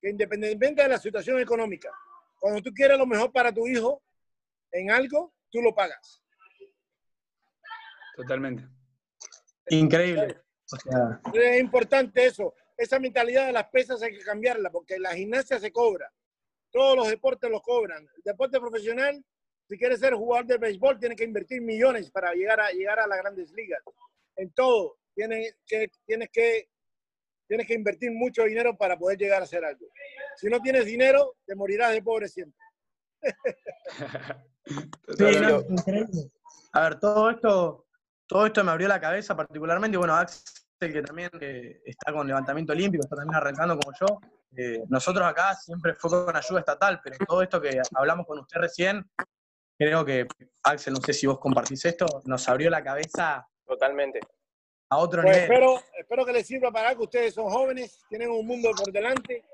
que 0.00 0.10
independientemente 0.10 0.82
de 0.82 0.88
la 0.88 0.98
situación 0.98 1.40
económica, 1.40 1.90
cuando 2.38 2.62
tú 2.62 2.72
quieres 2.72 2.98
lo 2.98 3.06
mejor 3.06 3.32
para 3.32 3.52
tu 3.52 3.66
hijo 3.66 4.02
en 4.72 4.90
algo, 4.90 5.32
tú 5.50 5.60
lo 5.62 5.74
pagas. 5.74 6.22
Totalmente. 8.16 8.64
Increíble. 9.68 10.40
Es 11.34 11.60
importante 11.60 12.26
eso. 12.26 12.54
Esa 12.76 12.98
mentalidad 12.98 13.46
de 13.46 13.52
las 13.52 13.68
pesas 13.68 14.02
hay 14.02 14.12
que 14.12 14.24
cambiarla 14.24 14.70
porque 14.70 14.98
la 14.98 15.14
gimnasia 15.14 15.58
se 15.58 15.72
cobra. 15.72 16.12
Todos 16.70 16.96
los 16.96 17.08
deportes 17.08 17.50
los 17.50 17.62
cobran. 17.62 18.06
El 18.16 18.22
deporte 18.22 18.60
profesional, 18.60 19.24
si 19.68 19.78
quieres 19.78 20.00
ser 20.00 20.14
jugador 20.14 20.46
de 20.46 20.58
béisbol, 20.58 20.98
tiene 20.98 21.16
que 21.16 21.24
invertir 21.24 21.60
millones 21.62 22.10
para 22.10 22.32
llegar 22.32 22.60
a, 22.60 22.70
llegar 22.70 23.00
a 23.00 23.06
las 23.06 23.18
grandes 23.18 23.50
ligas. 23.52 23.80
En 24.36 24.50
todo, 24.50 24.98
tienes 25.14 25.56
que, 25.66 25.90
tienes, 26.04 26.28
que, 26.30 26.68
tienes 27.46 27.66
que 27.66 27.74
invertir 27.74 28.10
mucho 28.12 28.44
dinero 28.44 28.76
para 28.76 28.98
poder 28.98 29.18
llegar 29.18 29.40
a 29.40 29.44
hacer 29.44 29.64
algo. 29.64 29.86
Si 30.36 30.48
no 30.48 30.60
tienes 30.60 30.84
dinero, 30.84 31.36
te 31.46 31.54
morirás 31.54 31.92
de 31.92 32.02
pobre 32.02 32.28
siempre. 32.28 32.58
A 36.72 36.80
ver, 36.80 36.98
todo 36.98 37.30
esto, 37.30 37.86
todo 38.26 38.46
esto 38.46 38.64
me 38.64 38.72
abrió 38.72 38.88
la 38.88 39.00
cabeza 39.00 39.36
particularmente. 39.36 39.96
Bueno, 39.96 40.14
Axel, 40.14 40.92
que 40.92 41.02
también 41.02 41.30
eh, 41.40 41.80
está 41.84 42.12
con 42.12 42.26
levantamiento 42.26 42.72
olímpico, 42.72 43.04
está 43.04 43.16
también 43.16 43.36
arrancando 43.36 43.78
como 43.78 43.96
yo. 43.98 44.20
Eh, 44.56 44.82
nosotros 44.88 45.26
acá 45.26 45.54
siempre 45.54 45.94
fue 45.94 46.10
con 46.10 46.34
ayuda 46.34 46.60
estatal, 46.60 47.00
pero 47.02 47.16
todo 47.26 47.42
esto 47.42 47.60
que 47.60 47.80
hablamos 47.94 48.26
con 48.26 48.38
usted 48.38 48.60
recién, 48.60 49.08
creo 49.78 50.04
que, 50.04 50.26
Axel, 50.64 50.94
no 50.94 51.00
sé 51.00 51.12
si 51.12 51.26
vos 51.26 51.38
compartís 51.38 51.84
esto, 51.84 52.06
nos 52.24 52.48
abrió 52.48 52.70
la 52.70 52.82
cabeza. 52.82 53.46
Totalmente. 53.64 54.20
A 54.88 54.98
otro 54.98 55.22
pues 55.22 55.34
nivel. 55.34 55.50
Espero, 55.50 55.82
espero 55.98 56.24
que 56.24 56.32
les 56.32 56.46
sirva 56.46 56.70
para 56.70 56.94
que 56.94 57.02
ustedes 57.02 57.34
son 57.34 57.50
jóvenes, 57.50 58.04
tienen 58.08 58.30
un 58.30 58.46
mundo 58.46 58.70
por 58.76 58.92
delante 58.92 59.44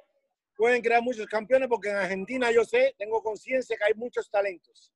pueden 0.63 0.81
crear 0.81 1.03
muchos 1.03 1.27
campeones 1.27 1.69
porque 1.69 1.91
en 1.91 1.97
Argentina 1.97 2.51
yo 2.53 2.65
sé, 2.65 2.95
tengo 2.99 3.21
conciencia 3.21 3.77
que 3.77 3.85
hay 3.85 3.95
muchos 3.95 4.31
talentos. 4.31 4.93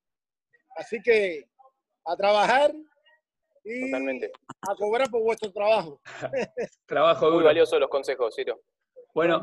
Así 0.77 1.03
que 1.03 1.49
a 2.05 2.17
trabajar 2.17 2.73
y 3.65 3.93
a 3.93 4.75
cobrar 4.79 5.11
por 5.11 5.23
vuestro 5.23 5.51
trabajo. 5.51 6.01
trabajo 6.87 7.31
Muy 7.33 7.43
valioso 7.43 7.81
los 7.81 7.89
consejos, 7.91 8.35
Ciro. 8.37 8.61
Bueno, 9.13 9.43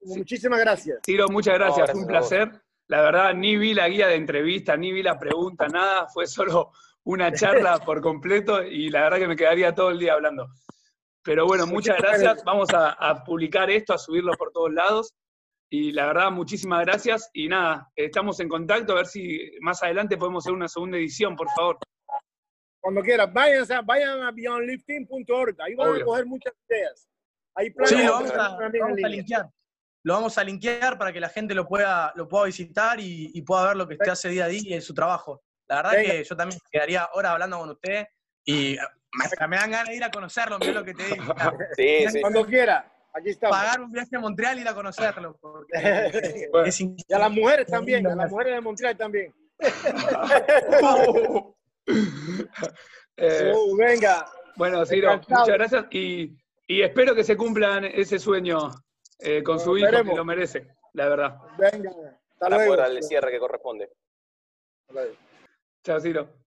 muchísimas 0.00 0.58
gracias. 0.58 0.98
Ciro, 1.06 1.28
muchas 1.28 1.54
gracias, 1.54 1.94
un 1.94 2.08
placer. 2.08 2.50
La 2.88 3.02
verdad, 3.02 3.32
ni 3.32 3.56
vi 3.56 3.72
la 3.72 3.88
guía 3.88 4.08
de 4.08 4.16
entrevista, 4.16 4.76
ni 4.76 4.90
vi 4.90 5.02
la 5.02 5.16
pregunta, 5.16 5.68
nada, 5.68 6.08
fue 6.08 6.26
solo 6.26 6.72
una 7.04 7.32
charla 7.32 7.78
por 7.84 8.00
completo 8.00 8.62
y 8.62 8.90
la 8.90 9.02
verdad 9.02 9.18
que 9.18 9.28
me 9.28 9.36
quedaría 9.36 9.74
todo 9.74 9.90
el 9.90 9.98
día 9.98 10.14
hablando. 10.14 10.48
Pero 11.24 11.46
bueno, 11.46 11.66
muchas 11.66 11.98
gracias. 11.98 12.42
Vamos 12.44 12.68
a 12.72 13.22
publicar 13.24 13.70
esto, 13.70 13.94
a 13.94 13.98
subirlo 13.98 14.32
por 14.32 14.50
todos 14.50 14.72
lados. 14.72 15.14
Y 15.74 15.90
la 15.90 16.04
verdad, 16.04 16.30
muchísimas 16.30 16.84
gracias. 16.84 17.30
Y 17.32 17.48
nada, 17.48 17.90
estamos 17.96 18.38
en 18.40 18.48
contacto 18.50 18.92
a 18.92 18.96
ver 18.96 19.06
si 19.06 19.52
más 19.62 19.82
adelante 19.82 20.18
podemos 20.18 20.44
hacer 20.44 20.52
una 20.52 20.68
segunda 20.68 20.98
edición, 20.98 21.34
por 21.34 21.48
favor. 21.56 21.78
Cuando 22.78 23.00
quieras, 23.00 23.32
vayan, 23.32 23.86
vayan 23.86 24.22
a 24.22 24.30
beyondlifting.org. 24.32 25.56
Ahí 25.62 25.74
van 25.74 26.02
a 26.02 26.04
coger 26.04 26.26
muchas 26.26 26.52
ideas. 26.68 27.08
Ahí 27.54 27.72
sí, 27.84 28.04
lo 28.04 28.12
vamos, 28.12 28.32
a, 28.32 29.08
linkear. 29.08 29.48
Lo 30.04 30.12
vamos 30.12 30.36
a 30.36 30.44
linkear 30.44 30.98
para 30.98 31.10
que 31.10 31.20
la 31.20 31.30
gente 31.30 31.54
lo 31.54 31.66
pueda, 31.66 32.12
lo 32.16 32.28
pueda 32.28 32.44
visitar 32.44 33.00
y, 33.00 33.40
pueda 33.40 33.68
ver 33.68 33.76
lo 33.78 33.88
que 33.88 33.94
usted 33.94 34.10
hace 34.10 34.28
día 34.28 34.44
a 34.44 34.48
día 34.48 34.74
en 34.76 34.82
su 34.82 34.92
trabajo. 34.92 35.40
La 35.72 35.82
verdad 35.82 35.92
que 36.02 36.22
yo 36.22 36.36
también 36.36 36.60
quedaría 36.70 37.08
horas 37.14 37.32
hablando 37.32 37.58
con 37.58 37.70
usted 37.70 38.06
y 38.44 38.76
me, 39.12 39.46
me 39.48 39.56
dan 39.56 39.70
ganas 39.70 39.88
de 39.88 39.96
ir 39.96 40.04
a 40.04 40.10
conocerlo, 40.10 40.58
mira 40.58 40.72
lo 40.72 40.84
que 40.84 40.92
te 40.92 41.02
digo. 41.04 41.24
Sí, 41.76 42.04
sí. 42.10 42.20
Cuando 42.20 42.44
quiera. 42.44 42.92
Aquí 43.14 43.30
estamos. 43.30 43.56
Pagar 43.56 43.80
un 43.80 43.90
viaje 43.90 44.14
a 44.14 44.20
Montreal 44.20 44.58
y 44.58 44.60
ir 44.60 44.68
a 44.68 44.74
conocerlo. 44.74 45.38
y 45.72 47.14
a 47.14 47.18
las 47.18 47.30
mujeres 47.30 47.66
también, 47.66 48.06
a 48.06 48.14
las 48.14 48.30
mujeres 48.30 48.54
de 48.54 48.60
Montreal 48.60 48.96
también. 48.96 49.34
Eh, 53.16 53.52
uh, 53.54 53.76
venga. 53.76 54.24
Bueno, 54.56 54.86
Ciro, 54.86 55.20
muchas 55.28 55.48
gracias 55.48 55.86
y, 55.90 56.34
espero 56.66 57.14
que 57.14 57.22
se 57.22 57.36
cumplan 57.36 57.84
ese 57.84 58.18
sueño 58.18 58.70
eh, 59.18 59.42
con 59.42 59.60
su 59.60 59.76
hijo, 59.76 59.90
que 59.90 60.16
lo 60.16 60.24
merece, 60.24 60.66
la 60.94 61.08
verdad. 61.08 61.36
Venga, 61.58 61.90
hasta 62.30 62.48
luego. 62.48 62.82
el 62.84 63.02
cierre 63.02 63.30
que 63.30 63.38
corresponde. 63.38 63.90
Chao, 65.84 66.00
Ciro. 66.00 66.41